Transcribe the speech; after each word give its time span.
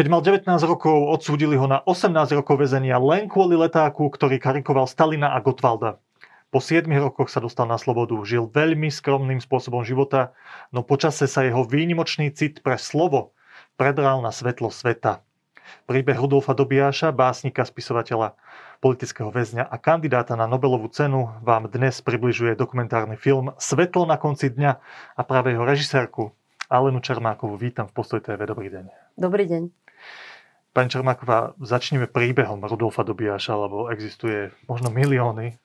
Keď 0.00 0.08
mal 0.08 0.24
19 0.24 0.48
rokov, 0.64 1.12
odsúdili 1.12 1.60
ho 1.60 1.68
na 1.68 1.84
18 1.84 2.32
rokov 2.32 2.56
väzenia 2.56 2.96
len 2.96 3.28
kvôli 3.28 3.52
letáku, 3.52 4.08
ktorý 4.08 4.40
karikoval 4.40 4.88
Stalina 4.88 5.36
a 5.36 5.44
Gotwalda. 5.44 6.00
Po 6.48 6.56
7 6.56 6.88
rokoch 6.88 7.28
sa 7.28 7.36
dostal 7.36 7.68
na 7.68 7.76
slobodu, 7.76 8.16
žil 8.24 8.48
veľmi 8.48 8.88
skromným 8.88 9.44
spôsobom 9.44 9.84
života, 9.84 10.32
no 10.72 10.80
počase 10.80 11.28
sa 11.28 11.44
jeho 11.44 11.68
výnimočný 11.68 12.32
cit 12.32 12.64
pre 12.64 12.80
slovo 12.80 13.36
predral 13.76 14.24
na 14.24 14.32
svetlo 14.32 14.72
sveta. 14.72 15.20
Príbeh 15.84 16.16
Rudolfa 16.16 16.56
Dobiaša, 16.56 17.12
básnika, 17.12 17.60
spisovateľa, 17.68 18.40
politického 18.80 19.28
väzňa 19.28 19.68
a 19.68 19.76
kandidáta 19.76 20.32
na 20.32 20.48
Nobelovú 20.48 20.88
cenu 20.88 21.28
vám 21.44 21.68
dnes 21.68 22.00
približuje 22.00 22.56
dokumentárny 22.56 23.20
film 23.20 23.52
Svetlo 23.60 24.08
na 24.08 24.16
konci 24.16 24.48
dňa 24.48 24.72
a 25.12 25.20
práve 25.28 25.52
jeho 25.52 25.68
režisérku 25.68 26.32
Alenu 26.72 27.04
Čermákovú 27.04 27.60
vítam 27.60 27.84
v 27.84 27.92
Postoj 27.92 28.24
TV. 28.24 28.48
Dobrý 28.48 28.72
deň. 28.72 28.84
Dobrý 29.20 29.44
deň. 29.44 29.89
Pani 30.70 30.86
Čermáková, 30.86 31.58
začneme 31.58 32.06
príbehom 32.06 32.62
Rudolfa 32.62 33.02
Dobiaša, 33.02 33.58
lebo 33.58 33.90
existuje 33.90 34.54
možno 34.70 34.94
milióny, 34.94 35.58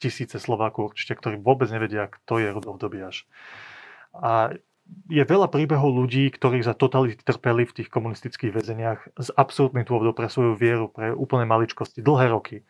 tisíce 0.00 0.40
Slovákov 0.40 0.96
určite, 0.96 1.12
ktorí 1.20 1.36
vôbec 1.36 1.68
nevedia, 1.68 2.08
kto 2.08 2.40
je 2.40 2.48
Rudolf 2.48 2.80
Dobiaš. 2.80 3.28
A 4.16 4.56
je 5.12 5.20
veľa 5.24 5.52
príbehov 5.52 5.92
ľudí, 5.92 6.32
ktorí 6.32 6.64
za 6.64 6.72
totality 6.72 7.20
trpeli 7.20 7.68
v 7.68 7.76
tých 7.82 7.88
komunistických 7.92 8.52
väzeniach 8.52 9.00
z 9.16 9.28
absolútnych 9.36 9.88
dôvodov 9.88 10.16
pre 10.16 10.32
svoju 10.32 10.56
vieru, 10.56 10.88
pre 10.88 11.12
úplne 11.12 11.44
maličkosti, 11.44 12.00
dlhé 12.04 12.32
roky. 12.32 12.64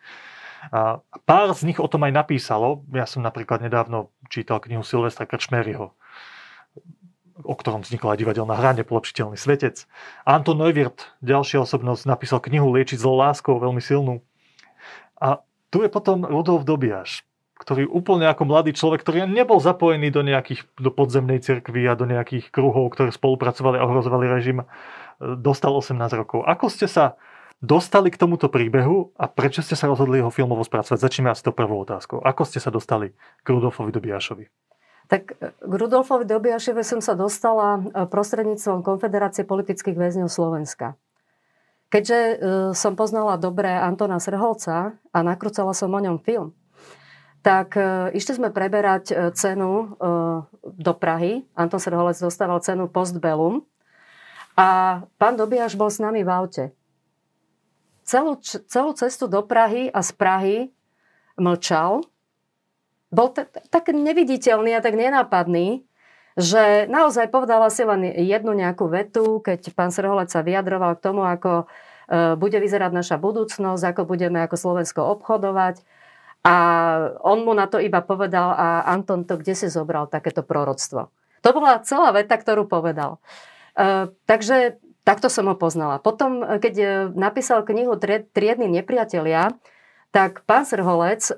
A 0.75 0.99
pár 1.27 1.55
z 1.55 1.71
nich 1.71 1.79
o 1.79 1.87
tom 1.87 2.03
aj 2.07 2.15
napísalo. 2.15 2.83
Ja 2.91 3.07
som 3.07 3.23
napríklad 3.23 3.61
nedávno 3.61 4.11
čítal 4.31 4.59
knihu 4.59 4.81
Silvestra 4.81 5.23
Krčmeryho 5.23 5.95
o 7.43 7.53
ktorom 7.57 7.83
vznikla 7.83 8.15
divadelná 8.15 8.55
hra 8.55 8.71
Nepolepšiteľný 8.79 9.35
svetec. 9.35 9.83
Anton 10.23 10.55
Neuwirth, 10.55 11.11
ďalšia 11.19 11.63
osobnosť, 11.67 12.07
napísal 12.07 12.39
knihu 12.39 12.71
Liečiť 12.71 13.01
zlo 13.01 13.19
láskou, 13.19 13.59
veľmi 13.59 13.83
silnú. 13.83 14.23
A 15.19 15.43
tu 15.67 15.83
je 15.83 15.91
potom 15.91 16.23
Rudolf 16.23 16.63
Dobiaš, 16.63 17.27
ktorý 17.59 17.87
úplne 17.87 18.27
ako 18.31 18.47
mladý 18.47 18.71
človek, 18.71 19.03
ktorý 19.03 19.27
nebol 19.27 19.59
zapojený 19.59 20.11
do 20.11 20.23
nejakých 20.23 20.63
do 20.79 20.91
podzemnej 20.91 21.43
cirkvi 21.43 21.83
a 21.87 21.99
do 21.99 22.07
nejakých 22.07 22.51
kruhov, 22.51 22.91
ktoré 22.95 23.11
spolupracovali 23.11 23.79
a 23.79 23.87
ohrozovali 23.87 24.27
režim, 24.27 24.63
dostal 25.19 25.75
18 25.75 25.95
rokov. 26.15 26.43
Ako 26.43 26.67
ste 26.71 26.87
sa 26.87 27.19
dostali 27.63 28.11
k 28.11 28.19
tomuto 28.19 28.51
príbehu 28.51 29.15
a 29.15 29.31
prečo 29.31 29.63
ste 29.63 29.79
sa 29.79 29.87
rozhodli 29.87 30.19
ho 30.19 30.31
filmovo 30.31 30.63
spracovať? 30.63 30.99
Začneme 30.99 31.31
asi 31.31 31.43
to 31.43 31.55
prvou 31.55 31.79
otázkou. 31.83 32.19
Ako 32.19 32.43
ste 32.43 32.59
sa 32.59 32.71
dostali 32.71 33.15
k 33.43 33.47
Rudolfovi 33.47 33.95
Dobiašovi? 33.95 34.74
Tak 35.05 35.37
e, 35.37 35.53
k 35.53 35.73
Rudolfovi 35.73 36.25
Dobiaševe 36.25 36.81
som 36.81 36.99
sa 37.01 37.13
dostala 37.13 37.81
e, 37.81 37.81
prostredníctvom 38.09 38.81
Konfederácie 38.81 39.45
politických 39.45 39.97
väzňov 39.97 40.29
Slovenska. 40.29 40.97
Keďže 41.93 42.19
e, 42.19 42.35
som 42.73 42.97
poznala 42.97 43.37
dobre 43.37 43.69
Antona 43.69 44.17
Srholca 44.17 44.97
a 45.13 45.19
nakrúcala 45.21 45.77
som 45.77 45.93
o 45.93 45.99
ňom 46.01 46.17
film, 46.21 46.57
tak 47.45 47.77
išli 48.17 48.41
sme 48.41 48.49
preberať 48.49 49.37
cenu 49.37 49.93
do 50.65 50.93
Prahy. 50.97 51.45
Anton 51.53 51.77
Srholec 51.77 52.17
dostával 52.17 52.57
cenu 52.65 52.89
Postbellum 52.89 53.61
a 54.57 55.05
pán 55.21 55.37
Dobiaš 55.37 55.77
bol 55.77 55.93
s 55.93 56.01
nami 56.01 56.25
v 56.25 56.29
aute. 56.33 56.65
Celú, 58.01 58.41
celú 58.41 58.97
cestu 58.97 59.29
do 59.29 59.45
Prahy 59.45 59.93
a 59.93 60.01
z 60.01 60.11
Prahy 60.17 60.57
mlčal 61.37 62.01
bol 63.15 63.31
t- 63.31 63.47
tak 63.71 63.87
neviditeľný 63.95 64.75
a 64.75 64.83
tak 64.83 64.99
nenápadný, 64.99 65.87
že 66.35 66.83
naozaj 66.91 67.31
povedala 67.31 67.71
si 67.71 67.87
len 67.87 68.03
jednu 68.03 68.51
nejakú 68.51 68.91
vetu, 68.91 69.39
keď 69.39 69.71
pán 69.71 69.95
Srholec 69.95 70.27
sa 70.27 70.43
vyjadroval 70.43 70.99
k 70.99 71.03
tomu, 71.07 71.23
ako 71.23 71.63
e, 71.63 72.35
bude 72.35 72.59
vyzerať 72.59 72.91
naša 72.91 73.15
budúcnosť, 73.15 73.83
ako 73.95 74.03
budeme 74.03 74.43
ako 74.43 74.59
Slovensko 74.59 74.99
obchodovať. 75.15 75.79
A 76.43 76.55
on 77.23 77.47
mu 77.47 77.55
na 77.55 77.71
to 77.71 77.79
iba 77.79 78.03
povedal, 78.03 78.51
a 78.51 78.83
Anton 78.85 79.23
to 79.23 79.39
kde 79.39 79.55
si 79.55 79.71
zobral 79.71 80.11
takéto 80.11 80.43
proroctvo. 80.43 81.09
To 81.41 81.49
bola 81.55 81.81
celá 81.87 82.11
veta, 82.11 82.35
ktorú 82.35 82.67
povedal. 82.67 83.23
E, 83.79 84.11
takže 84.27 84.75
takto 85.07 85.31
som 85.31 85.47
ho 85.47 85.55
poznala. 85.55 86.03
Potom, 86.03 86.43
keď 86.43 87.07
napísal 87.15 87.63
knihu 87.63 87.95
Triedni 88.35 88.67
nepriatelia, 88.67 89.55
tak 90.11 90.43
pán 90.43 90.67
Srholec 90.67 91.31
e, 91.31 91.35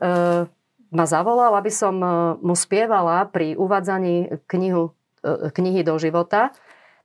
ma 0.91 1.05
zavolal, 1.07 1.55
aby 1.59 1.71
som 1.71 1.95
e, 1.99 2.07
mu 2.39 2.55
spievala 2.55 3.27
pri 3.27 3.59
uvádzaní 3.59 4.43
knihu, 4.47 4.95
e, 5.23 5.51
knihy 5.51 5.81
do 5.83 5.95
života. 5.99 6.55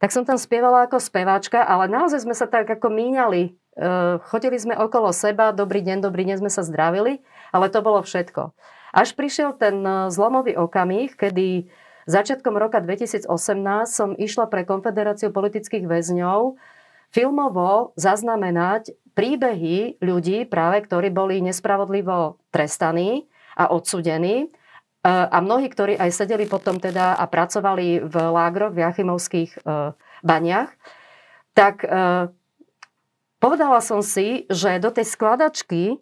Tak 0.03 0.11
som 0.11 0.27
tam 0.27 0.39
spievala 0.39 0.87
ako 0.87 0.99
speváčka, 0.99 1.63
ale 1.63 1.87
naozaj 1.87 2.27
sme 2.27 2.35
sa 2.35 2.47
tak 2.51 2.67
ako 2.67 2.91
míňali. 2.91 3.43
E, 3.43 3.51
chodili 4.27 4.59
sme 4.59 4.79
okolo 4.79 5.11
seba, 5.11 5.51
dobrý 5.55 5.83
deň, 5.83 5.99
dobrý 6.03 6.27
deň 6.31 6.47
sme 6.47 6.51
sa 6.51 6.63
zdravili, 6.63 7.23
ale 7.51 7.71
to 7.71 7.83
bolo 7.83 8.03
všetko. 8.03 8.55
Až 8.93 9.17
prišiel 9.17 9.57
ten 9.57 9.81
zlomový 10.13 10.53
okamih, 10.53 11.17
kedy 11.17 11.73
začiatkom 12.05 12.61
roka 12.61 12.77
2018 12.77 13.25
som 13.89 14.13
išla 14.13 14.53
pre 14.53 14.69
Konfederáciu 14.69 15.33
politických 15.33 15.89
väzňov 15.89 16.61
filmovo 17.09 17.97
zaznamenať 17.97 18.93
príbehy 19.17 20.01
ľudí, 20.01 20.45
práve 20.45 20.85
ktorí 20.85 21.09
boli 21.09 21.41
nespravodlivo 21.41 22.37
trestaní 22.53 23.32
a 23.57 23.71
odsudení. 23.71 24.47
E, 24.47 24.49
a 25.09 25.39
mnohí, 25.43 25.69
ktorí 25.69 25.99
aj 25.99 26.11
sedeli 26.15 26.47
potom 26.47 26.79
teda 26.79 27.19
a 27.19 27.25
pracovali 27.27 28.05
v 28.05 28.15
lágroch, 28.15 28.73
v 28.75 28.83
Jachimovských 28.87 29.51
e, 29.57 29.61
baniach, 30.23 30.71
tak 31.53 31.85
e, 31.85 31.89
povedala 33.43 33.81
som 33.83 34.01
si, 34.01 34.47
že 34.49 34.81
do 34.81 34.91
tej 34.93 35.07
skladačky 35.09 36.01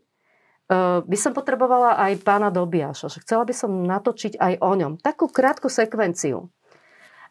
by 1.03 1.19
som 1.19 1.35
potrebovala 1.35 1.99
aj 1.99 2.23
pána 2.23 2.47
Dobiaša. 2.47 3.11
Že 3.11 3.27
chcela 3.27 3.43
by 3.43 3.51
som 3.51 3.91
natočiť 3.91 4.39
aj 4.39 4.63
o 4.63 4.71
ňom. 4.79 5.03
Takú 5.03 5.27
krátku 5.27 5.67
sekvenciu. 5.67 6.47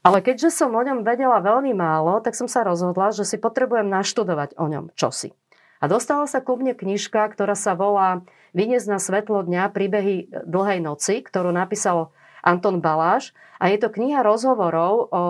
Ale 0.04 0.20
keďže 0.20 0.52
som 0.52 0.76
o 0.76 0.82
ňom 0.84 1.08
vedela 1.08 1.40
veľmi 1.44 1.72
málo, 1.72 2.20
tak 2.20 2.36
som 2.36 2.52
sa 2.52 2.68
rozhodla, 2.68 3.16
že 3.16 3.24
si 3.24 3.40
potrebujem 3.40 3.88
naštudovať 3.88 4.60
o 4.60 4.68
ňom 4.68 4.92
čosi. 4.92 5.32
A 5.80 5.88
dostala 5.88 6.28
sa 6.28 6.44
ku 6.44 6.60
mne 6.60 6.76
knižka, 6.76 7.32
ktorá 7.32 7.56
sa 7.56 7.76
volá 7.76 8.24
Vyniesť 8.56 8.88
na 8.90 8.98
svetlo 8.98 9.46
dňa 9.46 9.70
príbehy 9.70 10.46
dlhej 10.46 10.80
noci, 10.82 11.22
ktorú 11.22 11.54
napísal 11.54 12.14
Anton 12.42 12.82
Baláš. 12.82 13.36
A 13.60 13.70
je 13.70 13.78
to 13.78 13.92
kniha 13.92 14.24
rozhovorov 14.24 15.12
o 15.12 15.24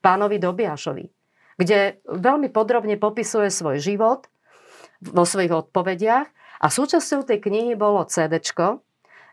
pánovi 0.00 0.38
Dobiašovi, 0.38 1.04
kde 1.58 2.00
veľmi 2.06 2.48
podrobne 2.50 2.94
popisuje 2.98 3.50
svoj 3.50 3.82
život 3.82 4.30
vo 5.02 5.24
svojich 5.26 5.50
odpovediach. 5.50 6.28
A 6.62 6.66
súčasťou 6.70 7.26
tej 7.26 7.42
knihy 7.42 7.74
bolo 7.74 8.06
CD, 8.06 8.38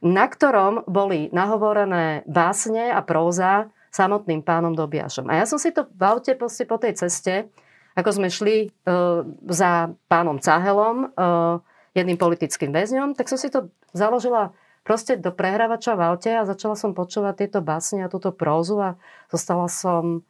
na 0.01 0.25
ktorom 0.25 0.89
boli 0.89 1.29
nahovorené 1.29 2.25
básne 2.25 2.89
a 2.89 3.05
próza 3.05 3.69
samotným 3.93 4.41
pánom 4.41 4.73
Dobiašom. 4.73 5.29
A 5.29 5.37
ja 5.37 5.45
som 5.45 5.61
si 5.61 5.69
to 5.69 5.85
v 5.93 6.03
aute 6.05 6.33
po 6.37 6.77
tej 6.81 6.97
ceste 6.97 7.49
ako 7.99 8.09
sme 8.15 8.29
šli 8.31 8.69
uh, 8.69 9.27
za 9.51 9.91
pánom 10.07 10.39
Cahelom, 10.39 11.11
uh, 11.11 11.59
jedným 11.99 12.19
politickým 12.19 12.71
väzňom, 12.71 13.13
tak 13.13 13.27
som 13.27 13.35
si 13.35 13.51
to 13.51 13.69
založila 13.91 14.55
proste 14.87 15.19
do 15.19 15.29
prehrávača 15.29 15.93
v 15.93 16.05
aute 16.07 16.31
a 16.33 16.47
začala 16.47 16.73
som 16.79 16.95
počúvať 16.95 17.45
tieto 17.45 17.59
básne 17.59 18.07
a 18.07 18.11
túto 18.11 18.31
prózu 18.31 18.79
a 18.79 18.89
zostala 19.29 19.67
som 19.67 20.23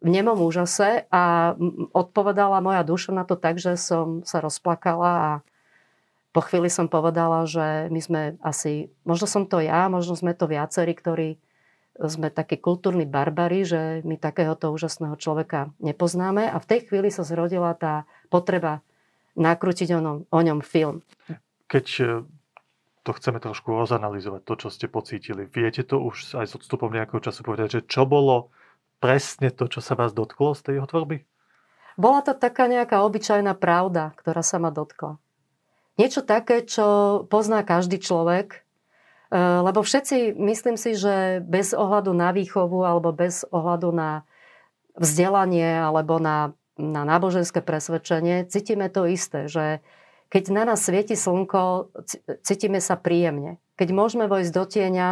v 0.00 0.08
nemom 0.08 0.40
úžase 0.40 1.04
a 1.12 1.52
odpovedala 1.92 2.64
moja 2.64 2.80
duša 2.80 3.12
na 3.12 3.28
to 3.28 3.36
tak, 3.36 3.60
že 3.60 3.76
som 3.76 4.24
sa 4.24 4.40
rozplakala 4.40 5.12
a 5.12 5.30
po 6.30 6.40
chvíli 6.46 6.70
som 6.70 6.86
povedala, 6.86 7.42
že 7.44 7.90
my 7.90 8.00
sme 8.00 8.22
asi, 8.40 8.88
možno 9.02 9.26
som 9.26 9.44
to 9.44 9.58
ja, 9.58 9.90
možno 9.90 10.14
sme 10.14 10.32
to 10.32 10.46
viacerí, 10.46 10.94
ktorí 10.94 11.28
sme 12.00 12.32
takí 12.32 12.56
kultúrni 12.56 13.04
barbari, 13.04 13.66
že 13.66 14.00
my 14.06 14.16
takéhoto 14.16 14.72
úžasného 14.72 15.18
človeka 15.20 15.74
nepoznáme. 15.82 16.48
A 16.48 16.56
v 16.56 16.68
tej 16.70 16.88
chvíli 16.88 17.12
sa 17.12 17.26
zrodila 17.26 17.76
tá 17.76 18.08
potreba 18.32 18.80
nakrútiť 19.36 19.88
o 19.94 20.00
ňom, 20.00 20.16
o 20.30 20.40
ňom 20.40 20.60
film. 20.62 21.02
Keď 21.70 21.86
e, 22.00 22.04
to 23.06 23.10
chceme 23.14 23.38
trošku 23.38 23.70
rozanalizovať, 23.74 24.40
to, 24.42 24.54
čo 24.66 24.68
ste 24.70 24.86
pocítili, 24.90 25.46
viete 25.46 25.86
to 25.86 26.02
už 26.02 26.38
aj 26.38 26.46
s 26.50 26.56
odstupom 26.56 26.90
nejakého 26.90 27.22
času 27.22 27.46
povedať, 27.46 27.68
že 27.78 27.80
čo 27.86 28.06
bolo 28.08 28.50
presne 28.98 29.54
to, 29.54 29.70
čo 29.70 29.80
sa 29.80 29.94
vás 29.94 30.10
dotklo 30.12 30.54
z 30.54 30.60
tej 30.66 30.74
jeho 30.80 30.88
tvorby? 30.90 31.22
Bola 32.00 32.24
to 32.24 32.32
taká 32.32 32.70
nejaká 32.70 33.02
obyčajná 33.04 33.54
pravda, 33.58 34.16
ktorá 34.16 34.40
sa 34.40 34.56
ma 34.56 34.72
dotkla. 34.72 35.20
Niečo 36.00 36.24
také, 36.24 36.64
čo 36.64 37.22
pozná 37.28 37.60
každý 37.60 38.00
človek, 38.00 38.64
Eh, 39.30 39.38
lebo 39.38 39.86
všetci, 39.86 40.34
myslím 40.42 40.74
si, 40.74 40.98
že 40.98 41.38
bez 41.46 41.70
ohľadu 41.70 42.10
na 42.10 42.34
výchovu 42.34 42.82
alebo 42.82 43.14
bez 43.14 43.46
ohľadu 43.54 43.94
na 43.94 44.26
vzdelanie 44.98 45.78
alebo 45.78 46.18
na, 46.18 46.50
na 46.80 47.04
náboženské 47.04 47.60
presvedčenie, 47.60 48.48
cítime 48.48 48.88
to 48.88 49.04
isté, 49.04 49.46
že 49.46 49.84
keď 50.32 50.44
na 50.54 50.62
nás 50.64 50.80
svieti 50.80 51.18
slnko, 51.18 51.92
cítime 52.40 52.80
sa 52.80 52.96
príjemne. 52.96 53.60
Keď 53.76 53.88
môžeme 53.92 54.30
vojsť 54.30 54.52
do 54.54 54.64
tieňa 54.64 55.08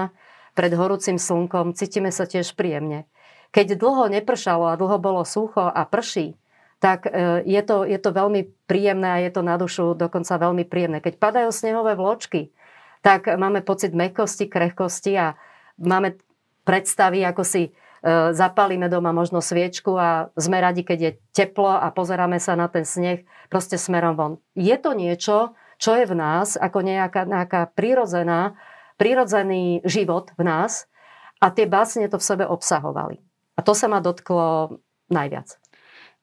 pred 0.56 0.73
horúcim 0.73 1.20
slnkom, 1.20 1.76
cítime 1.76 2.09
sa 2.15 2.25
tiež 2.25 2.56
príjemne. 2.56 3.05
Keď 3.50 3.76
dlho 3.76 4.09
nepršalo 4.09 4.70
a 4.70 4.79
dlho 4.79 4.97
bolo 5.03 5.23
sucho 5.26 5.67
a 5.67 5.82
prší, 5.85 6.38
tak 6.79 7.11
e, 7.11 7.43
je 7.43 7.62
to, 7.67 7.82
je 7.82 7.99
to 7.99 8.11
veľmi 8.14 8.47
príjemné 8.71 9.09
a 9.19 9.23
je 9.26 9.31
to 9.35 9.43
na 9.43 9.59
dušu 9.59 9.99
dokonca 9.99 10.38
veľmi 10.38 10.62
príjemné. 10.62 11.03
Keď 11.03 11.19
padajú 11.19 11.50
snehové 11.50 11.99
vločky, 11.99 12.55
tak 13.03 13.26
máme 13.26 13.67
pocit 13.67 13.94
mekosti, 13.94 14.47
krehkosti 14.47 15.12
a 15.19 15.35
máme 15.79 16.19
predstavy, 16.62 17.26
ako 17.26 17.43
si 17.43 17.75
e, 18.00 18.33
zapálime 18.33 18.87
doma 18.87 19.11
možno 19.15 19.43
sviečku 19.43 19.95
a 19.99 20.31
sme 20.39 20.59
radi, 20.59 20.83
keď 20.83 20.99
je 20.99 21.12
teplo 21.33 21.71
a 21.71 21.89
pozeráme 21.91 22.39
sa 22.39 22.55
na 22.55 22.71
ten 22.71 22.87
sneh 22.87 23.27
proste 23.49 23.79
smerom 23.79 24.15
von. 24.15 24.33
Je 24.55 24.75
to 24.79 24.95
niečo, 24.95 25.55
čo 25.79 25.95
je 25.95 26.05
v 26.06 26.15
nás, 26.19 26.59
ako 26.59 26.83
nejaká, 26.83 27.27
nejaká 27.27 27.71
prírodzená, 27.75 28.59
prírodzený 28.99 29.87
život 29.87 30.35
v 30.35 30.43
nás 30.47 30.91
a 31.39 31.55
tie 31.55 31.71
básne 31.71 32.11
to 32.11 32.19
v 32.19 32.27
sebe 32.27 32.45
obsahovali. 32.47 33.23
A 33.55 33.62
to 33.62 33.75
sa 33.75 33.87
ma 33.87 34.03
dotklo 34.03 34.79
najviac. 35.11 35.59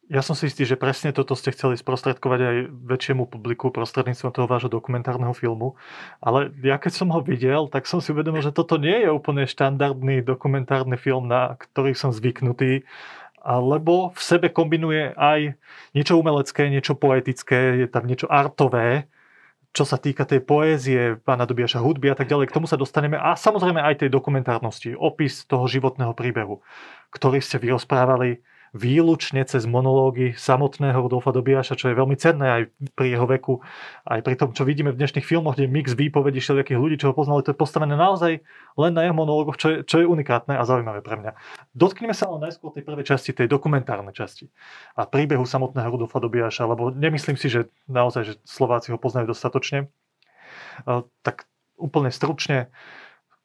Ja 0.05 0.21
som 0.21 0.37
si 0.37 0.45
istý, 0.45 0.69
že 0.69 0.77
presne 0.77 1.09
toto 1.09 1.33
ste 1.33 1.49
chceli 1.49 1.81
sprostredkovať 1.81 2.39
aj 2.45 2.55
väčšiemu 2.69 3.25
publiku 3.25 3.73
prostredníctvom 3.73 4.37
toho 4.37 4.45
vášho 4.45 4.69
dokumentárneho 4.69 5.33
filmu. 5.33 5.73
Ale 6.21 6.53
ja 6.61 6.77
keď 6.77 6.93
som 6.93 7.09
ho 7.09 7.25
videl, 7.25 7.65
tak 7.73 7.89
som 7.89 7.97
si 7.97 8.13
uvedomil, 8.13 8.45
že 8.45 8.53
toto 8.53 8.77
nie 8.77 9.01
je 9.01 9.09
úplne 9.09 9.49
štandardný 9.49 10.21
dokumentárny 10.21 10.93
film, 11.01 11.25
na 11.25 11.57
ktorý 11.57 11.97
som 11.97 12.13
zvyknutý, 12.13 12.85
lebo 13.45 14.13
v 14.13 14.21
sebe 14.21 14.53
kombinuje 14.53 15.17
aj 15.17 15.57
niečo 15.97 16.21
umelecké, 16.21 16.69
niečo 16.69 16.93
poetické, 16.93 17.81
je 17.81 17.87
tam 17.89 18.05
niečo 18.05 18.29
artové, 18.29 19.09
čo 19.73 19.89
sa 19.89 19.97
týka 19.97 20.23
tej 20.23 20.45
poézie, 20.45 21.17
pána 21.17 21.49
Dobiaša 21.49 21.81
hudby 21.81 22.13
a 22.13 22.17
tak 22.17 22.29
ďalej, 22.29 22.47
k 22.47 22.55
tomu 22.55 22.69
sa 22.69 22.77
dostaneme. 22.77 23.17
A 23.17 23.33
samozrejme 23.33 23.81
aj 23.81 24.05
tej 24.05 24.09
dokumentárnosti, 24.13 24.93
opis 24.93 25.49
toho 25.49 25.65
životného 25.65 26.13
príbehu, 26.13 26.61
ktorý 27.09 27.41
ste 27.41 27.57
vyrozprávali 27.57 28.39
výlučne 28.75 29.47
cez 29.47 29.63
monológy 29.63 30.35
samotného 30.35 30.99
Rudolfa 30.99 31.31
Dobiaša, 31.31 31.79
čo 31.79 31.87
je 31.87 31.95
veľmi 31.95 32.19
cenné 32.19 32.47
aj 32.51 32.61
pri 32.91 33.15
jeho 33.15 33.23
veku, 33.23 33.63
aj 34.03 34.19
pri 34.19 34.35
tom, 34.35 34.51
čo 34.51 34.67
vidíme 34.67 34.91
v 34.91 34.99
dnešných 34.99 35.23
filmoch, 35.23 35.55
kde 35.55 35.71
mix 35.71 35.95
výpovedí 35.95 36.43
všelijakých 36.43 36.75
ľudí, 36.75 36.99
čo 36.99 37.09
ho 37.09 37.15
poznali, 37.15 37.39
to 37.47 37.55
je 37.55 37.61
postavené 37.63 37.95
naozaj 37.95 38.43
len 38.75 38.91
na 38.91 39.07
jeho 39.07 39.15
monológoch, 39.15 39.55
čo 39.55 39.67
je, 39.71 39.77
čo 39.87 40.03
je 40.03 40.05
unikátne 40.11 40.59
a 40.59 40.67
zaujímavé 40.67 40.99
pre 40.99 41.15
mňa. 41.15 41.31
Dotkneme 41.71 42.11
sa 42.11 42.27
ale 42.27 42.51
najskôr 42.51 42.75
tej 42.75 42.83
prvej 42.83 43.07
časti, 43.07 43.31
tej 43.31 43.47
dokumentárnej 43.47 44.11
časti 44.11 44.51
a 44.99 45.07
príbehu 45.07 45.47
samotného 45.47 45.87
Rudolfa 45.95 46.19
Dobiaša, 46.19 46.67
lebo 46.67 46.91
nemyslím 46.91 47.39
si, 47.39 47.47
že 47.47 47.71
naozaj, 47.87 48.21
že 48.27 48.33
Slováci 48.43 48.91
ho 48.91 48.99
poznajú 48.99 49.31
dostatočne. 49.31 49.87
Tak 51.23 51.47
úplne 51.79 52.11
stručne, 52.11 52.71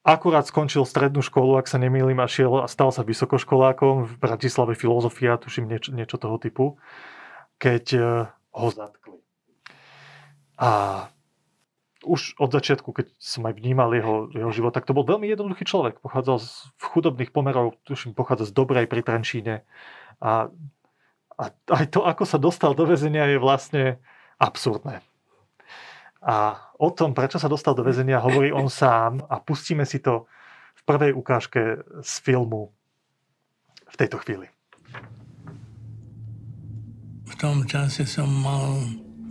akurát 0.01 0.49
skončil 0.49 0.89
strednú 0.89 1.21
školu, 1.21 1.61
ak 1.61 1.69
sa 1.69 1.77
nemýlim, 1.77 2.17
a 2.21 2.27
šiel 2.29 2.65
a 2.65 2.69
stal 2.69 2.89
sa 2.93 3.05
vysokoškolákom 3.05 4.09
v 4.09 4.13
Bratislave 4.17 4.73
filozofia, 4.73 5.37
tuším 5.37 5.69
niečo, 5.69 5.91
niečo 5.93 6.17
toho 6.17 6.41
typu, 6.41 6.81
keď 7.61 7.85
e, 7.93 8.01
ho 8.33 8.69
zatkli. 8.73 9.21
A 10.61 10.71
už 12.01 12.41
od 12.41 12.49
začiatku, 12.49 12.97
keď 12.97 13.13
som 13.21 13.45
aj 13.45 13.61
vnímal 13.61 13.93
jeho, 13.93 14.33
jeho 14.33 14.51
život, 14.53 14.73
tak 14.73 14.89
to 14.89 14.97
bol 14.97 15.05
veľmi 15.05 15.29
jednoduchý 15.29 15.69
človek. 15.69 16.01
Pochádzal 16.01 16.41
z 16.41 16.53
chudobných 16.81 17.29
pomerov, 17.29 17.77
tuším, 17.85 18.17
pochádza 18.17 18.49
z 18.49 18.57
Dobrej 18.57 18.89
pri 18.89 19.05
Trenčíne. 19.05 19.69
A, 20.17 20.49
a 21.37 21.45
aj 21.53 21.87
to, 21.93 22.01
ako 22.09 22.25
sa 22.25 22.41
dostal 22.41 22.73
do 22.73 22.89
väzenia, 22.89 23.29
je 23.29 23.37
vlastne 23.37 23.85
absurdné. 24.41 25.05
A 26.21 26.69
o 26.77 26.93
tom, 26.93 27.17
prečo 27.17 27.41
sa 27.41 27.49
dostal 27.49 27.73
do 27.73 27.81
väzenia, 27.81 28.21
hovorí 28.21 28.53
on 28.53 28.69
sám 28.69 29.25
a 29.25 29.41
pustíme 29.41 29.89
si 29.89 30.05
to 30.05 30.29
v 30.77 30.83
prvej 30.85 31.13
ukážke 31.17 31.81
z 32.01 32.13
filmu 32.21 32.73
v 33.89 33.95
tejto 33.97 34.21
chvíli. 34.21 34.49
V 37.31 37.35
tom 37.41 37.65
čase 37.65 38.05
som 38.05 38.29
mal 38.29 38.81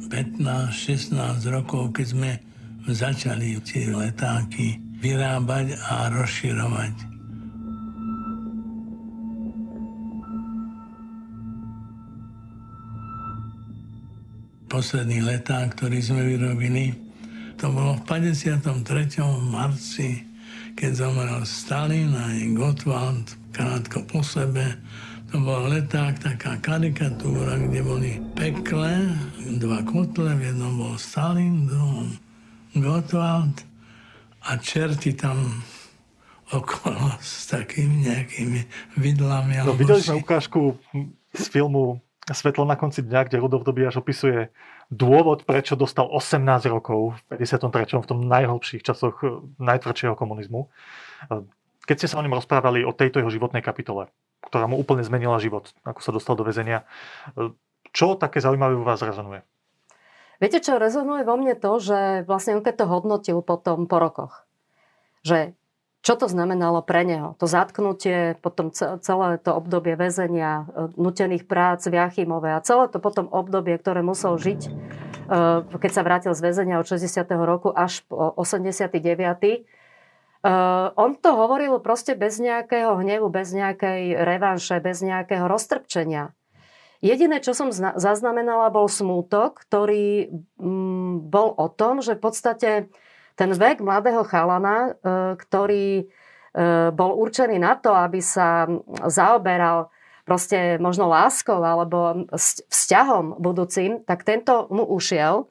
15-16 0.09 1.13
rokov, 1.53 1.94
keď 1.94 2.06
sme 2.09 2.31
začali 2.89 3.59
tie 3.62 3.94
letáky 3.94 4.81
vyrábať 4.97 5.77
a 5.77 6.09
rozširovať. 6.09 7.08
Posledný 14.69 15.25
leták, 15.25 15.74
ktorý 15.74 15.98
sme 15.98 16.21
vyrobili. 16.30 16.94
To 17.57 17.74
bolo 17.74 17.98
v 17.98 18.06
53. 18.06 18.69
marci, 19.50 20.24
keď 20.77 20.92
zomrel 20.94 21.42
Stalin 21.44 22.13
a 22.13 22.30
Gottwald 22.54 23.33
krátko 23.50 24.06
po 24.06 24.21
sebe. 24.21 24.77
To 25.33 25.42
bol 25.42 25.68
leták, 25.74 26.21
taká 26.21 26.62
karikatúra, 26.62 27.57
kde 27.57 27.81
boli 27.81 28.12
pekle, 28.38 29.13
dva 29.57 29.81
kotle, 29.83 30.38
v 30.38 30.54
jednom 30.54 30.74
bol 30.77 30.95
Stalin, 31.01 31.65
v 31.65 31.74
druhom 31.74 32.07
Gottwald 32.77 33.65
a 34.45 34.56
čerti 34.62 35.18
tam 35.18 35.65
okolo 36.54 37.18
s 37.22 37.50
takými 37.50 38.10
nejakými 38.10 38.62
vidlami. 38.98 39.65
No, 39.65 39.77
videli 39.77 40.01
sme 40.01 40.22
ukážku 40.22 40.77
z 41.33 41.45
filmu 41.50 42.01
Svetlo 42.33 42.65
na 42.65 42.77
konci 42.77 43.01
dňa, 43.01 43.25
kde 43.25 43.41
Rudolf 43.41 43.65
Dobiaš 43.65 44.01
opisuje 44.01 44.53
dôvod, 44.93 45.45
prečo 45.45 45.73
dostal 45.73 46.05
18 46.05 46.69
rokov 46.69 47.17
v 47.29 47.41
53. 47.41 48.01
v 48.01 48.09
tom 48.09 48.19
najhlbších 48.25 48.85
časoch 48.85 49.21
eh, 49.25 49.41
najtvrdšieho 49.57 50.13
komunizmu. 50.13 50.69
Eh, 50.69 51.45
keď 51.85 51.95
ste 52.05 52.07
sa 52.09 52.21
o 52.21 52.23
ňom 52.25 52.37
rozprávali 52.37 52.85
o 52.85 52.93
tejto 52.93 53.21
jeho 53.21 53.33
životnej 53.33 53.65
kapitole, 53.65 54.13
ktorá 54.45 54.69
mu 54.69 54.77
úplne 54.77 55.01
zmenila 55.01 55.41
život, 55.41 55.73
ako 55.81 55.99
sa 56.05 56.13
dostal 56.13 56.37
do 56.37 56.45
väzenia, 56.45 56.85
eh, 57.37 57.53
čo 57.89 58.13
také 58.13 58.37
zaujímavé 58.41 58.77
u 58.77 58.85
vás 58.85 59.01
rezonuje? 59.01 59.41
Viete, 60.39 60.63
čo 60.63 60.79
rezonuje 60.79 61.27
vo 61.27 61.35
mne 61.35 61.57
to, 61.59 61.71
že 61.83 62.23
vlastne 62.23 62.55
on 62.55 62.63
keď 62.63 62.75
to 62.79 62.85
hodnotil 62.87 63.37
potom 63.43 63.91
po 63.91 63.99
rokoch, 63.99 64.47
že 65.19 65.58
čo 66.00 66.16
to 66.16 66.31
znamenalo 66.31 66.80
pre 66.80 67.04
neho? 67.04 67.36
To 67.44 67.46
zatknutie, 67.46 68.40
potom 68.40 68.72
celé 68.75 69.30
to 69.44 69.51
obdobie 69.51 70.00
väzenia, 70.00 70.63
e, 70.72 70.96
nutených 70.96 71.44
prác 71.44 71.84
v 71.84 72.00
Jachimove 72.00 72.56
a 72.56 72.63
celé 72.63 72.88
to 72.88 73.04
potom 73.04 73.28
obdobie, 73.28 73.75
ktoré 73.75 74.00
musel 74.00 74.40
žiť, 74.40 74.62
e, 74.63 74.72
keď 75.68 75.92
sa 75.92 76.06
vrátil 76.07 76.31
z 76.31 76.40
väzenia 76.40 76.80
od 76.80 76.88
60. 76.88 77.44
roku 77.44 77.68
až 77.75 78.07
po 78.07 78.31
89. 78.40 79.68
E, 80.40 80.51
on 80.96 81.20
to 81.20 81.36
hovoril 81.36 81.84
proste 81.84 82.15
bez 82.15 82.39
nejakého 82.39 82.96
hnevu, 83.03 83.27
bez 83.27 83.51
nejakej 83.51 84.24
revanše, 84.24 84.79
bez 84.79 85.03
nejakého 85.03 85.51
roztrpčenia. 85.51 86.32
Jediné, 87.00 87.44
čo 87.44 87.56
som 87.56 87.72
zaznamenala, 87.75 88.72
bol 88.72 88.88
smútok, 88.91 89.63
ktorý 89.68 90.32
mm, 90.60 91.32
bol 91.32 91.56
o 91.56 91.68
tom, 91.72 92.03
že 92.03 92.15
v 92.15 92.24
podstate 92.24 92.70
ten 93.39 93.55
vek 93.55 93.79
mladého 93.79 94.27
chalana, 94.27 94.91
e, 94.91 94.91
ktorý 95.39 96.03
e, 96.03 96.05
bol 96.91 97.15
určený 97.15 97.55
na 97.55 97.79
to, 97.79 97.96
aby 97.96 98.19
sa 98.19 98.67
zaoberal 99.08 99.88
proste 100.27 100.75
možno 100.75 101.08
láskou 101.08 101.63
alebo 101.63 102.27
vzťahom 102.67 103.39
budúcim, 103.39 104.03
tak 104.03 104.27
tento 104.27 104.67
mu 104.67 104.84
ušiel. 104.84 105.48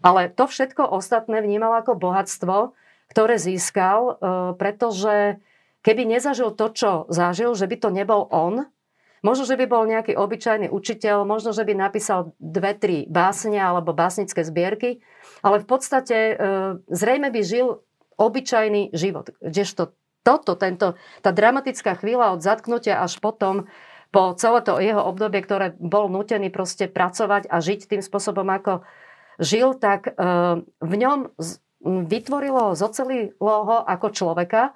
Ale 0.00 0.32
to 0.32 0.48
všetko 0.48 0.88
ostatné 0.88 1.44
vnímal 1.44 1.76
ako 1.76 2.00
bohatstvo, 2.00 2.72
ktoré 3.12 3.36
získal, 3.36 4.00
e, 4.00 4.12
pretože 4.56 5.36
keby 5.84 6.08
nezažil 6.08 6.56
to, 6.56 6.72
čo 6.72 6.90
zažil, 7.12 7.52
že 7.52 7.68
by 7.68 7.76
to 7.76 7.92
nebol 7.92 8.24
on, 8.32 8.64
možno, 9.24 9.44
že 9.48 9.56
by 9.56 9.66
bol 9.68 9.84
nejaký 9.88 10.16
obyčajný 10.16 10.68
učiteľ, 10.68 11.24
možno, 11.28 11.52
že 11.54 11.64
by 11.64 11.72
napísal 11.76 12.36
dve, 12.40 12.76
tri 12.76 12.98
básne 13.08 13.56
alebo 13.56 13.96
básnické 13.96 14.44
zbierky, 14.44 15.00
ale 15.40 15.62
v 15.62 15.66
podstate 15.68 16.16
e, 16.16 16.34
zrejme 16.90 17.32
by 17.32 17.40
žil 17.44 17.86
obyčajný 18.16 18.96
život. 18.96 19.32
Kdežto 19.40 19.92
toto, 20.26 20.58
tento, 20.58 20.98
tá 21.22 21.30
dramatická 21.30 21.94
chvíľa 21.94 22.34
od 22.34 22.40
zatknutia 22.42 22.98
až 22.98 23.22
potom 23.22 23.70
po 24.10 24.34
celé 24.34 24.64
to 24.64 24.80
jeho 24.80 25.02
obdobie, 25.02 25.44
ktoré 25.44 25.76
bol 25.76 26.08
nutený 26.08 26.50
proste 26.50 26.90
pracovať 26.90 27.46
a 27.46 27.60
žiť 27.60 27.86
tým 27.86 28.02
spôsobom, 28.02 28.46
ako 28.48 28.82
žil, 29.38 29.76
tak 29.76 30.08
e, 30.08 30.12
v 30.62 30.94
ňom 30.96 31.30
vytvorilo, 31.86 32.74
zocelilo 32.74 33.56
ho 33.68 33.78
ako 33.84 34.06
človeka 34.10 34.72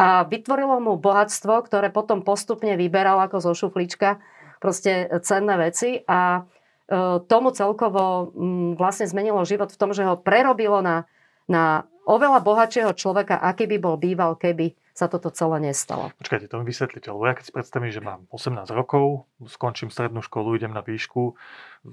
a 0.00 0.24
vytvorilo 0.24 0.80
mu 0.80 0.96
bohatstvo, 0.96 1.60
ktoré 1.68 1.92
potom 1.92 2.24
postupne 2.24 2.72
vyberal 2.80 3.20
ako 3.20 3.36
zo 3.44 3.52
šuflička 3.52 4.16
proste 4.64 5.12
cenné 5.20 5.60
veci 5.60 6.00
a 6.08 6.48
E, 6.90 7.22
tomu 7.30 7.54
celkovo 7.54 8.34
mm, 8.34 8.74
vlastne 8.74 9.06
zmenilo 9.06 9.46
život 9.46 9.70
v 9.70 9.78
tom, 9.78 9.94
že 9.94 10.02
ho 10.02 10.18
prerobilo 10.18 10.82
na, 10.82 11.06
na 11.46 11.86
oveľa 12.02 12.42
bohatšieho 12.42 12.90
človeka, 12.98 13.38
aký 13.38 13.70
by 13.70 13.78
bol 13.78 13.94
býval, 13.94 14.34
keby 14.34 14.74
sa 14.90 15.06
toto 15.06 15.30
celé 15.30 15.70
nestalo. 15.70 16.10
Počkajte, 16.18 16.50
to 16.50 16.58
mi 16.58 16.66
vysvetlite, 16.66 17.06
lebo 17.06 17.30
ja 17.30 17.38
keď 17.38 17.44
si 17.46 17.54
predstavím, 17.54 17.94
že 17.94 18.02
mám 18.02 18.26
18 18.34 18.66
rokov, 18.74 19.30
skončím 19.46 19.94
strednú 19.94 20.18
školu, 20.18 20.58
idem 20.58 20.74
na 20.74 20.82
výšku, 20.82 21.38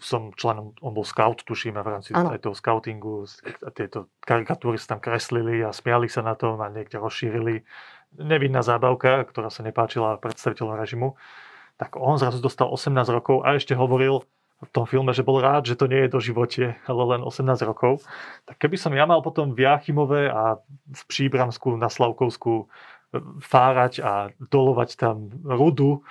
som 0.02 0.34
členom, 0.34 0.74
on 0.82 0.92
bol 0.98 1.06
scout, 1.06 1.46
tuším, 1.46 1.78
a 1.78 1.86
v 1.86 1.94
rámci 1.94 2.18
ano. 2.18 2.34
aj 2.34 2.42
toho 2.42 2.58
scoutingu 2.58 3.30
tieto 3.78 4.10
karikatúry 4.26 4.82
sa 4.82 4.98
tam 4.98 5.00
kreslili 5.00 5.62
a 5.62 5.70
smiali 5.70 6.10
sa 6.10 6.26
na 6.26 6.34
tom 6.34 6.58
a 6.58 6.74
niekde 6.74 6.98
rozšírili. 6.98 7.64
Nevinná 8.18 8.66
zábavka, 8.66 9.26
ktorá 9.30 9.54
sa 9.54 9.62
nepáčila 9.62 10.18
predstaviteľom 10.18 10.76
režimu. 10.78 11.18
Tak 11.78 11.96
on 12.02 12.18
zrazu 12.18 12.42
dostal 12.42 12.70
18 12.74 12.94
rokov 13.14 13.46
a 13.46 13.54
ešte 13.54 13.78
hovoril, 13.78 14.26
v 14.58 14.72
tom 14.74 14.90
filme, 14.90 15.14
že 15.14 15.22
bol 15.22 15.38
rád, 15.38 15.70
že 15.70 15.78
to 15.78 15.86
nie 15.86 16.06
je 16.06 16.14
do 16.18 16.18
živote, 16.18 16.74
ale 16.90 17.02
len 17.14 17.22
18 17.22 17.46
rokov. 17.62 18.02
Tak 18.50 18.58
keby 18.58 18.74
som 18.74 18.90
ja 18.98 19.06
mal 19.06 19.22
potom 19.22 19.54
v 19.54 19.70
Jachimove 19.70 20.34
a 20.34 20.58
v 20.90 21.02
Příbramsku 21.06 21.78
na 21.78 21.94
Slavkovsku 21.94 22.66
e, 22.66 23.22
fárať 23.38 24.02
a 24.02 24.34
dolovať 24.50 24.98
tam 24.98 25.30
rudu, 25.46 26.02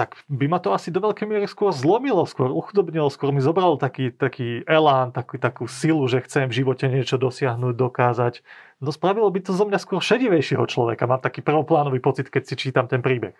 tak 0.00 0.16
by 0.32 0.48
ma 0.48 0.56
to 0.56 0.72
asi 0.72 0.88
do 0.88 1.04
veľkej 1.04 1.28
miery 1.28 1.44
skôr 1.44 1.76
zlomilo, 1.76 2.24
skôr 2.24 2.48
uchudobnilo, 2.48 3.12
skôr 3.12 3.36
mi 3.36 3.44
zobralo 3.44 3.76
taký, 3.76 4.08
taký 4.08 4.64
elán, 4.64 5.12
takú, 5.12 5.36
takú 5.36 5.68
silu, 5.68 6.08
že 6.08 6.24
chcem 6.24 6.48
v 6.48 6.64
živote 6.64 6.88
niečo 6.88 7.20
dosiahnuť, 7.20 7.76
dokázať. 7.76 8.40
No 8.80 8.96
spravilo 8.96 9.28
by 9.28 9.44
to 9.44 9.52
zo 9.52 9.68
mňa 9.68 9.76
skôr 9.76 10.00
šedivejšieho 10.00 10.64
človeka. 10.64 11.04
Mám 11.04 11.20
taký 11.20 11.44
prvoplánový 11.44 12.00
pocit, 12.00 12.32
keď 12.32 12.48
si 12.48 12.56
čítam 12.56 12.88
ten 12.88 13.04
príbeh. 13.04 13.36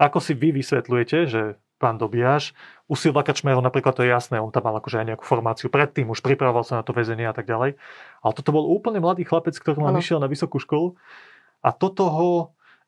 Ako 0.00 0.24
si 0.24 0.32
vy 0.32 0.56
vysvetľujete, 0.56 1.28
že 1.28 1.60
pán 1.76 2.00
Dobiaš, 2.00 2.56
u 2.88 2.96
Silva 2.96 3.20
Kačmero 3.20 3.60
napríklad 3.60 3.92
to 3.92 4.00
je 4.00 4.08
jasné, 4.08 4.40
on 4.40 4.48
tam 4.48 4.72
mal 4.72 4.80
akože 4.80 5.04
aj 5.04 5.06
nejakú 5.12 5.24
formáciu 5.28 5.68
predtým, 5.68 6.08
už 6.08 6.24
pripravoval 6.24 6.64
sa 6.64 6.80
na 6.80 6.84
to 6.84 6.96
väzenie 6.96 7.28
a 7.28 7.36
tak 7.36 7.44
ďalej. 7.44 7.76
Ale 8.24 8.32
toto 8.32 8.56
bol 8.56 8.72
úplne 8.72 9.04
mladý 9.04 9.28
chlapec, 9.28 9.52
ktorý 9.52 9.84
mal 9.84 9.92
vyšiel 9.92 10.16
na 10.16 10.32
vysokú 10.32 10.56
školu 10.56 10.96
a 11.60 11.76
toto 11.76 12.08
ho 12.08 12.30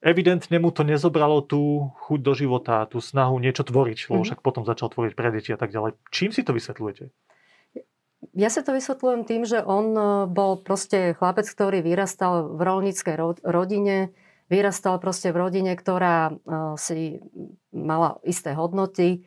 evidentne 0.02 0.58
mu 0.58 0.74
to 0.74 0.82
nezobralo 0.82 1.46
tú 1.46 1.94
chuť 2.04 2.20
do 2.20 2.32
života, 2.34 2.84
tú 2.90 2.98
snahu 2.98 3.38
niečo 3.38 3.62
tvoriť, 3.62 4.10
lebo 4.10 4.20
mm-hmm. 4.20 4.26
však 4.28 4.40
potom 4.42 4.66
začal 4.66 4.90
tvoriť 4.90 5.14
pre 5.14 5.30
deti 5.30 5.54
a 5.54 5.58
tak 5.58 5.70
ďalej. 5.70 5.94
Čím 6.10 6.34
si 6.34 6.42
to 6.42 6.52
vysvetľujete? 6.52 7.14
Ja 8.34 8.50
sa 8.50 8.62
to 8.62 8.74
vysvetľujem 8.74 9.22
tým, 9.26 9.42
že 9.42 9.58
on 9.62 9.86
e, 9.94 10.02
bol 10.30 10.62
proste 10.62 11.14
chlapec, 11.18 11.42
ktorý 11.42 11.82
vyrastal 11.82 12.54
v 12.54 12.60
rolníckej 12.62 13.18
rodine, 13.42 14.14
vyrastal 14.46 15.02
proste 15.02 15.34
v 15.34 15.42
rodine, 15.42 15.74
ktorá 15.74 16.30
e, 16.30 16.32
si 16.78 17.18
mala 17.74 18.22
isté 18.22 18.54
hodnoty, 18.54 19.08
e, 19.10 19.18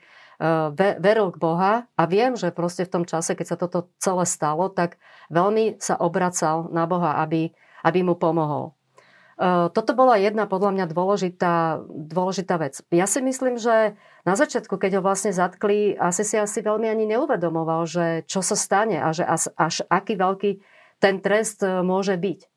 veril 0.95 1.27
k 1.35 1.37
Boha 1.37 1.73
a 1.91 2.03
viem, 2.07 2.39
že 2.39 2.55
proste 2.55 2.87
v 2.87 2.93
tom 2.99 3.03
čase, 3.03 3.35
keď 3.35 3.47
sa 3.51 3.57
toto 3.59 3.91
celé 3.99 4.23
stalo, 4.23 4.71
tak 4.71 4.95
veľmi 5.27 5.75
sa 5.83 5.99
obracal 5.99 6.71
na 6.71 6.87
Boha, 6.87 7.19
aby, 7.19 7.51
aby 7.83 7.99
mu 7.99 8.15
pomohol. 8.15 8.79
Eh, 9.35 9.67
toto 9.75 9.91
bola 9.91 10.15
jedna 10.15 10.47
podľa 10.47 10.71
mňa 10.71 10.85
dôležitá, 10.95 11.83
dôležitá 11.91 12.55
vec. 12.55 12.79
Ja 12.87 13.03
si 13.03 13.19
myslím, 13.19 13.59
že 13.59 13.99
na 14.23 14.39
začiatku, 14.39 14.79
keď 14.79 14.99
ho 14.99 15.01
vlastne 15.03 15.35
zatkli, 15.35 15.91
asi 15.91 16.23
si 16.23 16.39
asi 16.39 16.63
veľmi 16.63 16.87
ani 16.87 17.03
neuvedomoval, 17.03 17.83
že 17.83 18.05
čo 18.31 18.39
sa 18.39 18.55
stane 18.55 18.95
a 18.95 19.11
že 19.11 19.27
až, 19.27 19.51
až 19.59 19.83
aký 19.91 20.15
veľký 20.15 20.51
ten 21.03 21.19
trest 21.19 21.67
eh, 21.67 21.83
môže 21.83 22.15
byť. 22.15 22.47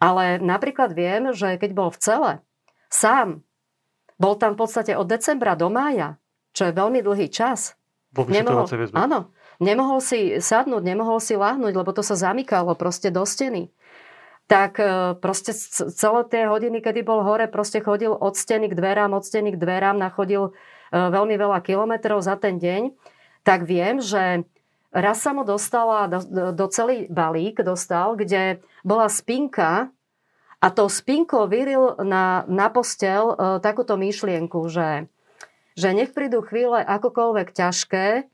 Ale 0.00 0.40
napríklad 0.40 0.96
viem, 0.96 1.36
že 1.36 1.60
keď 1.60 1.70
bol 1.76 1.92
v 1.92 2.00
cele, 2.00 2.32
sám, 2.88 3.44
bol 4.16 4.40
tam 4.40 4.56
v 4.56 4.64
podstate 4.64 4.96
od 4.96 5.04
decembra 5.04 5.52
do 5.52 5.68
mája, 5.68 6.16
čo 6.56 6.64
je 6.64 6.72
veľmi 6.72 7.04
dlhý 7.04 7.28
čas. 7.28 7.76
Nemohol, 8.16 8.64
áno, 8.96 9.36
nemohol 9.60 10.00
si 10.00 10.40
sadnúť, 10.40 10.80
nemohol 10.80 11.20
si 11.20 11.36
láhnuť, 11.36 11.76
lebo 11.76 11.92
to 11.92 12.00
sa 12.00 12.16
zamykalo 12.16 12.72
proste 12.72 13.12
do 13.12 13.20
steny 13.28 13.68
tak 14.46 14.78
e, 14.78 15.18
proste 15.18 15.50
celé 15.90 16.20
tie 16.30 16.46
hodiny, 16.46 16.78
kedy 16.78 17.02
bol 17.02 17.26
hore, 17.26 17.50
proste 17.50 17.82
chodil 17.82 18.14
od 18.14 18.38
steny 18.38 18.70
k 18.70 18.78
dverám, 18.78 19.10
od 19.10 19.26
steny 19.26 19.54
k 19.54 19.58
dverám, 19.58 19.98
nachodil 19.98 20.50
e, 20.50 20.52
veľmi 20.94 21.34
veľa 21.34 21.58
kilometrov 21.66 22.22
za 22.22 22.38
ten 22.38 22.62
deň, 22.62 22.94
tak 23.42 23.66
viem, 23.66 23.98
že 23.98 24.46
raz 24.94 25.18
sa 25.18 25.34
mu 25.34 25.42
dostala 25.42 26.06
do, 26.06 26.54
do 26.54 26.66
celý 26.70 27.10
balík, 27.10 27.58
dostal, 27.66 28.14
kde 28.14 28.62
bola 28.86 29.10
spinka 29.10 29.90
a 30.62 30.66
tou 30.70 30.88
spinkou 30.88 31.44
vyril 31.50 31.98
na, 32.06 32.46
na 32.46 32.70
postel 32.70 33.34
e, 33.34 33.58
takúto 33.58 33.98
myšlienku, 33.98 34.70
že, 34.70 35.10
že 35.74 35.90
nech 35.90 36.14
prídu 36.14 36.40
chvíle 36.46 36.80
akokoľvek 36.86 37.50
ťažké, 37.50 38.30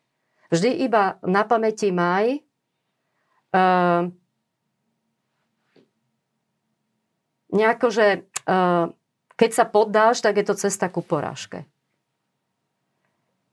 vždy 0.53 0.71
iba 0.85 1.17
na 1.25 1.43
pamäti 1.49 1.89
maj, 1.89 2.37
e, 2.37 2.41
nejako, 7.53 7.87
že 7.93 8.07
uh, 8.49 8.91
keď 9.37 9.51
sa 9.53 9.65
poddáš, 9.69 10.25
tak 10.25 10.41
je 10.41 10.47
to 10.49 10.59
cesta 10.59 10.89
ku 10.89 11.05
porážke. 11.05 11.69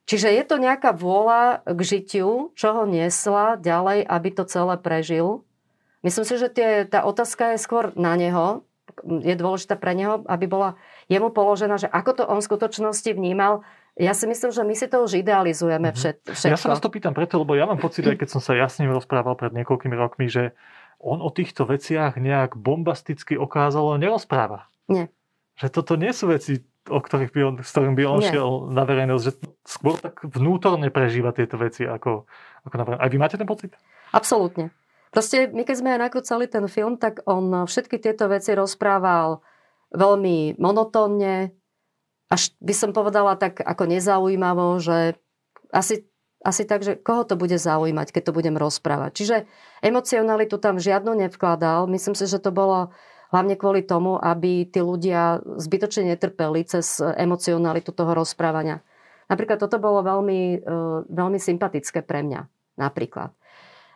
Čiže 0.09 0.33
je 0.33 0.43
to 0.49 0.57
nejaká 0.57 0.89
vôľa 0.89 1.61
k 1.69 1.79
žitiu, 1.85 2.49
čo 2.57 2.73
ho 2.73 2.83
niesla 2.89 3.61
ďalej, 3.61 4.01
aby 4.09 4.29
to 4.33 4.41
celé 4.49 4.73
prežil. 4.81 5.45
Myslím 6.01 6.25
si, 6.25 6.35
že 6.41 6.49
tie, 6.49 6.89
tá 6.89 7.05
otázka 7.05 7.53
je 7.53 7.61
skôr 7.61 7.93
na 7.93 8.17
neho, 8.17 8.65
je 9.05 9.35
dôležitá 9.37 9.77
pre 9.77 9.93
neho, 9.93 10.25
aby 10.25 10.49
bola 10.49 10.81
jemu 11.13 11.29
položená, 11.29 11.77
že 11.77 11.85
ako 11.85 12.11
to 12.17 12.23
on 12.25 12.41
v 12.41 12.47
skutočnosti 12.49 13.09
vnímal. 13.13 13.61
Ja 13.99 14.17
si 14.17 14.25
myslím, 14.25 14.49
že 14.49 14.63
my 14.65 14.73
si 14.73 14.87
to 14.89 15.05
už 15.05 15.21
idealizujeme 15.21 15.93
mhm. 15.93 15.95
všetko. 15.95 16.29
Ja 16.41 16.57
sa 16.57 16.73
vás 16.73 16.81
to 16.81 16.89
pýtam 16.89 17.13
preto, 17.13 17.37
lebo 17.37 17.53
ja 17.53 17.69
mám 17.69 17.77
pocit, 17.77 18.01
aj 18.07 18.17
keď 18.17 18.29
som 18.33 18.41
sa 18.41 18.57
ja 18.57 18.65
s 18.65 18.81
ním 18.81 18.89
rozprával 18.89 19.37
pred 19.37 19.53
niekoľkými 19.53 19.93
rokmi, 19.93 20.25
že 20.25 20.57
on 20.99 21.23
o 21.23 21.31
týchto 21.31 21.63
veciach 21.63 22.19
nejak 22.19 22.59
bombasticky 22.59 23.39
okázalo 23.39 23.95
nerozpráva. 23.95 24.67
Nie. 24.91 25.07
Že 25.55 25.67
toto 25.71 25.93
nie 25.95 26.11
sú 26.11 26.27
veci, 26.31 26.59
o 26.87 26.99
ktorých 26.99 27.31
by 27.31 27.41
on, 27.43 27.55
s 27.63 27.71
ktorým 27.71 27.95
by 27.95 28.03
on 28.03 28.19
nie. 28.19 28.29
šiel 28.31 28.51
na 28.71 28.83
verejnosť, 28.83 29.23
že 29.23 29.31
skôr 29.63 29.95
tak 29.95 30.19
vnútorne 30.27 30.91
prežíva 30.91 31.31
tieto 31.31 31.55
veci 31.55 31.87
ako, 31.87 32.27
ako 32.67 32.75
na 32.75 32.83
verejnosť. 32.83 33.03
Aj 33.07 33.11
vy 33.11 33.17
máte 33.17 33.39
ten 33.39 33.47
pocit? 33.47 33.71
Absolútne. 34.11 34.75
Proste 35.09 35.49
my 35.49 35.65
keď 35.65 35.75
sme 35.79 35.89
aj 35.97 36.01
nakrúcali 36.05 36.45
ten 36.45 36.65
film, 36.69 36.99
tak 36.99 37.25
on 37.25 37.65
všetky 37.65 37.97
tieto 37.97 38.29
veci 38.29 38.53
rozprával 38.53 39.41
veľmi 39.89 40.61
monotónne, 40.61 41.49
až 42.29 42.53
by 42.61 42.73
som 42.77 42.93
povedala 42.93 43.33
tak 43.41 43.57
ako 43.57 43.89
nezaujímavo, 43.89 44.77
že 44.77 45.17
asi 45.73 46.05
asi 46.39 46.63
tak, 46.63 46.87
že 46.87 46.95
koho 46.95 47.27
to 47.27 47.35
bude 47.35 47.55
zaujímať, 47.55 48.15
keď 48.15 48.31
to 48.31 48.35
budem 48.35 48.55
rozprávať. 48.55 49.11
Čiže 49.11 49.37
emocionalitu 49.83 50.55
tam 50.55 50.79
žiadnu 50.79 51.11
nevkladal. 51.27 51.87
Myslím 51.91 52.15
si, 52.15 52.25
že 52.31 52.39
to 52.39 52.55
bolo 52.55 52.95
hlavne 53.29 53.59
kvôli 53.59 53.83
tomu, 53.83 54.15
aby 54.15 54.63
tí 54.65 54.79
ľudia 54.79 55.43
zbytočne 55.43 56.15
netrpeli 56.15 56.63
cez 56.65 57.03
emocionalitu 57.03 57.91
toho 57.91 58.15
rozprávania. 58.15 58.81
Napríklad 59.29 59.61
toto 59.61 59.77
bolo 59.77 60.01
veľmi, 60.01 60.41
e, 60.57 60.79
veľmi 61.05 61.37
sympatické 61.37 62.01
pre 62.01 62.25
mňa. 62.25 62.41
Napríklad. 62.79 63.35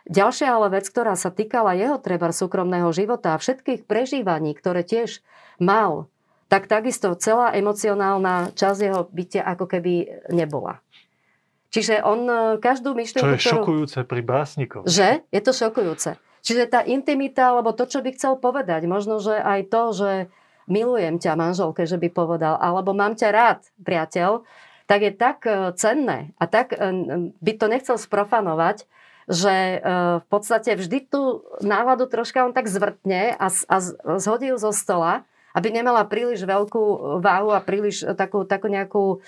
Ďalšia 0.04 0.52
ale 0.52 0.68
vec, 0.68 0.84
ktorá 0.84 1.16
sa 1.16 1.32
týkala 1.32 1.72
jeho 1.72 1.96
treba 1.96 2.28
súkromného 2.28 2.92
života 2.92 3.32
a 3.32 3.40
všetkých 3.40 3.88
prežívaní, 3.88 4.52
ktoré 4.52 4.84
tiež 4.84 5.24
mal, 5.56 6.12
tak 6.52 6.68
takisto 6.68 7.16
celá 7.16 7.56
emocionálna 7.56 8.52
časť 8.52 8.78
jeho 8.84 9.08
bytia 9.08 9.48
ako 9.48 9.64
keby 9.64 10.28
nebola. 10.28 10.83
Čiže 11.74 12.06
on 12.06 12.20
e, 12.30 12.34
každú 12.62 12.94
myšlienku... 12.94 13.26
Čo 13.26 13.34
je 13.34 13.40
ktorú... 13.42 13.54
šokujúce 13.58 13.98
pri 14.06 14.20
básnikovi. 14.22 14.86
Že? 14.86 15.26
Je 15.34 15.40
to 15.42 15.50
šokujúce. 15.50 16.10
Čiže 16.46 16.70
tá 16.70 16.86
intimita, 16.86 17.50
alebo 17.50 17.74
to, 17.74 17.90
čo 17.90 17.98
by 17.98 18.14
chcel 18.14 18.38
povedať, 18.38 18.86
možno, 18.86 19.18
že 19.18 19.34
aj 19.34 19.74
to, 19.74 19.82
že 19.90 20.10
milujem 20.70 21.18
ťa 21.18 21.34
manželke, 21.34 21.82
že 21.82 21.98
by 21.98 22.14
povedal, 22.14 22.54
alebo 22.62 22.94
mám 22.94 23.18
ťa 23.18 23.28
rád, 23.34 23.60
priateľ, 23.82 24.46
tak 24.86 25.00
je 25.02 25.12
tak 25.18 25.42
e, 25.50 25.74
cenné 25.74 26.30
a 26.38 26.46
tak 26.46 26.70
e, 26.70 26.78
by 27.42 27.52
to 27.58 27.66
nechcel 27.66 27.98
sprofanovať, 27.98 28.86
že 29.24 29.80
v 30.20 30.26
podstate 30.28 30.76
vždy 30.76 31.08
tú 31.08 31.48
náladu 31.64 32.04
troška 32.04 32.44
on 32.44 32.52
tak 32.52 32.68
zvrtne 32.68 33.32
a, 33.32 33.48
a 33.48 33.76
zhodí 34.20 34.52
ju 34.52 34.60
zo 34.60 34.68
stola, 34.68 35.24
aby 35.54 35.68
nemala 35.70 36.02
príliš 36.04 36.42
veľkú 36.42 37.16
váhu 37.22 37.54
a 37.54 37.62
príliš 37.62 38.02
takú, 38.18 38.42
takú 38.42 38.66
nejakú 38.66 39.22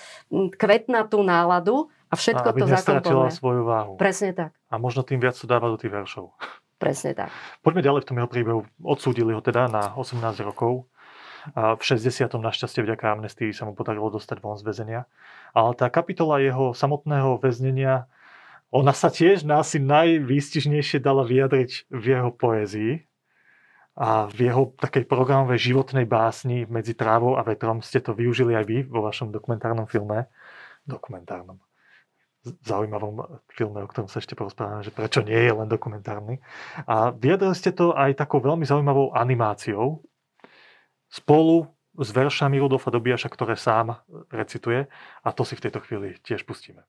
kvetnatú 0.59 1.23
náladu, 1.23 1.89
a 2.07 2.15
všetko 2.15 2.47
a 2.47 2.51
aby 2.55 2.61
to 2.63 2.67
zakomponuje. 2.71 3.31
svoju 3.35 3.63
váhu. 3.67 3.93
Presne 3.99 4.31
tak. 4.31 4.51
A 4.71 4.79
možno 4.79 5.03
tým 5.03 5.19
viac 5.19 5.35
to 5.35 5.47
dáva 5.51 5.67
do 5.67 5.79
tých 5.79 5.91
veršov. 5.91 6.31
Presne 6.79 7.17
tak. 7.19 7.31
Poďme 7.67 7.83
ďalej 7.83 8.05
v 8.05 8.09
tom 8.13 8.19
jeho 8.21 8.31
príbehu. 8.31 8.61
Odsúdili 8.85 9.33
ho 9.35 9.43
teda 9.43 9.67
na 9.67 9.97
18 9.99 10.23
rokov. 10.47 10.87
A 11.55 11.79
v 11.79 11.83
60. 11.83 12.27
našťastie 12.31 12.83
vďaka 12.83 13.17
amnestii 13.17 13.55
sa 13.55 13.67
mu 13.67 13.73
podarilo 13.75 14.11
dostať 14.11 14.43
von 14.43 14.59
z 14.59 14.67
väzenia. 14.67 15.01
Ale 15.55 15.75
tá 15.79 15.87
kapitola 15.89 16.43
jeho 16.43 16.75
samotného 16.75 17.39
väznenia, 17.39 18.11
ona 18.75 18.91
sa 18.91 19.09
tiež 19.15 19.47
na 19.47 19.63
asi 19.63 19.79
najvýstižnejšie 19.79 20.99
dala 20.99 21.23
vyjadriť 21.23 21.87
v 21.91 22.05
jeho 22.07 22.31
poézii 22.35 23.06
a 23.97 24.29
v 24.29 24.53
jeho 24.53 24.77
takej 24.77 25.09
programovej 25.09 25.73
životnej 25.73 26.05
básni 26.05 26.69
medzi 26.69 26.93
trávou 26.93 27.41
a 27.41 27.43
vetrom 27.43 27.81
ste 27.81 28.05
to 28.05 28.13
využili 28.13 28.53
aj 28.53 28.65
vy 28.69 28.79
vo 28.85 29.01
vašom 29.01 29.33
dokumentárnom 29.33 29.89
filme. 29.89 30.29
Dokumentárnom 30.85 31.57
zaujímavom 32.63 33.43
filme, 33.51 33.83
o 33.83 33.91
ktorom 33.91 34.07
sa 34.07 34.23
ešte 34.23 34.39
porozprávame, 34.39 34.87
že 34.87 34.95
prečo 34.95 35.25
nie 35.25 35.35
je 35.35 35.51
len 35.51 35.67
dokumentárny. 35.67 36.39
A 36.87 37.11
vyjadrili 37.11 37.57
ste 37.59 37.75
to 37.75 37.91
aj 37.97 38.15
takou 38.15 38.39
veľmi 38.39 38.63
zaujímavou 38.63 39.11
animáciou 39.17 40.05
spolu 41.11 41.67
s 41.97 42.13
veršami 42.13 42.61
Rudolfa 42.61 42.93
Dobiaša, 42.93 43.33
ktoré 43.33 43.57
sám 43.57 43.97
recituje 44.29 44.87
a 45.25 45.29
to 45.33 45.43
si 45.43 45.57
v 45.57 45.65
tejto 45.67 45.81
chvíli 45.83 46.21
tiež 46.23 46.45
pustíme. 46.45 46.85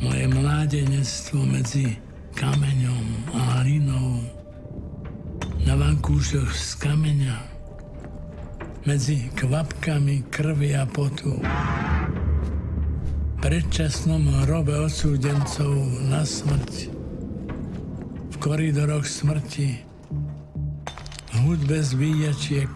Moje 0.00 0.24
mládenectvo 0.32 1.44
medzi 1.44 2.09
kameňom 2.36 3.06
a 3.34 3.40
hlinou 3.62 4.22
na 5.66 5.74
vankúšoch 5.76 6.50
z 6.50 6.70
kameňa 6.82 7.38
medzi 8.88 9.28
kvapkami 9.36 10.26
krvi 10.32 10.72
a 10.72 10.88
potu. 10.88 11.36
Predčasnom 13.40 14.44
hrobe 14.44 14.76
odsúdencov 14.76 15.72
na 16.08 16.24
smrť, 16.24 16.92
v 18.30 18.36
koridoroch 18.36 19.08
smrti, 19.08 19.80
v 21.30 21.36
hudbe 21.44 21.80
zbíjačiek, 21.80 22.72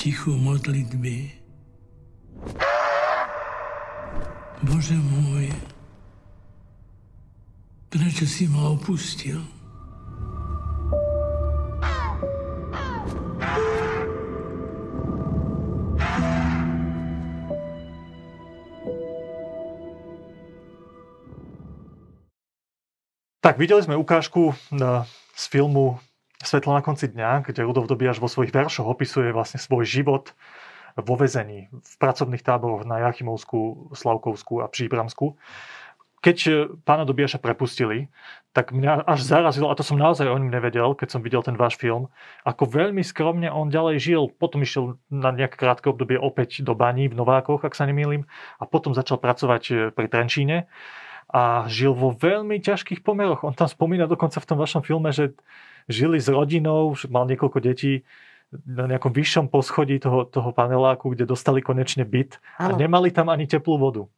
tichu 0.00 0.32
modlitby. 0.32 1.28
Bože 4.64 4.96
môj, 4.96 5.52
prečo 7.92 8.24
si 8.24 8.48
ma 8.48 8.72
opustil? 8.72 9.44
Tak, 23.44 23.60
videli 23.60 23.84
sme 23.84 24.00
ukážku 24.00 24.56
z 25.36 25.44
filmu 25.52 26.00
Svetlo 26.40 26.72
na 26.72 26.80
konci 26.80 27.12
dňa, 27.12 27.44
kde 27.44 27.68
Rudolf 27.68 27.84
Dobiaš 27.84 28.16
vo 28.16 28.24
svojich 28.24 28.48
veršoch 28.48 28.88
opisuje 28.88 29.28
vlastne 29.28 29.60
svoj 29.60 29.84
život 29.84 30.32
vo 30.96 31.14
vezení, 31.14 31.68
v 31.68 31.94
pracovných 32.00 32.40
táboroch 32.40 32.88
na 32.88 32.98
Jachimovsku, 33.04 33.92
Slavkovsku 33.92 34.64
a 34.64 34.66
Příbramsku. 34.72 35.36
Keď 36.20 36.68
pána 36.84 37.08
Dobiaša 37.08 37.40
prepustili, 37.40 38.12
tak 38.52 38.76
mňa 38.76 39.08
až 39.08 39.20
zarazilo, 39.24 39.72
a 39.72 39.76
to 39.76 39.80
som 39.80 39.96
naozaj 39.96 40.28
o 40.28 40.36
ňom 40.36 40.52
nevedel, 40.52 40.92
keď 40.92 41.16
som 41.16 41.24
videl 41.24 41.40
ten 41.40 41.56
váš 41.56 41.80
film, 41.80 42.12
ako 42.44 42.68
veľmi 42.68 43.00
skromne 43.00 43.48
on 43.48 43.72
ďalej 43.72 43.96
žil. 44.00 44.22
Potom 44.28 44.60
išiel 44.60 45.00
na 45.08 45.32
nejaké 45.32 45.56
krátke 45.56 45.88
obdobie 45.88 46.20
opäť 46.20 46.60
do 46.60 46.76
baní 46.76 47.08
v 47.08 47.16
Novákoch, 47.16 47.64
ak 47.64 47.72
sa 47.72 47.88
nemýlim, 47.88 48.28
a 48.60 48.64
potom 48.68 48.92
začal 48.92 49.16
pracovať 49.16 49.92
pri 49.96 50.06
Trenčíne 50.08 50.68
a 51.30 51.64
žil 51.70 51.96
vo 51.96 52.12
veľmi 52.12 52.60
ťažkých 52.60 53.00
pomeroch. 53.06 53.46
On 53.46 53.56
tam 53.56 53.70
spomína 53.70 54.04
dokonca 54.04 54.42
v 54.42 54.48
tom 54.50 54.58
vašom 54.60 54.82
filme, 54.84 55.14
že 55.14 55.32
žili 55.90 56.22
s 56.22 56.30
rodinou, 56.30 56.94
mal 57.10 57.26
niekoľko 57.26 57.58
detí 57.60 58.06
na 58.50 58.90
nejakom 58.90 59.14
vyššom 59.14 59.46
poschodí 59.46 60.02
toho, 60.02 60.26
toho 60.26 60.50
paneláku, 60.50 61.14
kde 61.14 61.26
dostali 61.26 61.62
konečne 61.62 62.02
byt 62.02 62.42
a 62.58 62.74
nemali 62.74 63.14
tam 63.14 63.30
ani 63.30 63.46
teplú 63.46 63.78
vodu. 63.78 64.10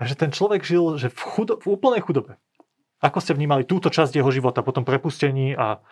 Takže 0.00 0.14
ten 0.14 0.30
človek 0.32 0.62
žil 0.64 0.96
že 0.96 1.12
v, 1.12 1.20
chudo, 1.20 1.60
v 1.60 1.66
úplnej 1.76 2.00
chudobe. 2.00 2.40
Ako 2.98 3.20
ste 3.22 3.36
vnímali 3.36 3.68
túto 3.68 3.92
časť 3.92 4.16
jeho 4.18 4.30
života 4.32 4.64
po 4.64 4.72
tom 4.72 4.82
prepustení 4.82 5.54
a 5.54 5.82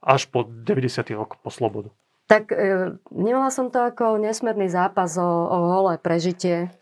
až 0.00 0.28
po 0.28 0.44
90. 0.44 1.06
rok 1.16 1.38
po 1.40 1.52
slobodu? 1.52 1.92
Tak 2.26 2.52
e, 2.52 2.94
vnímala 3.10 3.52
som 3.52 3.68
to 3.68 3.80
ako 3.84 4.16
nesmerný 4.20 4.70
zápas 4.70 5.16
o, 5.16 5.24
o 5.24 5.58
holé 5.80 5.98
prežitie, 6.00 6.72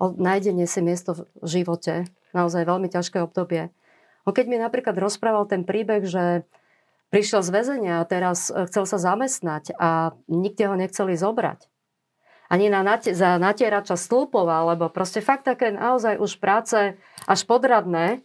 o 0.00 0.12
nájdenie 0.14 0.66
si 0.66 0.80
miesto 0.80 1.14
v 1.14 1.46
živote 1.46 2.10
naozaj 2.32 2.62
veľmi 2.64 2.88
ťažké 2.90 3.22
obdobie. 3.22 3.70
On 4.24 4.32
keď 4.32 4.46
mi 4.46 4.56
napríklad 4.60 4.94
rozprával 4.98 5.46
ten 5.50 5.66
príbeh, 5.66 6.06
že 6.06 6.46
prišiel 7.10 7.42
z 7.42 7.50
väzenia 7.50 7.94
a 8.00 8.08
teraz 8.08 8.48
e, 8.48 8.64
chcel 8.70 8.86
sa 8.86 8.98
zamestnať 8.98 9.74
a 9.76 10.14
nikde 10.30 10.70
ho 10.70 10.74
nechceli 10.78 11.18
zobrať. 11.18 11.66
Ani 12.50 12.66
na 12.66 12.82
nate- 12.82 13.14
za 13.14 13.38
natierača 13.38 13.94
stĺpov, 13.94 14.46
alebo 14.50 14.90
proste 14.90 15.22
fakt 15.22 15.46
také 15.46 15.70
naozaj 15.70 16.18
už 16.18 16.42
práce 16.42 16.98
až 17.26 17.40
podradné, 17.46 18.22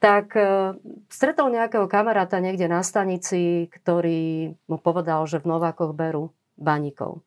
tak 0.00 0.32
e, 0.32 0.76
stretol 1.12 1.52
nejakého 1.52 1.84
kamaráta 1.84 2.40
niekde 2.40 2.68
na 2.68 2.80
stanici, 2.80 3.68
ktorý 3.68 4.56
mu 4.64 4.76
povedal, 4.80 5.28
že 5.28 5.40
v 5.40 5.50
Novákoch 5.52 5.92
berú 5.92 6.32
baníkov. 6.56 7.20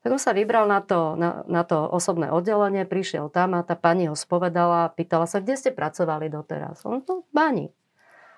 Tak 0.00 0.16
on 0.16 0.20
sa 0.20 0.32
vybral 0.32 0.64
na 0.64 0.80
to, 0.80 1.12
na, 1.16 1.44
na 1.44 1.60
to 1.60 1.84
osobné 1.84 2.32
oddelenie, 2.32 2.88
prišiel 2.88 3.28
tam 3.28 3.52
a 3.52 3.60
tá 3.60 3.76
pani 3.76 4.08
ho 4.08 4.16
spovedala, 4.16 4.96
pýtala 4.96 5.28
sa, 5.28 5.44
kde 5.44 5.60
ste 5.60 5.70
pracovali 5.76 6.32
doteraz. 6.32 6.88
On 6.88 7.04
to 7.04 7.28
v 7.28 7.32
bani. 7.36 7.66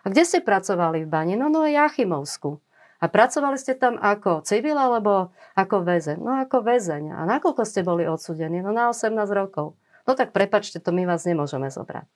A 0.02 0.10
kde 0.10 0.22
ste 0.26 0.42
pracovali 0.42 1.06
v 1.06 1.08
bani? 1.08 1.34
No, 1.38 1.46
no, 1.46 1.62
Jachimovsku. 1.62 2.58
A 3.02 3.10
pracovali 3.10 3.58
ste 3.58 3.74
tam 3.74 3.98
ako 3.98 4.46
civil 4.46 4.78
alebo 4.78 5.34
ako 5.58 5.82
väzeň? 5.82 6.18
No 6.22 6.38
ako 6.38 6.62
väzeň. 6.62 7.10
A 7.14 7.26
nakoľko 7.26 7.62
ste 7.66 7.82
boli 7.82 8.06
odsudení? 8.06 8.62
No 8.62 8.70
na 8.70 8.90
18 8.94 9.14
rokov. 9.34 9.74
No 10.06 10.14
tak 10.14 10.30
prepačte, 10.30 10.78
to 10.78 10.94
my 10.94 11.06
vás 11.06 11.26
nemôžeme 11.26 11.66
zobrať. 11.66 12.06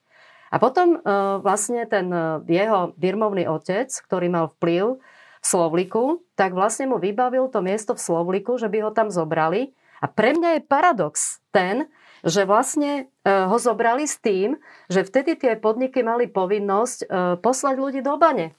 A 0.51 0.63
potom 0.63 0.95
e, 0.95 0.99
vlastne 1.43 1.83
ten 1.91 2.07
e, 2.11 2.39
jeho 2.47 2.95
birmovný 2.95 3.51
otec, 3.51 3.91
ktorý 3.91 4.31
mal 4.31 4.55
vplyv 4.59 5.03
Slovliku, 5.43 6.23
tak 6.39 6.55
vlastne 6.55 6.91
mu 6.91 7.03
vybavil 7.03 7.51
to 7.51 7.63
miesto 7.63 7.99
v 7.99 8.03
Slovliku, 8.03 8.55
že 8.55 8.71
by 8.71 8.87
ho 8.87 8.91
tam 8.95 9.11
zobrali. 9.11 9.75
A 9.99 10.07
pre 10.07 10.39
mňa 10.39 10.59
je 10.59 10.71
paradox 10.71 11.43
ten, 11.51 11.91
že 12.27 12.43
vlastne 12.43 13.07
e, 13.23 13.31
ho 13.31 13.55
zobrali 13.55 14.03
s 14.03 14.19
tým, 14.19 14.59
že 14.91 15.07
vtedy 15.07 15.39
tie 15.39 15.55
podniky 15.55 16.03
mali 16.03 16.27
povinnosť 16.27 16.99
e, 16.99 17.07
poslať 17.39 17.77
ľudí 17.79 18.01
do 18.03 18.19
bane. 18.19 18.51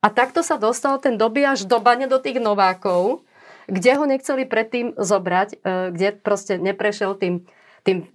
A 0.00 0.08
takto 0.08 0.40
sa 0.40 0.56
dostal 0.56 0.96
ten 0.96 1.20
až 1.20 1.68
do 1.68 1.76
bane 1.76 2.08
do 2.08 2.16
tých 2.16 2.40
novákov, 2.40 3.20
kde 3.68 4.00
ho 4.00 4.08
nechceli 4.08 4.48
predtým 4.48 4.96
zobrať, 4.96 5.60
e, 5.60 5.92
kde 5.92 6.08
proste 6.16 6.56
neprešiel 6.56 7.20
tým, 7.20 7.44
tým 7.84 8.08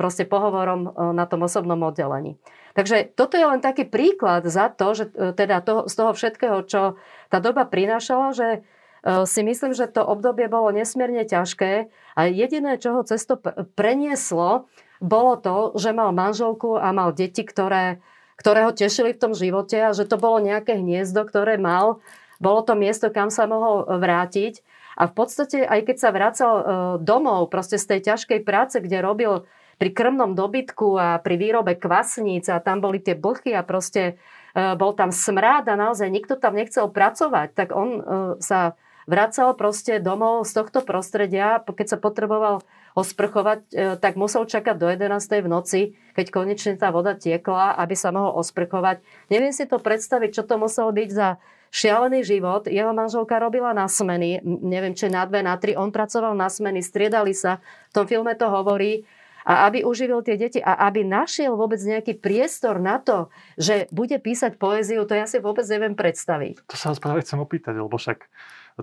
proste 0.00 0.24
pohovorom 0.24 1.12
na 1.12 1.28
tom 1.28 1.44
osobnom 1.44 1.76
oddelení. 1.84 2.40
Takže 2.72 3.12
toto 3.12 3.36
je 3.36 3.44
len 3.44 3.60
taký 3.60 3.84
príklad 3.84 4.48
za 4.48 4.72
to, 4.72 4.96
že 4.96 5.12
teda 5.12 5.60
toho, 5.60 5.84
z 5.84 5.94
toho 5.96 6.12
všetkého, 6.16 6.64
čo 6.64 6.96
tá 7.28 7.36
doba 7.36 7.68
prinášala, 7.68 8.32
že 8.32 8.64
si 9.04 9.40
myslím, 9.40 9.72
že 9.72 9.88
to 9.88 10.04
obdobie 10.04 10.46
bolo 10.48 10.68
nesmierne 10.72 11.24
ťažké 11.24 11.88
a 12.16 12.20
jediné, 12.28 12.76
čo 12.76 13.00
ho 13.00 13.02
cesto 13.04 13.40
prenieslo, 13.74 14.68
bolo 15.00 15.40
to, 15.40 15.72
že 15.80 15.96
mal 15.96 16.12
manželku 16.12 16.76
a 16.76 16.92
mal 16.92 17.16
deti, 17.16 17.40
ktoré, 17.40 18.04
ktoré 18.36 18.68
ho 18.68 18.72
tešili 18.76 19.16
v 19.16 19.22
tom 19.24 19.32
živote 19.32 19.80
a 19.80 19.96
že 19.96 20.04
to 20.04 20.20
bolo 20.20 20.44
nejaké 20.44 20.76
hniezdo, 20.76 21.24
ktoré 21.24 21.56
mal. 21.56 22.04
Bolo 22.36 22.60
to 22.60 22.76
miesto, 22.76 23.08
kam 23.08 23.32
sa 23.32 23.48
mohol 23.48 23.88
vrátiť. 23.88 24.60
A 25.00 25.08
v 25.08 25.16
podstate, 25.16 25.64
aj 25.64 25.80
keď 25.88 25.96
sa 25.96 26.12
vracal 26.12 26.52
e, 26.52 26.64
domov, 27.00 27.48
proste 27.48 27.80
z 27.80 27.96
tej 27.96 28.00
ťažkej 28.12 28.44
práce, 28.44 28.76
kde 28.76 29.00
robil 29.00 29.48
pri 29.80 29.96
krmnom 29.96 30.36
dobytku 30.36 31.00
a 31.00 31.16
pri 31.16 31.40
výrobe 31.40 31.80
kvasníc 31.80 32.52
a 32.52 32.60
tam 32.60 32.84
boli 32.84 33.00
tie 33.00 33.16
blchy 33.16 33.56
a 33.56 33.64
proste 33.64 34.20
E, 34.50 34.74
bol 34.74 34.92
tam 34.98 35.14
smrad 35.14 35.70
a 35.70 35.78
naozaj 35.78 36.10
nikto 36.10 36.34
tam 36.34 36.58
nechcel 36.58 36.90
pracovať, 36.90 37.54
tak 37.54 37.68
on 37.70 37.88
e, 37.98 38.02
sa 38.42 38.74
vracal 39.10 39.58
proste 39.58 39.98
domov 39.98 40.46
z 40.46 40.54
tohto 40.54 40.86
prostredia, 40.86 41.58
keď 41.58 41.86
sa 41.90 41.98
potreboval 41.98 42.62
osprchovať, 42.94 43.58
e, 43.70 43.98
tak 43.98 44.14
musel 44.14 44.46
čakať 44.46 44.78
do 44.78 44.86
11. 44.86 45.42
v 45.42 45.48
noci, 45.50 45.80
keď 46.14 46.26
konečne 46.30 46.78
tá 46.78 46.94
voda 46.94 47.18
tiekla, 47.18 47.74
aby 47.74 47.98
sa 47.98 48.14
mohol 48.14 48.38
osprchovať. 48.38 49.02
Neviem 49.30 49.50
si 49.50 49.66
to 49.66 49.82
predstaviť, 49.82 50.30
čo 50.30 50.42
to 50.46 50.58
muselo 50.62 50.94
byť 50.94 51.10
za 51.10 51.42
šialený 51.70 52.26
život. 52.26 52.66
Jeho 52.66 52.90
manželka 52.90 53.38
robila 53.38 53.74
na 53.74 53.86
smeny, 53.86 54.42
neviem, 54.42 54.94
či 54.94 55.06
na 55.10 55.26
dve, 55.26 55.42
na 55.42 55.54
tri. 55.58 55.78
On 55.78 55.90
pracoval 55.90 56.34
na 56.34 56.50
smeny, 56.50 56.82
striedali 56.82 57.34
sa. 57.34 57.62
V 57.94 58.02
tom 58.02 58.06
filme 58.10 58.34
to 58.34 58.46
hovorí 58.50 59.06
a 59.40 59.66
aby 59.70 59.86
uživil 59.88 60.20
tie 60.20 60.36
deti 60.36 60.60
a 60.60 60.76
aby 60.84 61.00
našiel 61.00 61.56
vôbec 61.56 61.80
nejaký 61.80 62.20
priestor 62.20 62.76
na 62.76 63.00
to, 63.00 63.32
že 63.56 63.88
bude 63.88 64.12
písať 64.20 64.60
poéziu, 64.60 65.08
to 65.08 65.16
ja 65.16 65.24
si 65.24 65.40
vôbec 65.40 65.64
neviem 65.64 65.96
predstaviť. 65.96 66.60
To 66.68 66.76
sa 66.76 66.92
vás 66.92 67.00
práve 67.00 67.24
chcem 67.24 67.40
opýtať, 67.40 67.80
lebo 67.80 67.96
však 67.96 68.28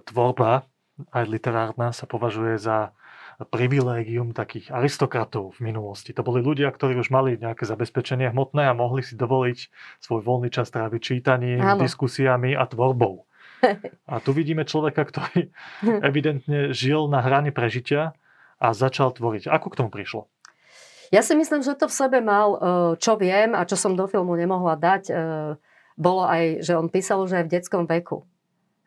tvorba, 0.04 0.68
aj 1.14 1.26
literárna, 1.30 1.94
sa 1.94 2.10
považuje 2.10 2.58
za 2.58 2.92
privilégium 3.38 4.34
takých 4.34 4.74
aristokratov 4.74 5.62
v 5.62 5.70
minulosti. 5.70 6.10
To 6.18 6.26
boli 6.26 6.42
ľudia, 6.42 6.74
ktorí 6.74 6.98
už 6.98 7.14
mali 7.14 7.38
nejaké 7.38 7.70
zabezpečenie 7.70 8.34
hmotné 8.34 8.66
a 8.66 8.74
mohli 8.74 9.06
si 9.06 9.14
dovoliť 9.14 9.58
svoj 10.02 10.26
voľný 10.26 10.50
čas 10.50 10.74
tráviť 10.74 11.02
čítaním, 11.02 11.62
Áno. 11.62 11.86
diskusiami 11.86 12.58
a 12.58 12.66
tvorbou. 12.66 13.30
A 14.14 14.22
tu 14.22 14.38
vidíme 14.38 14.62
človeka, 14.70 15.02
ktorý 15.02 15.50
evidentne 16.06 16.74
žil 16.78 17.10
na 17.10 17.26
hrane 17.26 17.50
prežitia 17.50 18.14
a 18.62 18.74
začal 18.74 19.14
tvoriť. 19.18 19.50
Ako 19.50 19.74
k 19.74 19.78
tomu 19.82 19.90
prišlo? 19.90 20.30
Ja 21.10 21.26
si 21.26 21.34
myslím, 21.34 21.66
že 21.66 21.74
to 21.74 21.90
v 21.90 21.98
sebe 21.98 22.20
mal, 22.22 22.54
e, 22.54 22.60
čo 23.02 23.16
viem 23.18 23.56
a 23.58 23.66
čo 23.66 23.80
som 23.80 23.98
do 23.98 24.06
filmu 24.06 24.38
nemohla 24.38 24.78
dať, 24.78 25.04
e, 25.10 25.14
bolo 25.98 26.22
aj, 26.28 26.62
že 26.62 26.78
on 26.78 26.92
písal 26.92 27.24
už 27.24 27.34
aj 27.34 27.44
v 27.48 27.52
detskom 27.58 27.84
veku. 27.90 28.28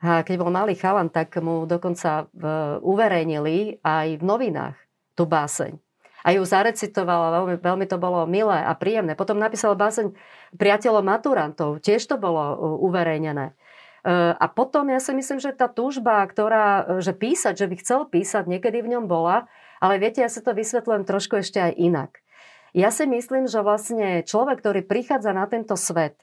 A 0.00 0.24
keď 0.24 0.40
bol 0.40 0.48
malý 0.48 0.72
chalan, 0.76 1.12
tak 1.12 1.36
mu 1.44 1.68
dokonca 1.68 2.24
e, 2.24 2.48
uverejnili 2.80 3.84
aj 3.84 4.16
v 4.16 4.22
novinách 4.24 4.76
tú 5.12 5.28
báseň. 5.28 5.76
A 6.24 6.36
ju 6.36 6.44
zarecitovala, 6.44 7.40
veľmi, 7.40 7.56
veľmi 7.60 7.86
to 7.88 7.96
bolo 7.96 8.24
milé 8.28 8.60
a 8.60 8.72
príjemné. 8.76 9.16
Potom 9.16 9.40
napísal 9.40 9.76
báseň 9.76 10.12
priateľov 10.56 11.04
maturantov, 11.04 11.80
tiež 11.80 12.04
to 12.04 12.20
bolo 12.20 12.76
uverejnené. 12.84 13.56
A 14.36 14.46
potom 14.52 14.88
ja 14.92 15.00
si 15.00 15.12
myslím, 15.16 15.40
že 15.40 15.56
tá 15.56 15.68
túžba, 15.68 16.24
ktorá, 16.24 17.00
že 17.00 17.16
písať, 17.16 17.56
že 17.56 17.66
by 17.68 17.76
chcel 17.80 18.00
písať, 18.08 18.48
niekedy 18.48 18.84
v 18.84 18.96
ňom 18.96 19.04
bola, 19.08 19.48
ale 19.80 19.96
viete, 19.96 20.20
ja 20.20 20.28
si 20.28 20.44
to 20.44 20.52
vysvetľujem 20.52 21.04
trošku 21.08 21.40
ešte 21.40 21.60
aj 21.60 21.72
inak. 21.76 22.10
Ja 22.76 22.92
si 22.92 23.08
myslím, 23.08 23.48
že 23.48 23.64
vlastne 23.64 24.20
človek, 24.24 24.60
ktorý 24.60 24.80
prichádza 24.84 25.32
na 25.32 25.48
tento 25.48 25.76
svet, 25.76 26.20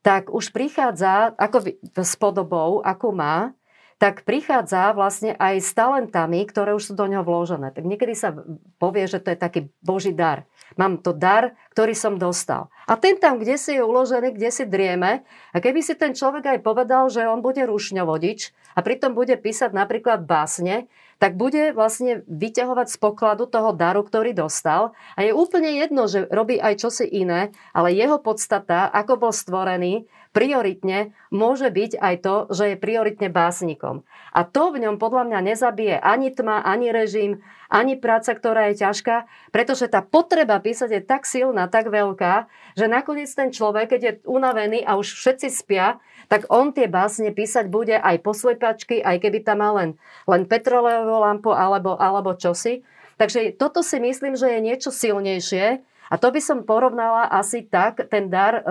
tak 0.00 0.32
už 0.32 0.52
prichádza 0.52 1.36
ako 1.36 1.76
s 1.96 2.14
podobou, 2.16 2.80
akú 2.80 3.12
má, 3.12 3.52
tak 4.00 4.24
prichádza 4.24 4.96
vlastne 4.96 5.36
aj 5.36 5.60
s 5.60 5.76
talentami, 5.76 6.40
ktoré 6.48 6.72
už 6.72 6.88
sú 6.88 6.92
do 6.96 7.04
neho 7.04 7.20
vložené. 7.20 7.68
Tak 7.68 7.84
niekedy 7.84 8.16
sa 8.16 8.32
povie, 8.80 9.04
že 9.04 9.20
to 9.20 9.36
je 9.36 9.38
taký 9.38 9.60
boží 9.84 10.16
dar. 10.16 10.48
Mám 10.80 11.04
to 11.04 11.12
dar, 11.12 11.52
ktorý 11.76 11.92
som 11.92 12.16
dostal. 12.16 12.72
A 12.88 12.96
ten 12.96 13.20
tam, 13.20 13.36
kde 13.36 13.60
si 13.60 13.76
je 13.76 13.84
uložený, 13.84 14.32
kde 14.32 14.48
si 14.48 14.64
drieme. 14.64 15.20
A 15.52 15.60
keby 15.60 15.84
si 15.84 15.92
ten 16.00 16.16
človek 16.16 16.48
aj 16.48 16.64
povedal, 16.64 17.12
že 17.12 17.28
on 17.28 17.44
bude 17.44 17.60
rušňovodič 17.60 18.56
a 18.72 18.80
pritom 18.80 19.12
bude 19.12 19.36
písať 19.36 19.76
napríklad 19.76 20.24
básne, 20.24 20.88
tak 21.20 21.36
bude 21.36 21.76
vlastne 21.76 22.24
vyťahovať 22.24 22.88
z 22.88 22.96
pokladu 22.96 23.44
toho 23.44 23.76
daru, 23.76 24.00
ktorý 24.00 24.32
dostal. 24.32 24.96
A 25.14 25.28
je 25.28 25.36
úplne 25.36 25.68
jedno, 25.76 26.08
že 26.08 26.24
robí 26.32 26.56
aj 26.56 26.80
čosi 26.80 27.04
iné, 27.04 27.52
ale 27.76 27.92
jeho 27.92 28.16
podstata, 28.16 28.88
ako 28.88 29.28
bol 29.28 29.32
stvorený, 29.36 30.08
prioritne 30.30 31.10
môže 31.34 31.66
byť 31.66 31.98
aj 31.98 32.14
to, 32.22 32.34
že 32.54 32.74
je 32.74 32.76
prioritne 32.78 33.28
básnikom. 33.30 34.06
A 34.30 34.46
to 34.46 34.70
v 34.70 34.86
ňom 34.86 35.02
podľa 35.02 35.26
mňa 35.26 35.40
nezabije 35.42 35.96
ani 35.98 36.30
tma, 36.30 36.62
ani 36.62 36.94
režim, 36.94 37.42
ani 37.66 37.98
práca, 37.98 38.34
ktorá 38.34 38.70
je 38.70 38.86
ťažká, 38.86 39.26
pretože 39.50 39.90
tá 39.90 40.02
potreba 40.02 40.58
písať 40.62 40.90
je 40.90 41.02
tak 41.02 41.26
silná, 41.26 41.66
tak 41.66 41.90
veľká, 41.90 42.46
že 42.78 42.86
nakoniec 42.86 43.30
ten 43.30 43.50
človek, 43.50 43.94
keď 43.94 44.00
je 44.02 44.12
unavený 44.26 44.86
a 44.86 44.98
už 44.98 45.18
všetci 45.18 45.48
spia, 45.50 45.98
tak 46.30 46.46
on 46.46 46.70
tie 46.70 46.86
básne 46.86 47.34
písať 47.34 47.66
bude 47.66 47.98
aj 47.98 48.22
poslepačky, 48.22 49.02
aj 49.02 49.18
keby 49.18 49.42
tam 49.42 49.66
mal 49.66 49.74
len, 49.74 49.90
len 50.30 50.46
petrolejovú 50.46 51.26
lampu 51.26 51.50
alebo, 51.50 51.98
alebo 51.98 52.38
čosi. 52.38 52.86
Takže 53.18 53.58
toto 53.58 53.82
si 53.82 53.98
myslím, 53.98 54.38
že 54.38 54.46
je 54.48 54.60
niečo 54.62 54.90
silnejšie, 54.94 55.82
a 56.10 56.18
to 56.18 56.34
by 56.34 56.42
som 56.42 56.66
porovnala 56.66 57.30
asi 57.30 57.62
tak, 57.62 58.10
ten 58.10 58.26
dar, 58.26 58.54
e, 58.58 58.62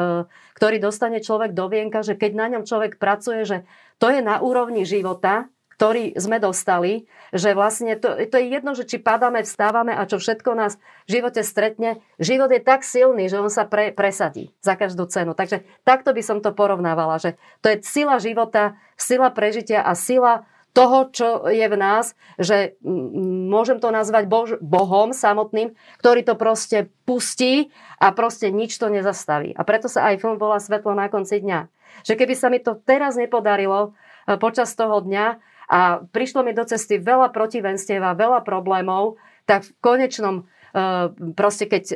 ktorý 0.59 0.83
dostane 0.83 1.23
človek 1.23 1.55
do 1.55 1.71
vienka, 1.71 2.03
že 2.03 2.19
keď 2.19 2.31
na 2.35 2.47
ňom 2.51 2.67
človek 2.67 2.99
pracuje, 2.99 3.47
že 3.47 3.57
to 3.95 4.11
je 4.11 4.19
na 4.19 4.43
úrovni 4.43 4.83
života, 4.83 5.47
ktorý 5.79 6.11
sme 6.19 6.43
dostali, 6.43 7.07
že 7.31 7.55
vlastne 7.55 7.95
to, 7.95 8.11
to 8.27 8.35
je 8.35 8.51
jedno, 8.51 8.75
že 8.75 8.83
či 8.83 8.99
padáme, 8.99 9.47
vstávame 9.47 9.95
a 9.95 10.03
čo 10.03 10.19
všetko 10.19 10.51
nás 10.51 10.75
v 11.07 11.23
živote 11.23 11.39
stretne. 11.39 12.03
Život 12.19 12.51
je 12.51 12.59
tak 12.59 12.83
silný, 12.83 13.31
že 13.31 13.39
on 13.39 13.47
sa 13.47 13.63
pre, 13.63 13.95
presadí 13.95 14.51
za 14.59 14.75
každú 14.75 15.07
cenu. 15.07 15.31
Takže 15.31 15.63
takto 15.87 16.11
by 16.11 16.19
som 16.19 16.43
to 16.43 16.51
porovnávala, 16.51 17.15
že 17.23 17.39
to 17.63 17.71
je 17.71 17.79
sila 17.87 18.19
života, 18.19 18.75
sila 18.99 19.31
prežitia 19.31 19.79
a 19.79 19.95
sila 19.95 20.43
toho, 20.73 21.09
čo 21.09 21.49
je 21.49 21.65
v 21.65 21.75
nás, 21.75 22.13
že 22.37 22.77
môžem 23.49 23.81
to 23.81 23.89
nazvať 23.89 24.29
Bož, 24.29 24.49
Bohom 24.61 25.11
samotným, 25.11 25.73
ktorý 25.99 26.21
to 26.21 26.37
proste 26.37 26.93
pustí 27.03 27.73
a 27.97 28.13
proste 28.13 28.53
nič 28.53 28.77
to 28.77 28.87
nezastaví. 28.87 29.51
A 29.57 29.65
preto 29.65 29.89
sa 29.89 30.13
aj 30.13 30.21
film 30.21 30.37
volá 30.37 30.61
Svetlo 30.61 30.93
na 30.93 31.09
konci 31.09 31.41
dňa. 31.41 31.67
Že 32.05 32.13
keby 32.15 32.33
sa 32.37 32.47
mi 32.53 32.61
to 32.61 32.77
teraz 32.77 33.17
nepodarilo 33.17 33.97
e, 34.29 34.37
počas 34.37 34.71
toho 34.77 35.01
dňa 35.01 35.41
a 35.69 36.05
prišlo 36.05 36.45
mi 36.45 36.53
do 36.53 36.65
cesty 36.65 37.01
veľa 37.01 37.33
protivenstieva, 37.33 38.17
veľa 38.17 38.45
problémov, 38.45 39.17
tak 39.49 39.65
v 39.65 39.71
konečnom 39.81 40.35
e, 40.37 40.43
proste 41.33 41.65
keď 41.65 41.83
e, 41.89 41.95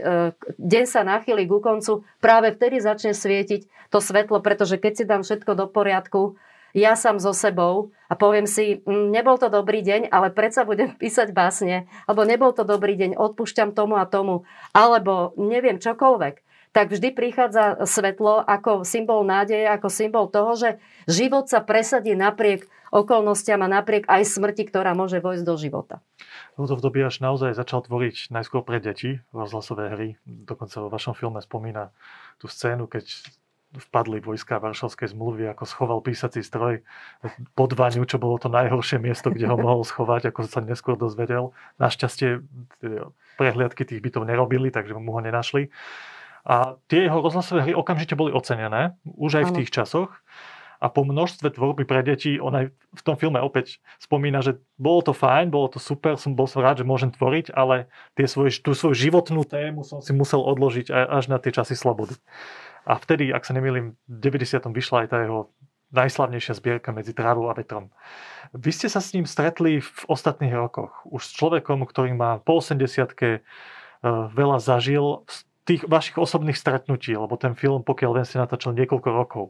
deň 0.58 0.86
sa 0.90 1.06
nachýli 1.06 1.46
ku 1.46 1.62
koncu, 1.62 2.02
práve 2.18 2.58
vtedy 2.58 2.82
začne 2.82 3.14
svietiť 3.14 3.94
to 3.94 4.02
svetlo, 4.02 4.42
pretože 4.42 4.82
keď 4.82 4.94
si 4.98 5.04
dám 5.06 5.22
všetko 5.22 5.52
do 5.54 5.66
poriadku, 5.70 6.42
ja 6.74 6.98
sám 6.98 7.22
so 7.22 7.32
sebou 7.32 7.94
a 8.10 8.18
poviem 8.18 8.50
si, 8.50 8.82
mm, 8.82 9.14
nebol 9.14 9.38
to 9.38 9.48
dobrý 9.48 9.86
deň, 9.86 10.10
ale 10.10 10.34
predsa 10.34 10.66
budem 10.66 10.94
písať 11.02 11.32
básne, 11.32 11.86
alebo 12.10 12.26
nebol 12.26 12.52
to 12.52 12.66
dobrý 12.66 12.98
deň, 12.98 13.16
odpúšťam 13.16 13.78
tomu 13.78 14.02
a 14.02 14.10
tomu, 14.10 14.44
alebo 14.74 15.38
neviem 15.38 15.78
čokoľvek, 15.78 16.42
tak 16.74 16.90
vždy 16.90 17.14
prichádza 17.14 17.86
svetlo 17.86 18.42
ako 18.42 18.82
symbol 18.82 19.22
nádeje, 19.22 19.70
ako 19.70 19.88
symbol 19.94 20.26
toho, 20.34 20.58
že 20.58 20.70
život 21.06 21.46
sa 21.46 21.62
presadí 21.62 22.18
napriek 22.18 22.66
okolnostiam 22.90 23.62
a 23.62 23.70
napriek 23.70 24.10
aj 24.10 24.26
smrti, 24.26 24.70
ktorá 24.70 24.98
môže 24.98 25.22
vojsť 25.22 25.46
do 25.46 25.54
života. 25.58 25.96
Rudolf 26.58 26.82
Dobiaš 26.82 27.22
naozaj 27.22 27.58
začal 27.58 27.86
tvoriť 27.86 28.30
najskôr 28.30 28.66
pre 28.66 28.82
deti 28.82 29.22
rozhlasové 29.34 29.94
hry. 29.94 30.10
Dokonca 30.26 30.82
vo 30.82 30.90
vašom 30.90 31.14
filme 31.14 31.42
spomína 31.42 31.94
tú 32.38 32.50
scénu, 32.50 32.90
keď 32.90 33.06
vpadli 33.74 34.22
vojska 34.22 34.62
Varšavskej 34.62 35.14
zmluvy, 35.18 35.50
ako 35.50 35.64
schoval 35.66 36.00
písací 36.06 36.46
stroj 36.46 36.86
pod 37.58 37.74
Vaňu, 37.74 38.06
čo 38.06 38.22
bolo 38.22 38.38
to 38.38 38.50
najhoršie 38.50 39.02
miesto, 39.02 39.34
kde 39.34 39.50
ho 39.50 39.58
mohol 39.58 39.82
schovať, 39.82 40.30
ako 40.30 40.46
sa 40.46 40.62
neskôr 40.62 40.94
dozvedel. 40.94 41.58
Našťastie 41.82 42.46
prehliadky 43.42 43.82
tých 43.86 44.02
bytov 44.02 44.30
nerobili, 44.30 44.70
takže 44.70 44.94
mu 44.94 45.18
ho 45.18 45.22
nenašli. 45.22 45.74
A 46.44 46.76
tie 46.92 47.08
jeho 47.08 47.24
rozhlasové 47.24 47.72
hry 47.72 47.74
okamžite 47.74 48.20
boli 48.20 48.36
ocenené, 48.36 49.00
už 49.08 49.42
aj 49.42 49.46
v 49.50 49.56
tých 49.64 49.70
časoch. 49.72 50.12
A 50.84 50.92
po 50.92 51.08
množstve 51.08 51.56
tvorby 51.56 51.88
pre 51.88 52.04
deti, 52.04 52.36
on 52.44 52.52
aj 52.52 52.68
v 52.76 53.02
tom 53.08 53.16
filme 53.16 53.40
opäť 53.40 53.80
spomína, 54.04 54.44
že 54.44 54.60
bolo 54.76 55.00
to 55.00 55.16
fajn, 55.16 55.48
bolo 55.48 55.72
to 55.72 55.80
super, 55.80 56.20
som 56.20 56.36
bol 56.36 56.44
som 56.44 56.60
rád, 56.60 56.84
že 56.84 56.90
môžem 56.90 57.08
tvoriť, 57.08 57.56
ale 57.56 57.88
tie 58.20 58.28
svoj, 58.28 58.52
tú 58.60 58.76
svoju 58.76 58.92
životnú 58.92 59.48
tému 59.48 59.88
som 59.88 60.04
si 60.04 60.12
musel 60.12 60.44
odložiť 60.44 60.92
až 60.92 61.32
na 61.32 61.40
tie 61.40 61.56
časy 61.56 61.80
slobody. 61.80 62.20
A 62.84 63.00
vtedy, 63.00 63.32
ak 63.32 63.48
sa 63.48 63.56
nemýlim, 63.56 63.96
v 64.08 64.18
90. 64.20 64.60
vyšla 64.72 65.06
aj 65.06 65.10
tá 65.12 65.18
jeho 65.24 65.52
najslavnejšia 65.94 66.58
zbierka 66.58 66.90
medzi 66.90 67.14
trávou 67.14 67.48
a 67.48 67.56
vetrom. 67.56 67.94
Vy 68.52 68.74
ste 68.74 68.90
sa 68.90 69.00
s 69.00 69.14
ním 69.14 69.30
stretli 69.30 69.80
v 69.80 70.00
ostatných 70.10 70.52
rokoch. 70.52 71.06
Už 71.06 71.22
s 71.22 71.32
človekom, 71.38 71.86
ktorý 71.86 72.18
má 72.18 72.42
po 72.42 72.60
80 72.60 72.82
e, 72.82 73.40
veľa 74.34 74.58
zažil 74.58 75.22
z 75.30 75.38
tých 75.64 75.82
vašich 75.88 76.18
osobných 76.18 76.58
stretnutí, 76.58 77.16
lebo 77.16 77.40
ten 77.40 77.56
film, 77.56 77.86
pokiaľ 77.86 78.12
viem, 78.20 78.28
ste 78.28 78.42
natáčal 78.42 78.76
niekoľko 78.76 79.10
rokov. 79.14 79.46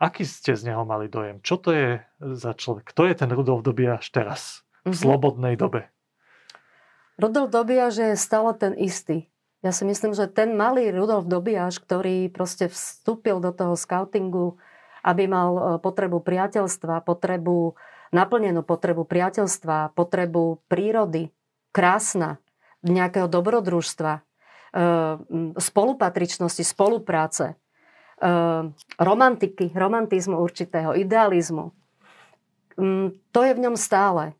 Aký 0.00 0.26
ste 0.26 0.56
z 0.56 0.70
neho 0.70 0.82
mali 0.86 1.06
dojem? 1.06 1.42
Čo 1.44 1.60
to 1.60 1.70
je 1.74 1.88
za 2.18 2.56
človek? 2.56 2.90
Kto 2.90 3.06
je 3.06 3.14
ten 3.18 3.30
Rudolf 3.30 3.62
Dobiaš 3.62 4.10
teraz? 4.10 4.66
V 4.82 4.90
mm-hmm. 4.90 4.98
slobodnej 4.98 5.54
dobe. 5.54 5.92
Rudolf 7.20 7.54
Dobiaš 7.54 7.94
je 8.02 8.10
stále 8.18 8.50
ten 8.58 8.74
istý. 8.74 9.30
Ja 9.62 9.70
si 9.70 9.86
myslím, 9.86 10.10
že 10.10 10.26
ten 10.26 10.58
malý 10.58 10.90
Rudolf 10.90 11.30
Dobiaš, 11.30 11.78
ktorý 11.78 12.26
proste 12.34 12.66
vstúpil 12.66 13.38
do 13.38 13.54
toho 13.54 13.78
scoutingu, 13.78 14.58
aby 15.06 15.30
mal 15.30 15.50
e, 15.54 15.62
potrebu 15.78 16.18
priateľstva, 16.18 17.06
potrebu, 17.06 17.78
naplnenú 18.10 18.66
potrebu 18.66 19.06
priateľstva, 19.06 19.94
potrebu 19.94 20.66
prírody, 20.66 21.30
krásna, 21.70 22.42
nejakého 22.82 23.30
dobrodružstva, 23.30 24.12
e, 24.18 24.20
spolupatričnosti, 25.54 26.66
spolupráce, 26.66 27.54
e, 27.54 27.56
romantiky, 28.98 29.70
romantizmu 29.70 30.42
určitého, 30.42 30.98
idealizmu. 30.98 31.70
To 33.30 33.40
je 33.44 33.52
v 33.52 33.62
ňom 33.62 33.76
stále, 33.78 34.34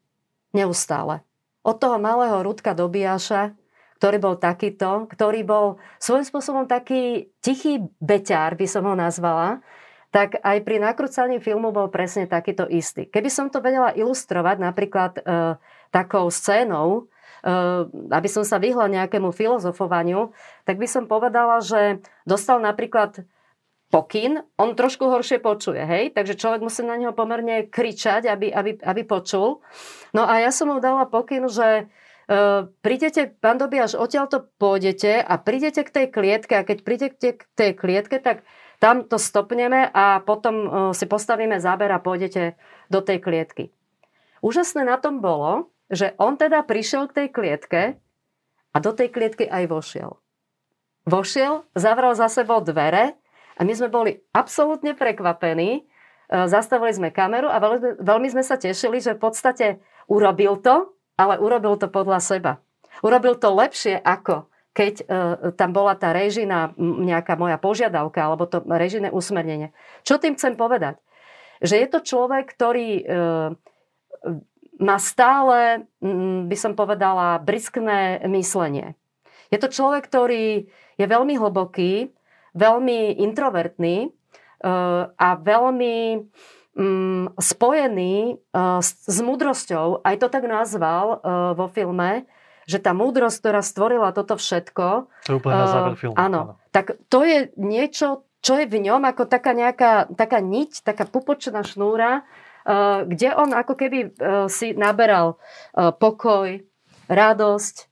neustále. 0.51 1.23
Od 1.63 1.79
toho 1.79 2.01
malého 2.03 2.43
Rudka 2.43 2.75
Dobiaša 2.75 3.62
ktorý 4.03 4.19
bol 4.19 4.35
takýto, 4.35 5.07
ktorý 5.15 5.47
bol 5.47 5.79
svojím 6.03 6.27
spôsobom 6.27 6.67
taký 6.67 7.31
tichý 7.39 7.87
beťár, 8.03 8.59
by 8.59 8.67
som 8.67 8.83
ho 8.83 8.99
nazvala, 8.99 9.63
tak 10.11 10.43
aj 10.43 10.59
pri 10.67 10.83
nakrúcaní 10.83 11.39
filmu 11.39 11.71
bol 11.71 11.87
presne 11.87 12.27
takýto 12.27 12.67
istý. 12.67 13.07
Keby 13.07 13.31
som 13.31 13.47
to 13.47 13.63
vedela 13.63 13.95
ilustrovať 13.95 14.57
napríklad 14.59 15.13
e, 15.17 15.55
takou 15.95 16.27
scénou, 16.35 17.07
e, 17.47 17.55
aby 18.11 18.27
som 18.27 18.43
sa 18.43 18.59
vyhla 18.59 18.91
nejakému 18.91 19.31
filozofovaniu, 19.31 20.35
tak 20.67 20.83
by 20.83 20.91
som 20.91 21.07
povedala, 21.07 21.63
že 21.63 22.03
dostal 22.27 22.59
napríklad 22.59 23.23
pokyn, 23.95 24.43
on 24.59 24.75
trošku 24.75 25.07
horšie 25.07 25.39
počuje, 25.39 25.79
hej? 25.79 26.11
Takže 26.11 26.35
človek 26.43 26.59
musí 26.59 26.83
na 26.83 26.99
neho 26.99 27.15
pomerne 27.15 27.71
kričať, 27.71 28.27
aby, 28.27 28.51
aby, 28.51 28.83
aby 28.83 29.03
počul. 29.07 29.63
No 30.11 30.27
a 30.27 30.43
ja 30.43 30.51
som 30.51 30.75
mu 30.75 30.83
dala 30.83 31.07
pokyn, 31.07 31.47
že 31.47 31.87
prídete, 32.81 33.29
pán 33.39 33.61
Dobiaš, 33.61 33.99
odtiaľto 33.99 34.49
pôjdete 34.57 35.21
a 35.21 35.37
prídete 35.37 35.85
k 35.85 35.91
tej 35.91 36.07
klietke 36.09 36.55
a 36.57 36.65
keď 36.65 36.79
prídete 36.81 37.29
k 37.37 37.43
tej 37.53 37.71
klietke, 37.77 38.17
tak 38.23 38.49
tam 38.81 39.07
to 39.07 39.21
stopneme 39.21 39.87
a 39.93 40.19
potom 40.25 40.91
si 40.97 41.07
postavíme 41.07 41.61
záber 41.63 41.93
a 41.93 42.03
pôjdete 42.03 42.57
do 42.91 43.05
tej 43.05 43.23
klietky. 43.23 43.71
Úžasné 44.43 44.83
na 44.83 44.99
tom 44.99 45.23
bolo, 45.23 45.71
že 45.87 46.17
on 46.19 46.35
teda 46.35 46.67
prišiel 46.67 47.07
k 47.13 47.17
tej 47.23 47.29
klietke 47.31 47.83
a 48.73 48.77
do 48.81 48.91
tej 48.91 49.13
klietky 49.13 49.47
aj 49.47 49.71
vošiel. 49.71 50.19
Vošiel, 51.07 51.63
zavrel 51.77 52.17
za 52.19 52.27
sebou 52.27 52.59
dvere 52.65 53.15
a 53.55 53.61
my 53.63 53.73
sme 53.77 53.93
boli 53.93 54.19
absolútne 54.33 54.97
prekvapení. 54.97 55.87
Zastavili 56.33 56.97
sme 56.97 57.09
kameru 57.13 57.53
a 57.53 57.61
veľmi 58.01 58.29
sme 58.33 58.41
sa 58.41 58.57
tešili, 58.57 59.05
že 59.05 59.13
v 59.13 59.21
podstate 59.21 59.67
urobil 60.09 60.57
to, 60.65 60.97
ale 61.23 61.39
urobil 61.39 61.79
to 61.79 61.87
podľa 61.87 62.19
seba. 62.19 62.53
Urobil 63.07 63.39
to 63.39 63.55
lepšie 63.55 64.03
ako 64.03 64.51
keď 64.73 64.95
e, 65.01 65.07
tam 65.53 65.71
bola 65.77 65.93
tá 65.93 66.17
režina, 66.17 66.73
nejaká 66.81 67.37
moja 67.37 67.61
požiadavka 67.61 68.25
alebo 68.25 68.49
to 68.49 68.65
režine 68.73 69.13
usmernenie. 69.13 69.77
Čo 70.01 70.17
tým 70.17 70.35
chcem 70.41 70.57
povedať? 70.57 70.97
Že 71.61 71.77
je 71.77 71.89
to 71.93 72.01
človek, 72.01 72.49
ktorý 72.57 72.89
e, 72.97 73.05
má 74.81 74.97
stále, 74.97 75.85
m, 76.01 76.49
by 76.49 76.57
som 76.57 76.73
povedala, 76.73 77.37
briskné 77.45 78.25
myslenie. 78.33 78.97
Je 79.53 79.61
to 79.61 79.69
človek, 79.69 80.09
ktorý 80.09 80.73
je 80.97 81.07
veľmi 81.07 81.37
hlboký, 81.37 82.09
veľmi 82.57 83.21
introvertný, 83.21 84.09
e, 84.09 84.11
a 85.13 85.29
veľmi 85.37 86.25
um, 86.77 87.29
spojený 87.37 88.41
uh, 88.53 88.81
s, 88.81 88.97
s 89.05 89.19
múdrosťou, 89.21 90.01
aj 90.03 90.17
to 90.21 90.29
tak 90.33 90.45
nazval 90.49 91.21
uh, 91.21 91.53
vo 91.53 91.69
filme, 91.69 92.25
že 92.65 92.79
tá 92.79 92.95
múdrosť, 92.97 93.37
ktorá 93.43 93.61
stvorila 93.61 94.15
toto 94.15 94.39
všetko... 94.39 94.87
To 95.27 95.31
je 95.31 95.37
úplne 95.37 95.57
na 95.59 95.69
záver 95.69 95.95
filmu. 95.99 96.15
Áno, 96.17 96.41
áno. 96.41 96.53
Tak 96.73 96.97
to 97.13 97.27
je 97.27 97.53
niečo, 97.59 98.25
čo 98.41 98.57
je 98.57 98.67
v 98.71 98.81
ňom 98.81 99.03
ako 99.05 99.29
taká 99.29 99.53
nejaká 99.53 100.09
taká 100.15 100.41
niť, 100.41 100.87
taká 100.87 101.05
pupočná 101.05 101.61
šnúra, 101.67 102.23
uh, 102.23 103.05
kde 103.05 103.35
on 103.37 103.53
ako 103.53 103.75
keby 103.77 103.99
uh, 104.09 104.47
si 104.49 104.73
naberal 104.73 105.37
uh, 105.77 105.93
pokoj, 105.93 106.63
radosť, 107.13 107.92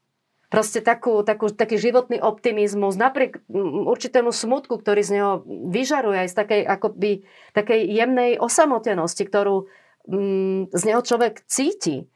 proste 0.51 0.83
takú, 0.83 1.23
takú, 1.23 1.49
taký 1.49 1.79
životný 1.79 2.19
optimizmus, 2.19 2.99
napriek 2.99 3.41
určitému 3.87 4.35
smutku, 4.35 4.83
ktorý 4.83 5.01
z 5.01 5.11
neho 5.17 5.33
vyžaruje 5.47 6.27
aj 6.27 6.29
z 6.29 6.37
takej, 6.37 6.63
akoby, 6.67 7.13
takej 7.55 7.81
jemnej 7.87 8.37
osamotenosti, 8.37 9.23
ktorú 9.25 9.71
mm, 10.11 10.75
z 10.75 10.83
neho 10.85 11.01
človek 11.01 11.47
cíti. 11.47 12.11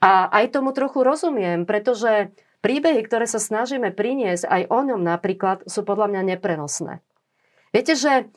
A 0.00 0.30
aj 0.32 0.56
tomu 0.56 0.72
trochu 0.72 1.04
rozumiem, 1.04 1.68
pretože 1.68 2.32
príbehy, 2.64 3.04
ktoré 3.04 3.28
sa 3.28 3.42
snažíme 3.42 3.92
priniesť, 3.92 4.48
aj 4.48 4.62
o 4.72 4.80
ňom 4.80 5.02
napríklad, 5.04 5.66
sú 5.68 5.84
podľa 5.84 6.08
mňa 6.14 6.22
neprenosné. 6.38 7.04
Viete, 7.74 7.98
že 7.98 8.30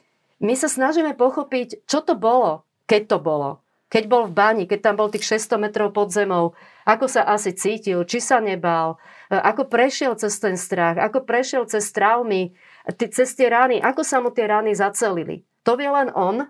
my 0.43 0.59
sa 0.59 0.67
snažíme 0.67 1.15
pochopiť, 1.15 1.87
čo 1.87 2.03
to 2.03 2.19
bolo, 2.19 2.67
keď 2.83 3.15
to 3.15 3.17
bolo. 3.23 3.62
Keď 3.93 4.09
bol 4.09 4.25
v 4.25 4.33
bani, 4.33 4.63
keď 4.65 4.89
tam 4.89 4.95
bol 4.97 5.13
tých 5.13 5.37
600 5.37 5.69
metrov 5.69 5.93
pod 5.93 6.09
zemou, 6.09 6.57
ako 6.81 7.05
sa 7.05 7.29
asi 7.29 7.53
cítil, 7.53 8.01
či 8.09 8.17
sa 8.17 8.41
nebal, 8.41 8.97
E, 9.33 9.35
ako 9.41 9.65
prešiel 9.65 10.13
cez 10.13 10.37
ten 10.37 10.53
strach, 10.53 11.01
ako 11.01 11.25
prešiel 11.25 11.65
cez 11.65 11.89
traumy, 11.89 12.53
cez 12.93 13.33
tie 13.33 13.49
rány, 13.49 13.81
ako 13.81 14.05
sa 14.05 14.21
mu 14.21 14.29
tie 14.29 14.45
rány 14.45 14.77
zacelili. 14.77 15.41
To 15.65 15.73
vie 15.73 15.89
len 15.89 16.13
on 16.13 16.45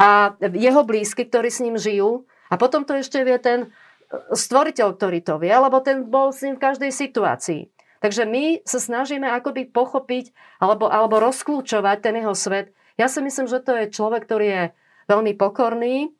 a 0.00 0.32
jeho 0.40 0.82
blízky, 0.88 1.28
ktorí 1.28 1.52
s 1.52 1.60
ním 1.60 1.76
žijú. 1.76 2.24
A 2.48 2.56
potom 2.60 2.84
to 2.84 2.96
ešte 2.96 3.20
vie 3.20 3.36
ten 3.36 3.66
e, 3.66 3.68
stvoriteľ, 4.32 4.96
ktorý 4.96 5.20
to 5.20 5.36
vie, 5.36 5.52
lebo 5.52 5.84
ten 5.84 6.08
bol 6.08 6.32
s 6.32 6.40
ním 6.40 6.56
v 6.56 6.64
každej 6.64 6.92
situácii. 6.94 7.68
Takže 8.02 8.26
my 8.26 8.66
sa 8.66 8.82
snažíme 8.82 9.30
akoby 9.30 9.70
pochopiť 9.70 10.34
alebo, 10.58 10.90
alebo 10.90 11.22
rozklúčovať 11.22 12.02
ten 12.02 12.18
jeho 12.18 12.34
svet. 12.34 12.74
Ja 12.98 13.06
si 13.06 13.22
myslím, 13.22 13.46
že 13.46 13.62
to 13.62 13.78
je 13.78 13.94
človek, 13.94 14.26
ktorý 14.26 14.46
je 14.48 14.64
veľmi 15.06 15.38
pokorný, 15.38 16.10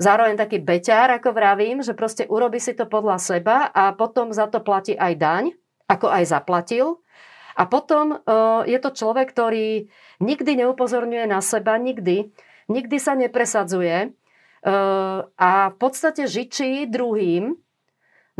zároveň 0.00 0.40
taký 0.40 0.64
beťar, 0.64 1.20
ako 1.20 1.36
vravím, 1.36 1.84
že 1.84 1.92
proste 1.92 2.24
urobi 2.24 2.56
si 2.56 2.72
to 2.72 2.88
podľa 2.88 3.20
seba 3.20 3.68
a 3.68 3.92
potom 3.92 4.32
za 4.32 4.48
to 4.48 4.64
platí 4.64 4.96
aj 4.96 5.12
daň, 5.20 5.44
ako 5.92 6.08
aj 6.08 6.24
zaplatil. 6.24 7.04
A 7.52 7.68
potom 7.68 8.16
uh, 8.16 8.64
je 8.64 8.80
to 8.80 8.96
človek, 8.96 9.28
ktorý 9.36 9.92
nikdy 10.24 10.64
neupozorňuje 10.64 11.28
na 11.28 11.44
seba, 11.44 11.76
nikdy, 11.76 12.32
nikdy 12.72 12.96
sa 12.96 13.12
nepresadzuje 13.12 14.08
uh, 14.08 15.28
a 15.36 15.50
v 15.68 15.76
podstate 15.76 16.24
žičí 16.24 16.88
druhým. 16.88 17.60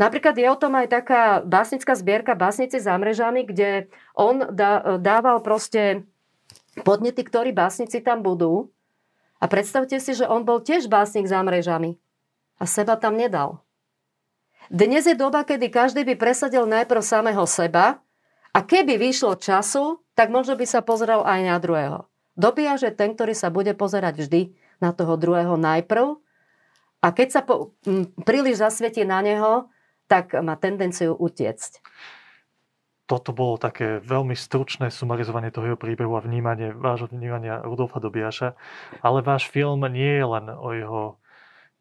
Napríklad 0.01 0.33
je 0.33 0.49
o 0.49 0.57
tom 0.57 0.73
aj 0.73 0.87
taká 0.89 1.45
básnická 1.45 1.93
zbierka 1.93 2.33
Básnici 2.33 2.81
za 2.81 2.97
mrežami, 2.97 3.45
kde 3.45 3.93
on 4.17 4.41
dá, 4.49 4.97
dával 4.97 5.45
proste 5.45 6.09
podnety, 6.81 7.21
ktorí 7.21 7.53
básnici 7.53 8.01
tam 8.01 8.25
budú 8.25 8.73
a 9.41 9.45
predstavte 9.49 9.97
si, 9.97 10.13
že 10.13 10.29
on 10.29 10.45
bol 10.45 10.61
tiež 10.61 10.85
básnik 10.85 11.25
za 11.25 11.41
mrežami. 11.41 11.97
A 12.61 12.69
seba 12.69 12.93
tam 12.93 13.17
nedal. 13.17 13.65
Dnes 14.69 15.09
je 15.09 15.17
doba, 15.17 15.41
kedy 15.41 15.73
každý 15.73 16.05
by 16.05 16.15
presadil 16.15 16.69
najprv 16.69 17.01
samého 17.01 17.41
seba 17.49 17.99
a 18.53 18.59
keby 18.61 19.01
vyšlo 19.01 19.35
času, 19.35 19.99
tak 20.13 20.29
možno 20.29 20.53
by 20.53 20.65
sa 20.69 20.85
pozrel 20.85 21.25
aj 21.25 21.39
na 21.41 21.57
druhého. 21.57 22.05
Dobia, 22.37 22.77
že 22.77 22.93
ten, 22.93 23.17
ktorý 23.17 23.33
sa 23.33 23.49
bude 23.49 23.73
pozerať 23.73 24.23
vždy 24.23 24.53
na 24.77 24.93
toho 24.93 25.17
druhého 25.17 25.57
najprv 25.57 26.21
a 27.01 27.07
keď 27.09 27.27
sa 27.33 27.41
po, 27.41 27.73
m, 27.83 28.07
príliš 28.21 28.61
zasvietí 28.61 29.01
na 29.01 29.25
neho, 29.25 29.67
tak 30.05 30.37
má 30.37 30.53
tendenciu 30.53 31.17
utiecť 31.17 31.81
toto 33.11 33.35
bolo 33.35 33.59
také 33.59 33.99
veľmi 33.99 34.31
stručné 34.31 34.87
sumarizovanie 34.87 35.51
toho 35.51 35.75
jeho 35.75 35.79
príbehu 35.79 36.15
a 36.15 36.23
vnímanie, 36.23 36.71
vášho 36.71 37.11
vnímania 37.11 37.59
Rudolfa 37.59 37.99
Dobiaša, 37.99 38.55
ale 39.03 39.19
váš 39.19 39.51
film 39.51 39.83
nie 39.91 40.15
je 40.15 40.23
len 40.23 40.47
o 40.47 40.71
jeho 40.71 41.01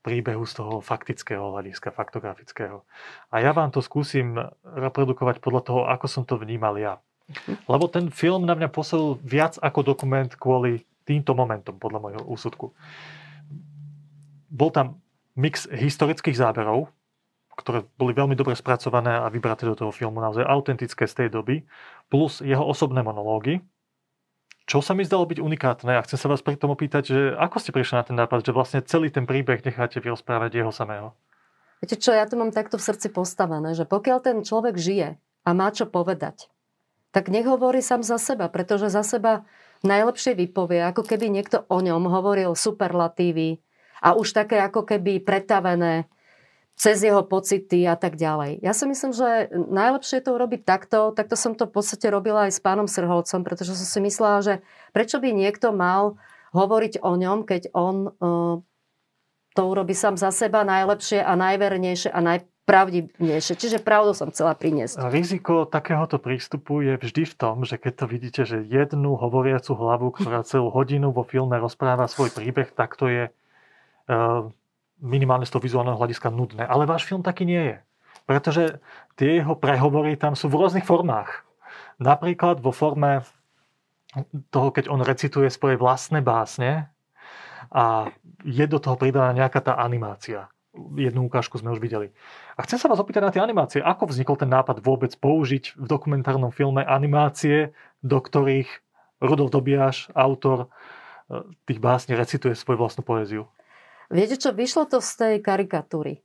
príbehu 0.03 0.43
z 0.43 0.59
toho 0.59 0.83
faktického 0.83 1.55
hľadiska, 1.55 1.95
faktografického. 1.95 2.83
A 3.31 3.39
ja 3.39 3.55
vám 3.55 3.71
to 3.71 3.79
skúsim 3.79 4.35
reprodukovať 4.67 5.39
podľa 5.39 5.63
toho, 5.63 5.81
ako 5.87 6.07
som 6.11 6.27
to 6.27 6.35
vnímal 6.35 6.75
ja. 6.75 6.99
Lebo 7.71 7.87
ten 7.87 8.11
film 8.11 8.43
na 8.43 8.59
mňa 8.59 8.75
poslal 8.75 9.23
viac 9.23 9.55
ako 9.63 9.87
dokument 9.87 10.35
kvôli 10.35 10.83
týmto 11.07 11.31
momentom, 11.39 11.79
podľa 11.79 12.01
môjho 12.03 12.23
úsudku. 12.27 12.75
Bol 14.51 14.75
tam 14.75 14.99
mix 15.39 15.71
historických 15.71 16.35
záberov, 16.35 16.91
ktoré 17.61 17.85
boli 18.01 18.17
veľmi 18.17 18.33
dobre 18.33 18.57
spracované 18.57 19.21
a 19.21 19.29
vybraté 19.29 19.69
do 19.69 19.77
toho 19.77 19.93
filmu, 19.93 20.19
naozaj 20.19 20.49
autentické 20.49 21.05
z 21.05 21.25
tej 21.25 21.29
doby, 21.29 21.63
plus 22.09 22.41
jeho 22.41 22.65
osobné 22.65 23.05
monológy, 23.05 23.61
čo 24.71 24.79
sa 24.79 24.95
mi 24.95 25.03
zdalo 25.03 25.27
byť 25.27 25.43
unikátne 25.43 25.99
a 25.99 26.05
chcem 26.07 26.15
sa 26.15 26.31
vás 26.31 26.47
pri 26.47 26.55
tom 26.55 26.71
opýtať, 26.71 27.03
že 27.11 27.19
ako 27.35 27.59
ste 27.59 27.75
prišli 27.75 27.95
na 27.99 28.05
ten 28.07 28.15
nápad, 28.15 28.47
že 28.47 28.55
vlastne 28.55 28.79
celý 28.87 29.11
ten 29.11 29.27
príbeh 29.27 29.67
necháte 29.67 29.99
vyrozprávať 29.99 30.63
jeho 30.63 30.71
samého? 30.71 31.11
Viete 31.83 31.99
čo, 31.99 32.15
ja 32.15 32.23
to 32.29 32.39
mám 32.39 32.55
takto 32.55 32.79
v 32.79 32.87
srdci 32.87 33.11
postavené, 33.11 33.75
že 33.75 33.83
pokiaľ 33.83 34.19
ten 34.23 34.37
človek 34.47 34.79
žije 34.79 35.19
a 35.19 35.51
má 35.51 35.75
čo 35.75 35.91
povedať, 35.91 36.47
tak 37.11 37.35
nech 37.35 37.51
hovorí 37.51 37.83
sám 37.83 38.07
za 38.07 38.15
seba, 38.23 38.47
pretože 38.47 38.95
za 38.95 39.03
seba 39.03 39.43
najlepšie 39.83 40.39
vypovie, 40.39 40.87
ako 40.87 41.03
keby 41.03 41.35
niekto 41.35 41.67
o 41.67 41.83
ňom 41.83 42.07
hovoril 42.07 42.55
superlatívy 42.55 43.59
a 44.07 44.15
už 44.15 44.39
také 44.39 44.63
ako 44.63 44.87
keby 44.87 45.19
pretavené 45.19 46.07
cez 46.81 47.05
jeho 47.05 47.21
pocity 47.21 47.85
a 47.85 47.93
tak 47.93 48.17
ďalej. 48.17 48.65
Ja 48.65 48.73
si 48.73 48.89
myslím, 48.89 49.13
že 49.13 49.53
najlepšie 49.53 50.17
je 50.17 50.25
to 50.25 50.33
urobiť 50.33 50.65
takto. 50.65 51.13
Takto 51.13 51.37
som 51.37 51.53
to 51.53 51.69
v 51.69 51.77
podstate 51.77 52.09
robila 52.09 52.49
aj 52.49 52.57
s 52.57 52.61
pánom 52.65 52.89
Srholcom, 52.89 53.45
pretože 53.45 53.77
som 53.77 53.85
si 53.85 54.01
myslela, 54.01 54.41
že 54.41 54.55
prečo 54.97 55.21
by 55.21 55.29
niekto 55.29 55.77
mal 55.77 56.17
hovoriť 56.57 57.05
o 57.05 57.21
ňom, 57.21 57.45
keď 57.45 57.77
on 57.77 58.09
uh, 58.09 58.65
to 59.53 59.63
urobí 59.69 59.93
sám 59.93 60.17
za 60.17 60.33
seba 60.33 60.65
najlepšie 60.65 61.21
a 61.21 61.37
najvernejšie 61.37 62.17
a 62.17 62.21
najpravdivnejšie. 62.25 63.55
Čiže 63.61 63.85
pravdu 63.85 64.17
som 64.17 64.33
chcela 64.33 64.57
priniesť. 64.57 65.05
Riziko 65.13 65.69
takéhoto 65.69 66.17
prístupu 66.17 66.81
je 66.81 66.97
vždy 66.97 67.29
v 67.29 67.35
tom, 67.37 67.69
že 67.69 67.77
keď 67.77 67.93
to 67.93 68.07
vidíte, 68.09 68.43
že 68.49 68.65
jednu 68.65 69.21
hovoriacu 69.21 69.77
hlavu, 69.77 70.17
ktorá 70.17 70.41
celú 70.49 70.73
hodinu 70.73 71.13
vo 71.13 71.29
filme 71.29 71.61
rozpráva 71.61 72.09
svoj 72.09 72.33
príbeh, 72.33 72.73
tak 72.73 72.97
to 72.97 73.13
je 73.13 73.25
uh, 73.29 74.49
minimálne 75.01 75.49
z 75.49 75.53
toho 75.57 75.65
vizuálneho 75.65 75.97
hľadiska 75.97 76.29
nudné. 76.31 76.65
Ale 76.65 76.89
váš 76.89 77.09
film 77.09 77.25
taký 77.25 77.49
nie 77.49 77.75
je. 77.75 77.79
Pretože 78.29 78.79
tie 79.17 79.43
jeho 79.43 79.57
prehovory 79.57 80.15
tam 80.15 80.39
sú 80.39 80.47
v 80.53 80.61
rôznych 80.61 80.87
formách. 80.87 81.43
Napríklad 81.99 82.61
vo 82.61 82.71
forme 82.71 83.25
toho, 84.51 84.69
keď 84.71 84.91
on 84.91 85.03
recituje 85.03 85.49
svoje 85.51 85.79
vlastné 85.79 86.23
básne 86.23 86.91
a 87.71 88.11
je 88.43 88.65
do 88.67 88.79
toho 88.83 88.99
pridaná 88.99 89.31
nejaká 89.35 89.63
tá 89.63 89.73
animácia. 89.79 90.51
Jednu 90.95 91.27
ukážku 91.27 91.59
sme 91.59 91.75
už 91.75 91.83
videli. 91.83 92.15
A 92.55 92.63
chcem 92.63 92.79
sa 92.79 92.87
vás 92.87 93.03
opýtať 93.03 93.27
na 93.27 93.33
tie 93.35 93.43
animácie. 93.43 93.83
Ako 93.83 94.11
vznikol 94.11 94.39
ten 94.39 94.51
nápad 94.51 94.83
vôbec 94.83 95.11
použiť 95.19 95.75
v 95.75 95.87
dokumentárnom 95.87 96.55
filme 96.55 96.87
animácie, 96.87 97.75
do 98.01 98.19
ktorých 98.23 98.71
Rudolf 99.21 99.51
Dobiaš, 99.53 100.09
autor 100.15 100.67
eh, 101.29 101.43
tých 101.67 101.83
básní, 101.83 102.15
recituje 102.17 102.55
svoju 102.55 102.79
vlastnú 102.81 103.03
poéziu? 103.03 103.51
Viete 104.11 104.35
čo, 104.35 104.51
vyšlo 104.51 104.91
to 104.91 104.99
z 104.99 105.11
tej 105.15 105.35
karikatúry. 105.39 106.19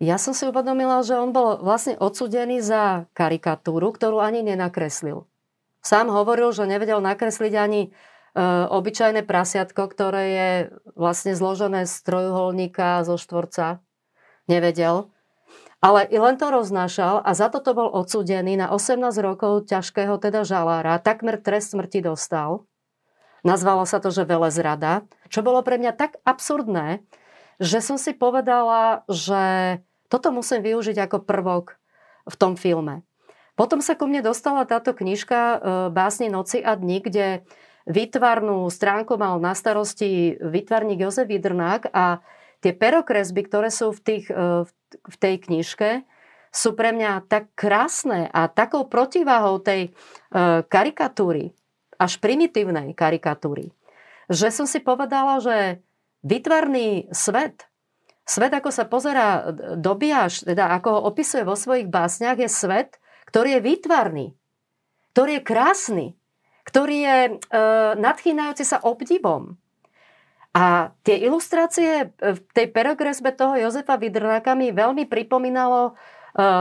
Ja 0.00 0.16
som 0.16 0.32
si 0.32 0.48
uvedomila, 0.48 1.04
že 1.04 1.12
on 1.20 1.36
bol 1.36 1.60
vlastne 1.60 1.92
odsudený 2.00 2.64
za 2.64 3.04
karikatúru, 3.12 3.92
ktorú 3.92 4.16
ani 4.24 4.40
nenakreslil. 4.40 5.28
Sám 5.84 6.08
hovoril, 6.08 6.56
že 6.56 6.64
nevedel 6.64 7.04
nakresliť 7.04 7.52
ani 7.52 7.80
e, 7.84 7.88
obyčajné 8.64 9.28
prasiatko, 9.28 9.92
ktoré 9.92 10.24
je 10.32 10.50
vlastne 10.96 11.36
zložené 11.36 11.84
z 11.84 11.94
trojuholníka 12.00 13.04
zo 13.04 13.20
štvorca. 13.20 13.84
Nevedel. 14.48 15.12
Ale 15.84 16.08
i 16.08 16.16
len 16.16 16.40
to 16.40 16.48
roznášal 16.48 17.20
a 17.20 17.30
za 17.36 17.52
toto 17.52 17.76
bol 17.76 17.88
odsudený 17.92 18.56
na 18.56 18.72
18 18.72 19.00
rokov 19.20 19.68
ťažkého 19.68 20.16
teda 20.16 20.48
žalára. 20.48 20.96
Takmer 21.00 21.36
trest 21.36 21.76
smrti 21.76 22.04
dostal. 22.04 22.64
Nazvalo 23.40 23.88
sa 23.88 24.02
to, 24.02 24.12
že 24.12 24.28
velezrada, 24.28 25.04
čo 25.32 25.40
bolo 25.40 25.64
pre 25.64 25.80
mňa 25.80 25.92
tak 25.96 26.20
absurdné, 26.28 27.00
že 27.60 27.80
som 27.84 27.96
si 28.00 28.16
povedala, 28.16 29.04
že 29.08 29.78
toto 30.08 30.32
musím 30.32 30.64
využiť 30.64 30.96
ako 30.96 31.24
prvok 31.24 31.80
v 32.28 32.34
tom 32.36 32.56
filme. 32.56 33.04
Potom 33.54 33.84
sa 33.84 33.92
ku 33.92 34.08
mne 34.08 34.24
dostala 34.24 34.64
táto 34.64 34.96
knižka 34.96 35.38
e, 35.38 35.56
Básne 35.92 36.32
noci 36.32 36.64
a 36.64 36.72
dni, 36.72 37.04
kde 37.04 37.26
výtvarnú 37.84 38.64
stránku 38.72 39.20
mal 39.20 39.36
na 39.36 39.52
starosti 39.52 40.40
výtvarník 40.40 41.04
Jozef 41.04 41.28
Vidrnák 41.28 41.92
a 41.92 42.24
tie 42.64 42.72
perokresby, 42.72 43.44
ktoré 43.44 43.68
sú 43.68 43.92
v, 43.92 44.00
tých, 44.00 44.24
e, 44.32 44.64
v 44.88 45.16
tej 45.20 45.34
knižke, 45.44 46.08
sú 46.50 46.74
pre 46.74 46.90
mňa 46.90 47.30
tak 47.30 47.52
krásne 47.54 48.26
a 48.32 48.50
takou 48.50 48.88
protiváhou 48.88 49.60
tej 49.60 49.88
e, 49.88 49.90
karikatúry, 50.64 51.52
až 52.00 52.16
primitívnej 52.16 52.96
karikatúry. 52.96 53.76
že 54.30 54.48
som 54.48 54.64
si 54.64 54.80
povedala, 54.80 55.42
že 55.42 55.84
vytvarný 56.24 57.10
svet, 57.10 57.66
svet 58.22 58.52
ako 58.54 58.70
sa 58.70 58.86
pozera 58.86 59.50
Dobiaš, 59.74 60.46
teda 60.46 60.70
ako 60.78 60.88
ho 60.96 61.00
opisuje 61.10 61.42
vo 61.42 61.58
svojich 61.58 61.90
básniach, 61.90 62.38
je 62.38 62.46
svet, 62.46 63.02
ktorý 63.26 63.58
je 63.58 63.66
výtvarný, 63.66 64.26
ktorý 65.12 65.42
je 65.42 65.42
krásny, 65.42 66.06
ktorý 66.62 66.96
je 67.02 67.18
e, 67.26 67.32
nadchýnajúci 67.98 68.62
sa 68.62 68.78
obdivom. 68.86 69.58
A 70.54 70.94
tie 71.06 71.18
ilustrácie 71.26 72.10
v 72.18 72.38
tej 72.54 72.66
perogresbe 72.74 73.30
toho 73.34 73.58
Jozefa 73.58 73.98
Vidrnáka 73.98 74.54
mi 74.54 74.70
veľmi 74.70 75.10
pripomínalo 75.10 75.90
e, 75.90 75.92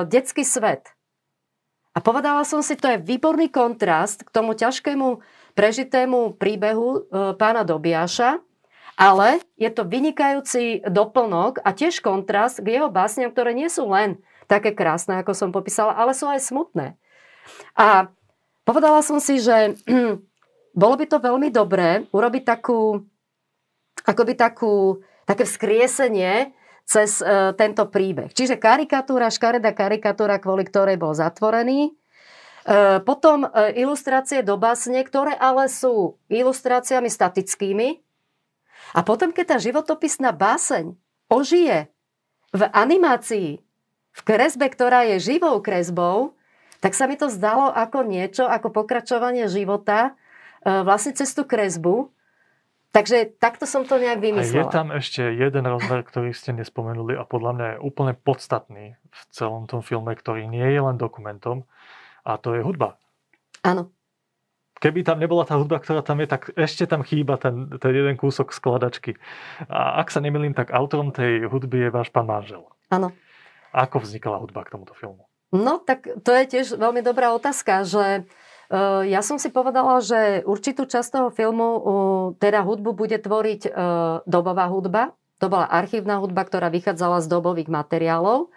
detský 0.09 0.41
svet. 0.41 0.89
A 1.99 2.03
povedala 2.03 2.47
som 2.47 2.63
si, 2.63 2.79
to 2.79 2.87
je 2.87 3.03
výborný 3.03 3.51
kontrast 3.51 4.23
k 4.23 4.31
tomu 4.31 4.55
ťažkému 4.55 5.19
prežitému 5.51 6.39
príbehu 6.39 6.87
e, 6.95 6.99
pána 7.35 7.67
Dobiaša, 7.67 8.39
ale 8.95 9.43
je 9.59 9.67
to 9.67 9.83
vynikajúci 9.83 10.87
doplnok 10.87 11.59
a 11.59 11.75
tiež 11.75 11.99
kontrast 11.99 12.63
k 12.63 12.79
jeho 12.79 12.87
básniam, 12.87 13.35
ktoré 13.35 13.51
nie 13.51 13.67
sú 13.67 13.91
len 13.91 14.15
také 14.47 14.71
krásne, 14.71 15.19
ako 15.19 15.35
som 15.35 15.51
popísala, 15.51 15.91
ale 15.91 16.15
sú 16.15 16.23
aj 16.31 16.39
smutné. 16.39 16.95
A 17.75 18.07
povedala 18.63 19.03
som 19.03 19.19
si, 19.19 19.43
že 19.43 19.75
bolo 20.79 20.95
by 20.95 21.03
to 21.03 21.19
veľmi 21.19 21.51
dobré 21.51 22.07
urobiť 22.15 22.43
takú, 22.47 23.03
akoby 24.07 24.39
takú, 24.39 25.03
také 25.27 25.43
vzkriesenie 25.43 26.55
cez 26.89 27.21
e, 27.21 27.53
tento 27.53 27.85
príbeh. 27.85 28.33
Čiže 28.33 28.57
karikatúra, 28.57 29.29
škareda 29.29 29.77
karikatúra, 29.77 30.41
kvôli 30.41 30.65
ktorej 30.65 30.97
bol 30.97 31.13
zatvorený. 31.13 31.93
E, 31.93 32.97
potom 33.05 33.45
e, 33.45 33.77
ilustrácie 33.77 34.41
do 34.41 34.57
básne, 34.57 35.05
ktoré 35.05 35.37
ale 35.37 35.69
sú 35.69 36.17
ilustráciami 36.33 37.05
statickými. 37.05 38.01
A 38.97 39.05
potom, 39.05 39.29
keď 39.29 39.45
tá 39.53 39.57
životopisná 39.61 40.33
báseň 40.33 40.97
ožije 41.29 41.93
v 42.57 42.61
animácii, 42.73 43.61
v 44.09 44.21
kresbe, 44.25 44.65
ktorá 44.65 45.05
je 45.13 45.21
živou 45.21 45.61
kresbou, 45.61 46.33
tak 46.81 46.97
sa 46.97 47.05
mi 47.05 47.21
to 47.21 47.29
zdalo 47.29 47.69
ako 47.69 48.01
niečo, 48.01 48.49
ako 48.49 48.73
pokračovanie 48.73 49.45
života 49.45 50.17
e, 50.65 50.81
vlastne 50.81 51.13
cez 51.13 51.37
tú 51.37 51.45
kresbu, 51.45 52.09
Takže 52.89 53.37
takto 53.37 53.69
som 53.69 53.85
to 53.85 54.01
nejak 54.01 54.17
vymyslela. 54.17 54.65
A 54.65 54.65
je 54.65 54.73
tam 54.73 54.87
ešte 54.89 55.21
jeden 55.21 55.61
rozmer, 55.61 56.01
ktorý 56.01 56.33
ste 56.33 56.57
nespomenuli 56.57 57.13
a 57.13 57.21
podľa 57.21 57.51
mňa 57.53 57.67
je 57.69 57.77
úplne 57.85 58.13
podstatný 58.17 58.97
v 58.97 59.21
celom 59.29 59.69
tom 59.69 59.85
filme, 59.85 60.09
ktorý 60.09 60.49
nie 60.49 60.65
je 60.65 60.81
len 60.81 60.97
dokumentom 60.97 61.69
a 62.25 62.41
to 62.41 62.57
je 62.57 62.65
hudba. 62.65 62.97
Áno. 63.61 63.93
Keby 64.81 65.05
tam 65.05 65.21
nebola 65.21 65.45
tá 65.45 65.59
hudba, 65.59 65.77
ktorá 65.77 66.01
tam 66.01 66.23
je, 66.23 66.27
tak 66.33 66.49
ešte 66.57 66.89
tam 66.89 67.05
chýba 67.05 67.37
ten, 67.37 67.69
ten 67.77 67.93
jeden 67.93 68.15
kúsok 68.17 68.49
skladačky. 68.55 69.19
A 69.69 70.01
ak 70.01 70.09
sa 70.09 70.23
nemilím, 70.23 70.55
tak 70.57 70.73
autorom 70.73 71.13
tej 71.13 71.45
hudby 71.45 71.85
je 71.85 71.89
váš 71.93 72.09
pán 72.09 72.25
manžel. 72.25 72.63
Áno. 72.89 73.13
Ako 73.69 74.01
vznikala 74.01 74.41
hudba 74.41 74.65
k 74.65 74.73
tomuto 74.73 74.97
filmu? 74.97 75.29
No, 75.53 75.77
tak 75.83 76.09
to 76.25 76.31
je 76.33 76.57
tiež 76.57 76.79
veľmi 76.79 77.05
dobrá 77.05 77.35
otázka, 77.35 77.85
že 77.85 78.23
Eh, 78.23 78.25
ja 79.09 79.21
som 79.25 79.41
si 79.41 79.49
povedala, 79.49 79.97
že 79.97 80.45
určitú 80.45 80.85
časť 80.85 81.09
toho 81.09 81.29
filmu, 81.33 81.69
teda 82.37 82.61
hudbu 82.61 82.93
bude 82.93 83.17
tvoriť 83.17 83.61
eh, 83.65 83.73
dobová 84.29 84.69
hudba. 84.69 85.17
To 85.41 85.49
bola 85.49 85.65
archívna 85.65 86.21
hudba, 86.21 86.45
ktorá 86.45 86.69
vychádzala 86.69 87.25
z 87.25 87.31
dobových 87.31 87.71
materiálov. 87.71 88.53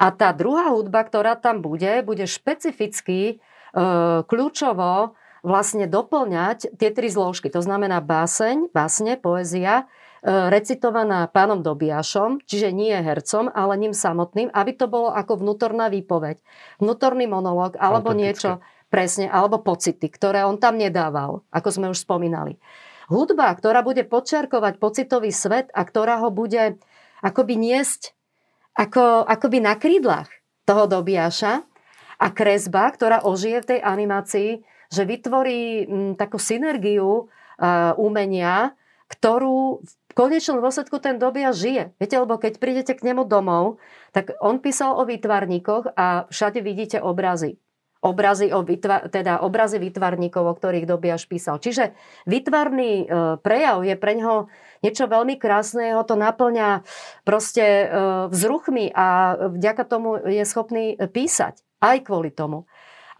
A 0.00 0.08
tá 0.08 0.32
druhá 0.32 0.72
hudba, 0.72 1.04
ktorá 1.04 1.36
tam 1.36 1.60
bude, 1.60 2.00
bude 2.00 2.24
špecificky 2.24 3.36
eh, 3.36 4.20
kľúčovo 4.24 5.20
vlastne 5.44 5.84
doplňať 5.84 6.72
tie 6.80 6.88
tri 6.88 7.12
zložky. 7.12 7.52
To 7.52 7.60
znamená 7.60 8.00
báseň, 8.00 8.72
básne, 8.72 9.18
poézia, 9.18 9.90
recitovaná 10.22 11.26
pánom 11.26 11.66
Dobiašom, 11.66 12.46
čiže 12.46 12.70
nie 12.70 12.94
hercom, 12.94 13.50
ale 13.50 13.74
ním 13.74 13.90
samotným, 13.90 14.54
aby 14.54 14.70
to 14.78 14.86
bolo 14.86 15.10
ako 15.10 15.42
vnútorná 15.42 15.90
výpoveď, 15.90 16.38
vnútorný 16.78 17.26
monológ 17.26 17.74
alebo 17.74 18.14
niečo 18.14 18.62
Presne, 18.92 19.32
alebo 19.32 19.64
pocity, 19.64 20.04
ktoré 20.12 20.44
on 20.44 20.60
tam 20.60 20.76
nedával, 20.76 21.40
ako 21.48 21.68
sme 21.72 21.88
už 21.88 22.04
spomínali. 22.04 22.60
Hudba, 23.08 23.48
ktorá 23.56 23.80
bude 23.80 24.04
podčiarkovať 24.04 24.76
pocitový 24.76 25.32
svet 25.32 25.72
a 25.72 25.88
ktorá 25.88 26.20
ho 26.20 26.28
bude 26.28 26.76
akoby 27.24 27.56
niesť 27.56 28.12
ako, 28.76 29.24
akoby 29.24 29.64
na 29.64 29.80
krídlach 29.80 30.28
toho 30.68 30.84
dobiaša 30.84 31.64
a 32.20 32.26
kresba, 32.36 32.92
ktorá 32.92 33.24
ožije 33.24 33.64
v 33.64 33.68
tej 33.72 33.80
animácii, 33.80 34.50
že 34.92 35.08
vytvorí 35.08 35.88
m, 35.88 36.12
mm, 36.12 36.12
takú 36.20 36.36
synergiu 36.36 37.32
a, 37.56 37.96
umenia, 37.96 38.76
ktorú 39.08 39.80
v 39.80 40.12
konečnom 40.12 40.60
dôsledku 40.60 41.00
ten 41.00 41.16
dobia 41.16 41.56
žije. 41.56 41.96
Viete, 41.96 42.20
lebo 42.20 42.36
keď 42.36 42.60
prídete 42.60 42.92
k 42.92 43.08
nemu 43.08 43.24
domov, 43.24 43.80
tak 44.12 44.36
on 44.44 44.60
písal 44.60 45.00
o 45.00 45.08
výtvarníkoch 45.08 45.96
a 45.96 46.28
všade 46.28 46.60
vidíte 46.60 47.00
obrazy 47.00 47.61
obrazy, 48.02 48.50
o 48.50 48.66
vytva- 48.66 49.06
teda 49.06 49.40
obrazy 49.46 49.78
výtvarníkov, 49.78 50.42
o 50.42 50.54
ktorých 50.58 50.90
Dobiaš 50.90 51.30
písal. 51.30 51.62
Čiže 51.62 51.94
výtvarný 52.26 53.06
e, 53.06 53.38
prejav 53.38 53.86
je 53.86 53.94
pre 53.94 54.18
ňoho 54.18 54.50
niečo 54.82 55.06
veľmi 55.06 55.38
krásne, 55.38 55.94
ho 55.94 56.02
to 56.02 56.18
naplňa 56.18 56.82
proste 57.22 57.62
e, 57.62 57.86
vzruchmi 58.26 58.90
a 58.90 59.38
vďaka 59.54 59.82
tomu 59.86 60.18
je 60.18 60.42
schopný 60.42 60.98
písať. 60.98 61.62
Aj 61.78 61.98
kvôli 62.02 62.34
tomu. 62.34 62.66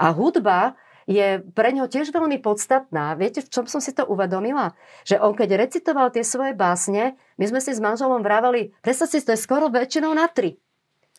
A 0.03 0.11
hudba 0.11 0.75
je 1.07 1.43
pre 1.55 1.71
ňo 1.75 1.87
tiež 1.87 2.11
veľmi 2.11 2.43
podstatná. 2.43 3.15
Viete, 3.15 3.43
v 3.43 3.51
čom 3.51 3.67
som 3.67 3.79
si 3.83 3.95
to 3.95 4.07
uvedomila? 4.07 4.75
Že 5.07 5.23
on 5.23 5.35
keď 5.35 5.59
recitoval 5.59 6.11
tie 6.15 6.27
svoje 6.27 6.55
básne, 6.55 7.19
my 7.39 7.45
sme 7.47 7.61
si 7.63 7.75
s 7.75 7.83
manželom 7.83 8.23
vraveli, 8.23 8.75
predstav 8.83 9.11
si, 9.11 9.23
to 9.23 9.35
je 9.35 9.41
skoro 9.41 9.71
väčšinou 9.71 10.15
na 10.15 10.27
tri. 10.31 10.59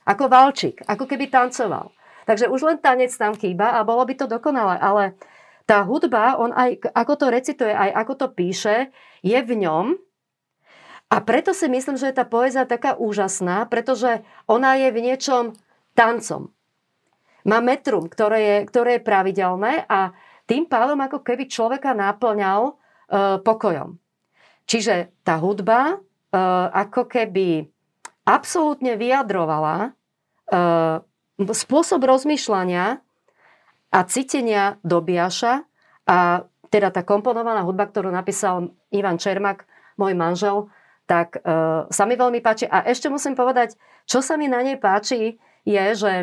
Ako 0.03 0.27
valčík, 0.27 0.83
ako 0.83 1.07
keby 1.07 1.31
tancoval. 1.31 1.95
Takže 2.23 2.47
už 2.47 2.61
len 2.63 2.77
tanec 2.79 3.11
tam 3.15 3.35
chýba 3.35 3.75
a 3.75 3.85
bolo 3.87 4.03
by 4.07 4.13
to 4.15 4.25
dokonalé. 4.27 4.79
Ale 4.79 5.03
tá 5.63 5.83
hudba, 5.83 6.35
on 6.39 6.51
aj 6.51 6.91
ako 6.91 7.13
to 7.15 7.25
recituje, 7.31 7.71
aj 7.71 7.91
ako 7.95 8.13
to 8.19 8.27
píše, 8.35 8.91
je 9.23 9.39
v 9.39 9.53
ňom. 9.63 9.95
A 11.13 11.15
preto 11.21 11.53
si 11.53 11.69
myslím, 11.69 11.95
že 11.95 12.09
je 12.09 12.19
tá 12.19 12.25
poézia 12.25 12.65
taká 12.65 12.97
úžasná, 12.97 13.69
pretože 13.69 14.25
ona 14.49 14.75
je 14.75 14.89
v 14.89 15.03
niečom 15.03 15.43
tancom. 15.93 16.49
Má 17.43 17.59
metrum, 17.59 18.07
ktoré 18.07 18.39
je, 18.39 18.57
ktoré 18.71 18.89
je 18.97 19.07
pravidelné 19.07 19.83
a 19.87 20.15
tým 20.47 20.67
pádom 20.67 20.99
ako 20.99 21.23
keby 21.23 21.47
človeka 21.47 21.95
náplňal 21.95 22.61
e, 22.67 22.73
pokojom. 23.43 23.99
Čiže 24.63 25.23
tá 25.23 25.39
hudba 25.39 25.95
e, 25.95 25.95
ako 26.71 27.07
keby 27.07 27.67
absolútne 28.23 28.95
vyjadrovala 28.95 29.75
e, 29.87 29.89
spôsob 31.51 32.07
rozmýšľania 32.07 33.03
a 33.91 33.99
cítenia 34.07 34.79
Dobiaša 34.87 35.67
a 36.07 36.47
teda 36.71 36.89
tá 36.89 37.05
komponovaná 37.05 37.61
hudba, 37.61 37.85
ktorú 37.85 38.09
napísal 38.09 38.73
Ivan 38.89 39.21
Čermak, 39.21 39.69
môj 39.93 40.17
manžel, 40.17 40.73
tak 41.05 41.37
e, 41.37 41.39
sa 41.85 42.03
mi 42.09 42.17
veľmi 42.17 42.41
páči. 42.41 42.65
A 42.65 42.81
ešte 42.87 43.11
musím 43.11 43.37
povedať, 43.37 43.77
čo 44.09 44.25
sa 44.25 44.39
mi 44.39 44.49
na 44.49 44.65
nej 44.65 44.81
páči, 44.81 45.37
je, 45.67 45.85
že 45.93 46.13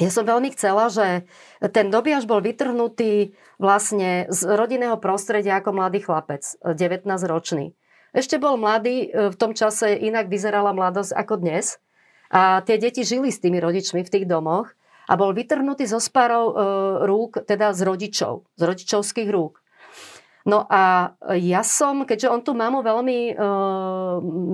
ja 0.00 0.08
som 0.08 0.24
veľmi 0.24 0.48
chcela, 0.56 0.88
že 0.88 1.28
ten 1.76 1.92
Dobiaš 1.92 2.24
bol 2.24 2.40
vytrhnutý 2.40 3.36
vlastne 3.60 4.24
z 4.32 4.40
rodinného 4.48 4.96
prostredia 4.96 5.60
ako 5.60 5.76
mladý 5.76 6.00
chlapec, 6.00 6.56
19-ročný. 6.64 7.76
Ešte 8.16 8.40
bol 8.40 8.56
mladý, 8.56 9.12
e, 9.12 9.28
v 9.28 9.36
tom 9.36 9.52
čase 9.52 9.92
inak 10.00 10.32
vyzerala 10.32 10.72
mladosť 10.72 11.12
ako 11.12 11.44
dnes. 11.44 11.76
A 12.32 12.64
tie 12.64 12.80
deti 12.80 13.04
žili 13.04 13.28
s 13.28 13.38
tými 13.44 13.60
rodičmi 13.60 14.00
v 14.00 14.12
tých 14.12 14.24
domoch 14.24 14.72
a 15.04 15.12
bol 15.20 15.36
vytrhnutý 15.36 15.84
zo 15.84 16.00
spárov 16.00 16.44
e, 16.48 16.54
rúk, 17.04 17.44
teda 17.44 17.76
z 17.76 17.84
rodičov, 17.84 18.48
z 18.56 18.62
rodičovských 18.64 19.28
rúk. 19.28 19.60
No 20.42 20.66
a 20.66 21.14
ja 21.38 21.62
som, 21.62 22.02
keďže 22.02 22.32
on 22.32 22.40
tú 22.42 22.56
mamu 22.56 22.82
veľmi 22.82 23.18
e, 23.30 23.34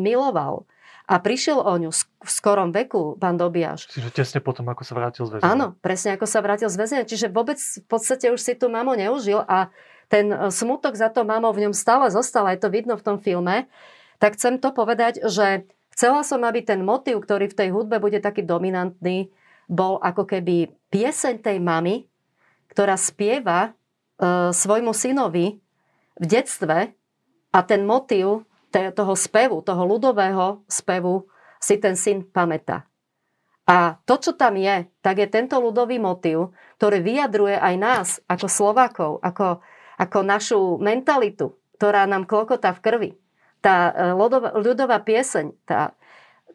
miloval 0.05 0.69
a 1.09 1.15
prišiel 1.17 1.57
o 1.65 1.73
ňu 1.81 1.89
v 1.95 2.29
skorom 2.29 2.69
veku, 2.69 3.17
pán 3.17 3.41
Dobiaš. 3.41 3.89
Čiže 3.89 4.13
tesne 4.13 4.41
potom, 4.45 4.69
ako 4.69 4.85
sa 4.85 4.93
vrátil 4.93 5.25
z 5.25 5.41
väzenia. 5.41 5.49
Áno, 5.49 5.67
presne 5.81 6.13
ako 6.21 6.29
sa 6.29 6.45
vrátil 6.45 6.69
z 6.69 6.77
väzenia. 6.77 7.09
Čiže 7.09 7.33
vôbec 7.33 7.57
v 7.57 7.87
podstate 7.89 8.29
už 8.29 8.41
si 8.43 8.53
tú 8.53 8.69
mamu 8.69 8.93
neužil 8.93 9.41
a 9.49 9.73
ten 10.13 10.29
e, 10.29 10.53
smutok 10.53 10.93
za 10.99 11.09
to 11.09 11.25
mamou 11.25 11.55
v 11.57 11.69
ňom 11.69 11.75
stále 11.77 12.13
zostal, 12.13 12.45
aj 12.45 12.61
to 12.61 12.69
vidno 12.69 13.01
v 13.01 13.05
tom 13.05 13.17
filme. 13.17 13.65
Tak 14.21 14.37
chcem 14.37 14.59
to 14.61 14.75
povedať, 14.75 15.25
že 15.25 15.65
Chcela 15.99 16.23
som, 16.23 16.47
aby 16.47 16.63
ten 16.63 16.87
motív, 16.87 17.27
ktorý 17.27 17.51
v 17.51 17.59
tej 17.59 17.69
hudbe 17.75 17.99
bude 17.99 18.23
taký 18.23 18.47
dominantný, 18.47 19.35
bol 19.67 19.99
ako 19.99 20.31
keby 20.31 20.71
pieseň 20.95 21.43
tej 21.43 21.59
mamy, 21.59 22.07
ktorá 22.71 22.95
spieva 22.95 23.59
e, 23.67 23.71
svojmu 24.55 24.95
synovi 24.95 25.59
v 26.15 26.25
detstve 26.25 26.95
a 27.51 27.59
ten 27.67 27.83
motív 27.83 28.47
toho 28.71 29.15
spevu, 29.19 29.59
toho 29.67 29.83
ľudového 29.83 30.63
spevu 30.71 31.27
si 31.59 31.83
ten 31.83 31.99
syn 31.99 32.23
pamätá. 32.31 32.87
A 33.67 33.99
to, 34.07 34.23
čo 34.23 34.39
tam 34.39 34.55
je, 34.55 34.87
tak 35.03 35.19
je 35.19 35.27
tento 35.27 35.59
ľudový 35.59 35.99
motív, 35.99 36.55
ktorý 36.79 37.03
vyjadruje 37.03 37.59
aj 37.59 37.75
nás 37.75 38.09
ako 38.31 38.47
Slovákov, 38.47 39.11
ako, 39.19 39.67
ako 39.99 40.19
našu 40.23 40.61
mentalitu, 40.79 41.59
ktorá 41.75 42.07
nám 42.07 42.23
klokotá 42.31 42.71
v 42.71 42.83
krvi, 42.87 43.11
tá 43.61 43.95
ľudová, 44.15 44.55
ľudová 44.55 44.99
pieseň, 45.03 45.55
tá, 45.67 45.95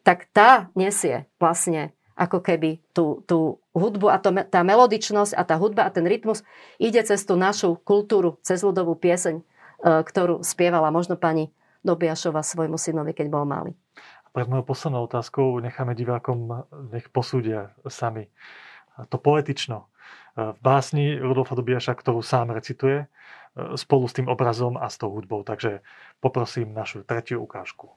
tak 0.04 0.28
tá 0.32 0.68
nesie 0.76 1.24
vlastne 1.40 1.92
ako 2.14 2.38
keby 2.40 2.78
tú, 2.94 3.26
tú 3.26 3.58
hudbu 3.74 4.06
a 4.06 4.22
to, 4.22 4.30
tá 4.46 4.62
melodičnosť 4.62 5.34
a 5.34 5.42
tá 5.42 5.58
hudba 5.58 5.90
a 5.90 5.94
ten 5.94 6.06
rytmus 6.06 6.46
ide 6.78 7.02
cez 7.02 7.26
tú 7.26 7.34
našu 7.34 7.74
kultúru, 7.82 8.38
cez 8.46 8.62
ľudovú 8.62 8.94
pieseň, 8.94 9.42
e, 9.42 9.44
ktorú 9.82 10.46
spievala 10.46 10.94
možno 10.94 11.18
pani 11.18 11.50
Dobiašova 11.84 12.40
svojmu 12.40 12.78
synovi, 12.78 13.12
keď 13.12 13.26
bol 13.28 13.44
malý. 13.44 13.74
Pred 14.30 14.50
mojou 14.50 14.66
poslednou 14.66 15.06
otázkou 15.06 15.58
necháme 15.62 15.94
divákom, 15.94 16.66
nech 16.90 17.06
posúdia 17.10 17.74
sami. 17.86 18.30
To 19.10 19.18
poetično 19.18 19.84
e, 19.84 19.86
v 20.54 20.58
básni 20.62 21.18
Rudolfa 21.18 21.58
Dobiaša, 21.58 21.98
ktorú 21.98 22.22
sám 22.22 22.54
recituje, 22.54 23.04
e, 23.04 23.06
spolu 23.54 24.10
s 24.10 24.16
tým 24.18 24.26
obrazom 24.26 24.74
a 24.74 24.90
s 24.90 24.98
tou 24.98 25.10
hudbou. 25.14 25.46
Takže 25.46 25.80
poprosím 26.18 26.74
našu 26.74 27.06
tretiu 27.06 27.42
ukážku. 27.42 27.90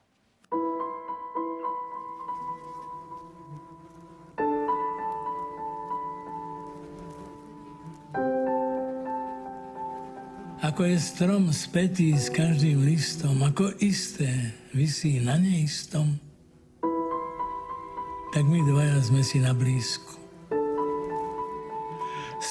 Ako 10.58 10.84
je 10.84 10.98
strom 11.00 11.48
spätý 11.54 12.12
s 12.18 12.28
každým 12.28 12.84
listom, 12.84 13.40
ako 13.40 13.72
isté 13.80 14.52
vysí 14.76 15.16
na 15.22 15.38
neistom, 15.38 16.18
tak 18.36 18.44
my 18.44 18.60
dvaja 18.62 19.00
sme 19.00 19.24
si 19.24 19.40
na 19.40 19.56
blízku. 19.56 20.27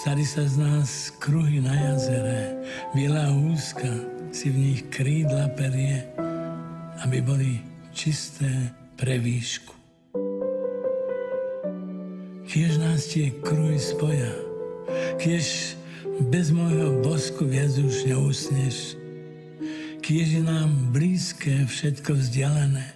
Stali 0.07 0.23
sa 0.23 0.47
z 0.47 0.55
nás 0.63 1.11
kruhy 1.19 1.59
na 1.59 1.75
jazere, 1.75 2.55
biela 2.95 3.27
húska 3.27 3.91
si 4.31 4.47
v 4.47 4.55
nich 4.55 4.81
krídla 4.87 5.51
perie, 5.51 5.99
aby 7.03 7.19
boli 7.19 7.59
čisté 7.91 8.47
pre 8.95 9.19
výšku. 9.19 9.75
Kiež 12.47 12.79
nás 12.79 13.11
tie 13.11 13.35
kruhy 13.43 13.75
spoja, 13.75 14.31
kiež 15.19 15.75
bez 16.31 16.55
môjho 16.55 17.03
bosku 17.03 17.43
viac 17.43 17.75
už 17.75 18.07
neusneš. 18.07 18.95
Kiež 19.99 20.39
je 20.39 20.43
nám 20.47 20.71
blízke 20.95 21.67
všetko 21.67 22.15
vzdialené. 22.15 22.95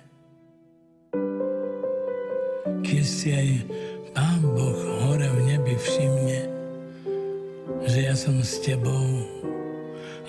Kiež 2.88 3.04
si 3.04 3.36
aj 3.36 3.50
Pán 4.16 4.48
Boh 4.48 4.80
hore 5.04 5.28
v 5.28 5.40
nebi 5.44 5.76
všimne, 5.76 6.51
že 7.92 8.08
ja 8.08 8.16
som 8.16 8.40
s 8.40 8.64
tebou 8.64 9.28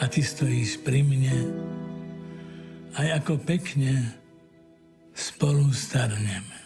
a 0.02 0.10
ty 0.10 0.18
stojíš 0.18 0.82
pri 0.82 1.06
mne. 1.06 1.54
Aj 2.98 3.22
ako 3.22 3.38
pekne 3.38 4.18
spolu 5.14 5.70
starneme. 5.70 6.62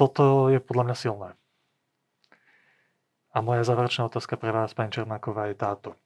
toto 0.00 0.48
je 0.48 0.56
podľa 0.64 0.84
mňa 0.88 0.96
silné. 0.96 1.30
A 3.36 3.44
moja 3.44 3.68
záverečná 3.68 4.08
otázka 4.08 4.40
pre 4.40 4.48
vás, 4.48 4.72
pani 4.72 4.88
Černáková, 4.88 5.52
je 5.52 5.60
táto. 5.60 5.99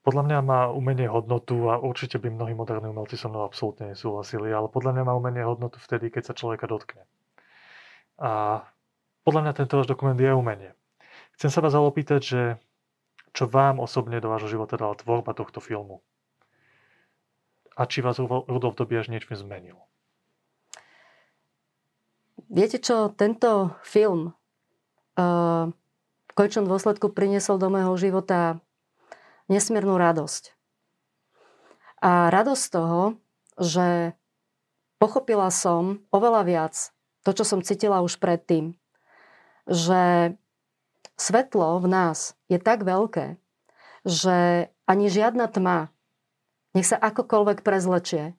Podľa 0.00 0.22
mňa 0.24 0.38
má 0.40 0.60
umenie 0.72 1.04
hodnotu 1.12 1.68
a 1.68 1.76
určite 1.76 2.16
by 2.16 2.32
mnohí 2.32 2.56
moderní 2.56 2.88
umelci 2.88 3.20
so 3.20 3.28
mnou 3.28 3.44
absolútne 3.44 3.92
nesúhlasili, 3.92 4.48
ale 4.48 4.72
podľa 4.72 4.96
mňa 4.96 5.02
má 5.04 5.12
umenie 5.12 5.44
hodnotu 5.44 5.76
vtedy, 5.76 6.08
keď 6.08 6.32
sa 6.32 6.34
človeka 6.36 6.64
dotkne. 6.64 7.04
A 8.16 8.64
podľa 9.28 9.40
mňa 9.44 9.52
tento 9.52 9.76
váš 9.76 9.88
dokument 9.92 10.16
je 10.16 10.32
umenie. 10.32 10.72
Chcem 11.36 11.52
sa 11.52 11.60
vás 11.60 11.76
ale 11.76 11.88
opýtať, 11.88 12.20
že 12.24 12.40
čo 13.36 13.44
vám 13.44 13.76
osobne 13.76 14.18
do 14.24 14.32
vášho 14.32 14.48
života 14.48 14.80
dala 14.80 14.96
tvorba 14.96 15.36
tohto 15.36 15.60
filmu? 15.60 16.00
A 17.76 17.84
či 17.84 18.00
vás 18.00 18.16
Rudolf 18.20 18.76
Dobiaž 18.76 19.12
niečím 19.12 19.36
zmenil? 19.36 19.76
Viete 22.50 22.80
čo, 22.80 23.12
tento 23.14 23.76
film 23.84 24.32
uh, 25.14 25.70
v 26.26 26.32
končnom 26.34 26.66
dôsledku 26.66 27.12
priniesol 27.12 27.60
do 27.60 27.70
môjho 27.70 27.94
života 28.00 28.58
nesmiernu 29.50 29.98
radosť. 29.98 30.54
A 32.00 32.32
radosť 32.32 32.64
toho, 32.72 33.20
že 33.60 34.16
pochopila 34.96 35.52
som 35.52 36.00
oveľa 36.08 36.42
viac 36.46 36.74
to, 37.26 37.36
čo 37.36 37.44
som 37.44 37.60
cítila 37.60 38.00
už 38.00 38.16
predtým. 38.16 38.78
Že 39.68 40.32
svetlo 41.20 41.82
v 41.82 41.86
nás 41.90 42.38
je 42.48 42.56
tak 42.56 42.86
veľké, 42.86 43.36
že 44.08 44.70
ani 44.88 45.06
žiadna 45.12 45.50
tma, 45.52 45.92
nech 46.72 46.88
sa 46.88 46.96
akokoľvek 46.96 47.60
prezlečie, 47.60 48.32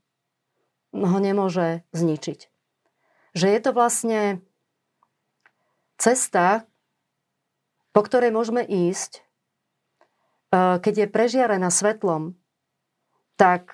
ho 0.96 1.18
nemôže 1.22 1.86
zničiť 1.94 2.52
že 3.32 3.48
je 3.48 3.60
to 3.64 3.72
vlastne 3.72 4.44
cesta, 5.96 6.68
po 7.96 8.02
ktorej 8.04 8.32
môžeme 8.32 8.64
ísť, 8.64 9.24
keď 10.52 10.94
je 10.94 11.08
prežiarená 11.08 11.72
svetlom, 11.72 12.36
tak 13.40 13.72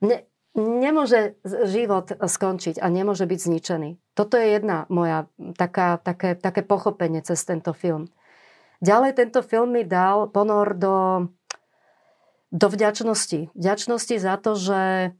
ne, 0.00 0.24
nemôže 0.56 1.36
život 1.44 2.14
skončiť 2.16 2.80
a 2.80 2.86
nemôže 2.88 3.28
byť 3.28 3.38
zničený. 3.42 3.90
Toto 4.16 4.40
je 4.40 4.56
jedna 4.56 4.88
moja 4.88 5.28
taká, 5.58 6.00
také, 6.00 6.32
také 6.38 6.64
pochopenie 6.64 7.20
cez 7.20 7.42
tento 7.44 7.76
film. 7.76 8.08
Ďalej 8.80 9.12
tento 9.20 9.40
film 9.44 9.76
mi 9.76 9.84
dal 9.84 10.32
ponor 10.32 10.72
do, 10.72 11.28
do 12.48 12.66
vďačnosti. 12.72 13.52
Vďačnosti 13.52 14.16
za 14.16 14.34
to, 14.40 14.56
že 14.56 15.12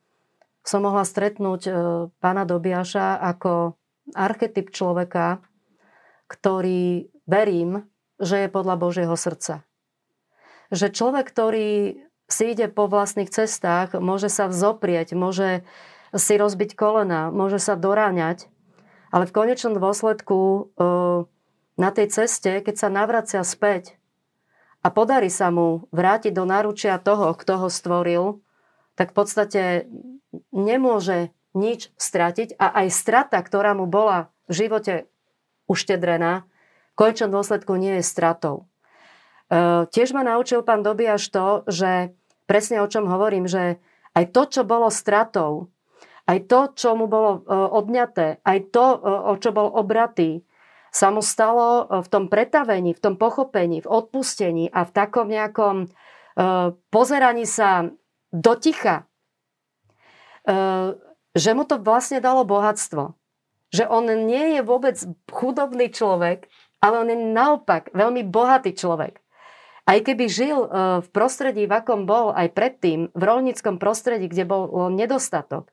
som 0.66 0.82
mohla 0.82 1.07
stretnúť 1.07 1.62
e, 1.68 1.72
pána 2.18 2.43
Dobiaša 2.43 3.22
ako 3.22 3.78
archetyp 4.12 4.74
človeka, 4.74 5.41
ktorý 6.26 7.07
verím, 7.24 7.87
že 8.18 8.47
je 8.47 8.49
podľa 8.51 8.74
Božieho 8.80 9.14
srdca. 9.14 9.62
Že 10.70 10.86
človek, 10.92 11.26
ktorý 11.30 12.00
si 12.26 12.44
ide 12.50 12.66
po 12.66 12.90
vlastných 12.90 13.30
cestách, 13.30 13.94
môže 13.98 14.26
sa 14.26 14.50
vzoprieť, 14.50 15.14
môže 15.14 15.62
si 16.14 16.34
rozbiť 16.34 16.74
kolena, 16.74 17.30
môže 17.30 17.62
sa 17.62 17.78
doráňať, 17.78 18.50
ale 19.14 19.30
v 19.30 19.34
konečnom 19.34 19.78
dôsledku 19.78 20.38
e, 20.38 20.60
na 21.78 21.90
tej 21.94 22.06
ceste, 22.10 22.62
keď 22.62 22.74
sa 22.74 22.88
navracia 22.90 23.42
späť 23.46 23.94
a 24.82 24.90
podarí 24.90 25.30
sa 25.30 25.54
mu 25.54 25.86
vrátiť 25.94 26.34
do 26.34 26.44
náručia 26.46 26.98
toho, 26.98 27.34
kto 27.34 27.66
ho 27.66 27.68
stvoril, 27.70 28.24
tak 28.98 29.12
v 29.12 29.16
podstate 29.18 29.62
nemôže 30.50 31.30
nič 31.56 31.92
stratiť 31.96 32.58
a 32.58 32.84
aj 32.84 32.88
strata, 32.92 33.38
ktorá 33.40 33.72
mu 33.72 33.86
bola 33.86 34.32
v 34.50 34.66
živote 34.66 34.94
uštedrená, 35.70 36.46
v 36.92 36.94
končnom 36.96 37.28
dôsledku 37.32 37.76
nie 37.76 38.00
je 38.00 38.04
stratou. 38.04 38.68
E, 39.51 39.86
tiež 39.90 40.12
ma 40.12 40.22
naučil 40.26 40.62
pán 40.66 40.82
Dobiaš 40.82 41.30
to, 41.30 41.66
že 41.70 42.14
presne 42.47 42.82
o 42.82 42.90
čom 42.90 43.07
hovorím, 43.11 43.47
že 43.47 43.78
aj 44.16 44.24
to, 44.32 44.42
čo 44.49 44.62
bolo 44.62 44.90
stratou, 44.90 45.70
aj 46.26 46.51
to, 46.51 46.61
čo 46.74 46.88
mu 46.99 47.07
bolo 47.07 47.42
e, 47.47 47.55
odňaté, 47.55 48.42
aj 48.42 48.59
to, 48.70 48.86
e, 48.97 48.99
o 49.30 49.34
čo 49.38 49.51
bol 49.55 49.70
obratý, 49.70 50.42
sa 50.90 51.12
mu 51.12 51.20
stalo 51.20 51.84
v 52.01 52.09
tom 52.09 52.32
pretavení, 52.32 52.97
v 52.97 53.03
tom 53.05 53.20
pochopení, 53.20 53.84
v 53.84 53.90
odpustení 53.90 54.72
a 54.72 54.88
v 54.88 54.94
takom 54.97 55.28
nejakom 55.28 55.92
pozeraní 56.88 57.44
sa 57.44 57.84
do 58.32 58.53
ticha 58.57 59.05
Ehm, 60.47 60.94
že 61.34 61.53
mu 61.53 61.66
to 61.66 61.82
vlastne 61.82 62.22
dalo 62.22 62.47
bohatstvo. 62.47 63.12
Že 63.74 63.84
on 63.90 64.07
nie 64.07 64.57
je 64.57 64.62
vôbec 64.62 64.94
chudobný 65.28 65.90
človek, 65.90 66.47
ale 66.78 67.03
on 67.03 67.09
je 67.11 67.18
naopak 67.18 67.90
veľmi 67.92 68.22
bohatý 68.22 68.72
človek. 68.72 69.18
Aj 69.87 69.99
keby 70.03 70.26
žil 70.26 70.59
ehm, 70.66 71.01
v 71.01 71.09
prostredí, 71.14 71.64
v 71.64 71.72
akom 71.78 72.05
bol 72.05 72.34
aj 72.34 72.51
predtým, 72.53 73.14
v 73.14 73.22
rolníckom 73.22 73.78
prostredí, 73.78 74.26
kde 74.26 74.45
bol 74.45 74.91
nedostatok, 74.91 75.70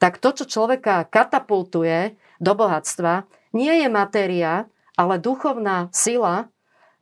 tak 0.00 0.18
to, 0.18 0.34
čo 0.34 0.44
človeka 0.48 1.06
katapultuje 1.06 2.18
do 2.42 2.52
bohatstva, 2.58 3.28
nie 3.54 3.84
je 3.84 3.88
matéria, 3.92 4.66
ale 4.96 5.20
duchovná 5.20 5.92
sila 5.92 6.48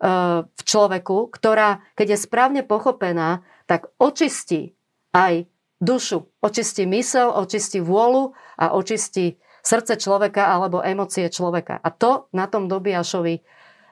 ehm, 0.03 0.51
v 0.51 0.63
človeku, 0.67 1.31
ktorá, 1.31 1.87
keď 1.95 2.19
je 2.19 2.19
správne 2.19 2.63
pochopená, 2.67 3.47
tak 3.71 3.95
očistí 4.03 4.75
aj 5.15 5.47
dušu, 5.79 6.29
očistí 6.43 6.85
mysel, 6.91 7.33
očistí 7.33 7.81
vôľu 7.81 8.37
a 8.59 8.77
očistí 8.77 9.41
srdce 9.65 9.97
človeka 9.97 10.51
alebo 10.51 10.85
emócie 10.85 11.29
človeka. 11.29 11.81
A 11.81 11.89
to 11.93 12.29
na 12.37 12.49
tom 12.49 12.69
Dobiašovi 12.69 13.35
e, 13.37 13.43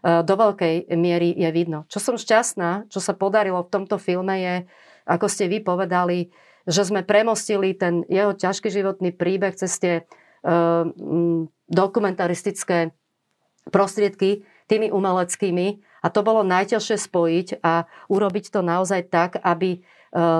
do 0.02 0.34
veľkej 0.34 0.92
miery 0.94 1.34
je 1.34 1.50
vidno. 1.50 1.84
Čo 1.90 1.98
som 1.98 2.16
šťastná, 2.20 2.86
čo 2.90 3.02
sa 3.02 3.14
podarilo 3.14 3.62
v 3.64 3.72
tomto 3.72 3.98
filme 3.98 4.34
je, 4.38 4.54
ako 5.08 5.26
ste 5.26 5.50
vy 5.50 5.58
povedali, 5.64 6.30
že 6.68 6.84
sme 6.84 7.02
premostili 7.02 7.72
ten 7.74 8.04
jeho 8.06 8.36
ťažký 8.36 8.68
životný 8.68 9.10
príbeh 9.16 9.56
cez 9.56 9.74
tie 9.80 9.94
uh, 10.04 10.84
dokumentaristické 11.66 12.92
prostriedky, 13.72 14.44
tými 14.68 14.92
umeleckými. 14.92 15.80
A 16.04 16.12
to 16.12 16.20
bolo 16.22 16.44
najťažšie 16.44 16.96
spojiť 17.08 17.48
a 17.64 17.88
urobiť 18.06 18.52
to 18.52 18.60
naozaj 18.62 19.08
tak, 19.10 19.40
aby 19.42 19.82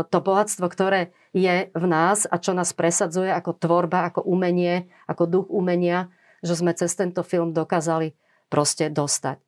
to 0.09 0.19
bohatstvo, 0.25 0.65
ktoré 0.65 1.13
je 1.37 1.69
v 1.69 1.85
nás 1.85 2.25
a 2.25 2.41
čo 2.41 2.57
nás 2.57 2.73
presadzuje 2.73 3.29
ako 3.29 3.53
tvorba, 3.61 4.09
ako 4.09 4.25
umenie, 4.25 4.89
ako 5.05 5.29
duch 5.29 5.49
umenia, 5.53 6.09
že 6.41 6.57
sme 6.57 6.73
cez 6.73 6.97
tento 6.97 7.21
film 7.21 7.53
dokázali 7.53 8.17
proste 8.49 8.89
dostať. 8.89 9.48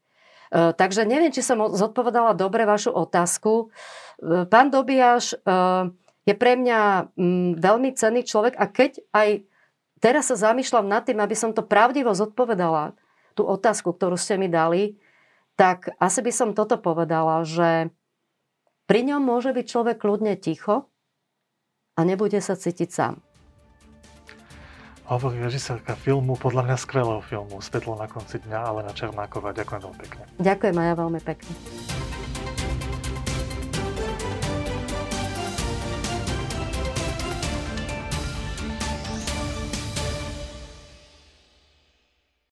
E, 0.50 0.74
takže 0.74 1.06
neviem, 1.06 1.30
či 1.30 1.46
som 1.46 1.62
zodpovedala 1.70 2.34
dobre 2.34 2.66
vašu 2.66 2.90
otázku. 2.90 3.70
E, 4.18 4.46
pán 4.50 4.74
Dobiaš 4.74 5.34
e, 5.34 5.36
je 6.26 6.34
pre 6.34 6.58
mňa 6.58 7.14
mm, 7.14 7.50
veľmi 7.62 7.90
cenný 7.94 8.26
človek 8.26 8.58
a 8.58 8.66
keď 8.66 8.98
aj 9.14 9.46
teraz 10.02 10.34
sa 10.34 10.50
zamýšľam 10.50 10.90
nad 10.90 11.06
tým, 11.06 11.22
aby 11.22 11.38
som 11.38 11.54
to 11.54 11.62
pravdivo 11.62 12.10
zodpovedala, 12.10 12.98
tú 13.38 13.46
otázku, 13.46 13.94
ktorú 13.94 14.18
ste 14.18 14.34
mi 14.36 14.50
dali, 14.50 14.98
tak 15.54 15.94
asi 16.02 16.20
by 16.20 16.32
som 16.34 16.50
toto 16.50 16.80
povedala, 16.82 17.46
že 17.46 17.94
pri 18.90 19.06
ňom 19.06 19.22
môže 19.22 19.54
byť 19.54 19.66
človek 19.70 19.96
kľudne 20.02 20.34
ticho 20.34 20.90
a 21.94 22.00
nebude 22.02 22.42
sa 22.42 22.58
cítiť 22.58 22.90
sám. 22.90 23.14
Hovorí 25.10 25.42
režisérka 25.42 25.98
filmu, 25.98 26.38
podľa 26.38 26.70
mňa 26.70 26.76
skvelého 26.78 27.18
filmu, 27.26 27.58
Svetlo 27.58 27.98
na 27.98 28.06
konci 28.06 28.38
dňa, 28.46 28.58
ale 28.62 28.86
na. 28.86 29.50
Ďakujem 29.50 29.80
veľmi 29.82 29.98
pekne. 29.98 30.22
Ďakujem 30.38 30.76
aj 30.78 30.86
ja 30.86 30.94
veľmi 30.94 31.20
pekne. 31.26 31.52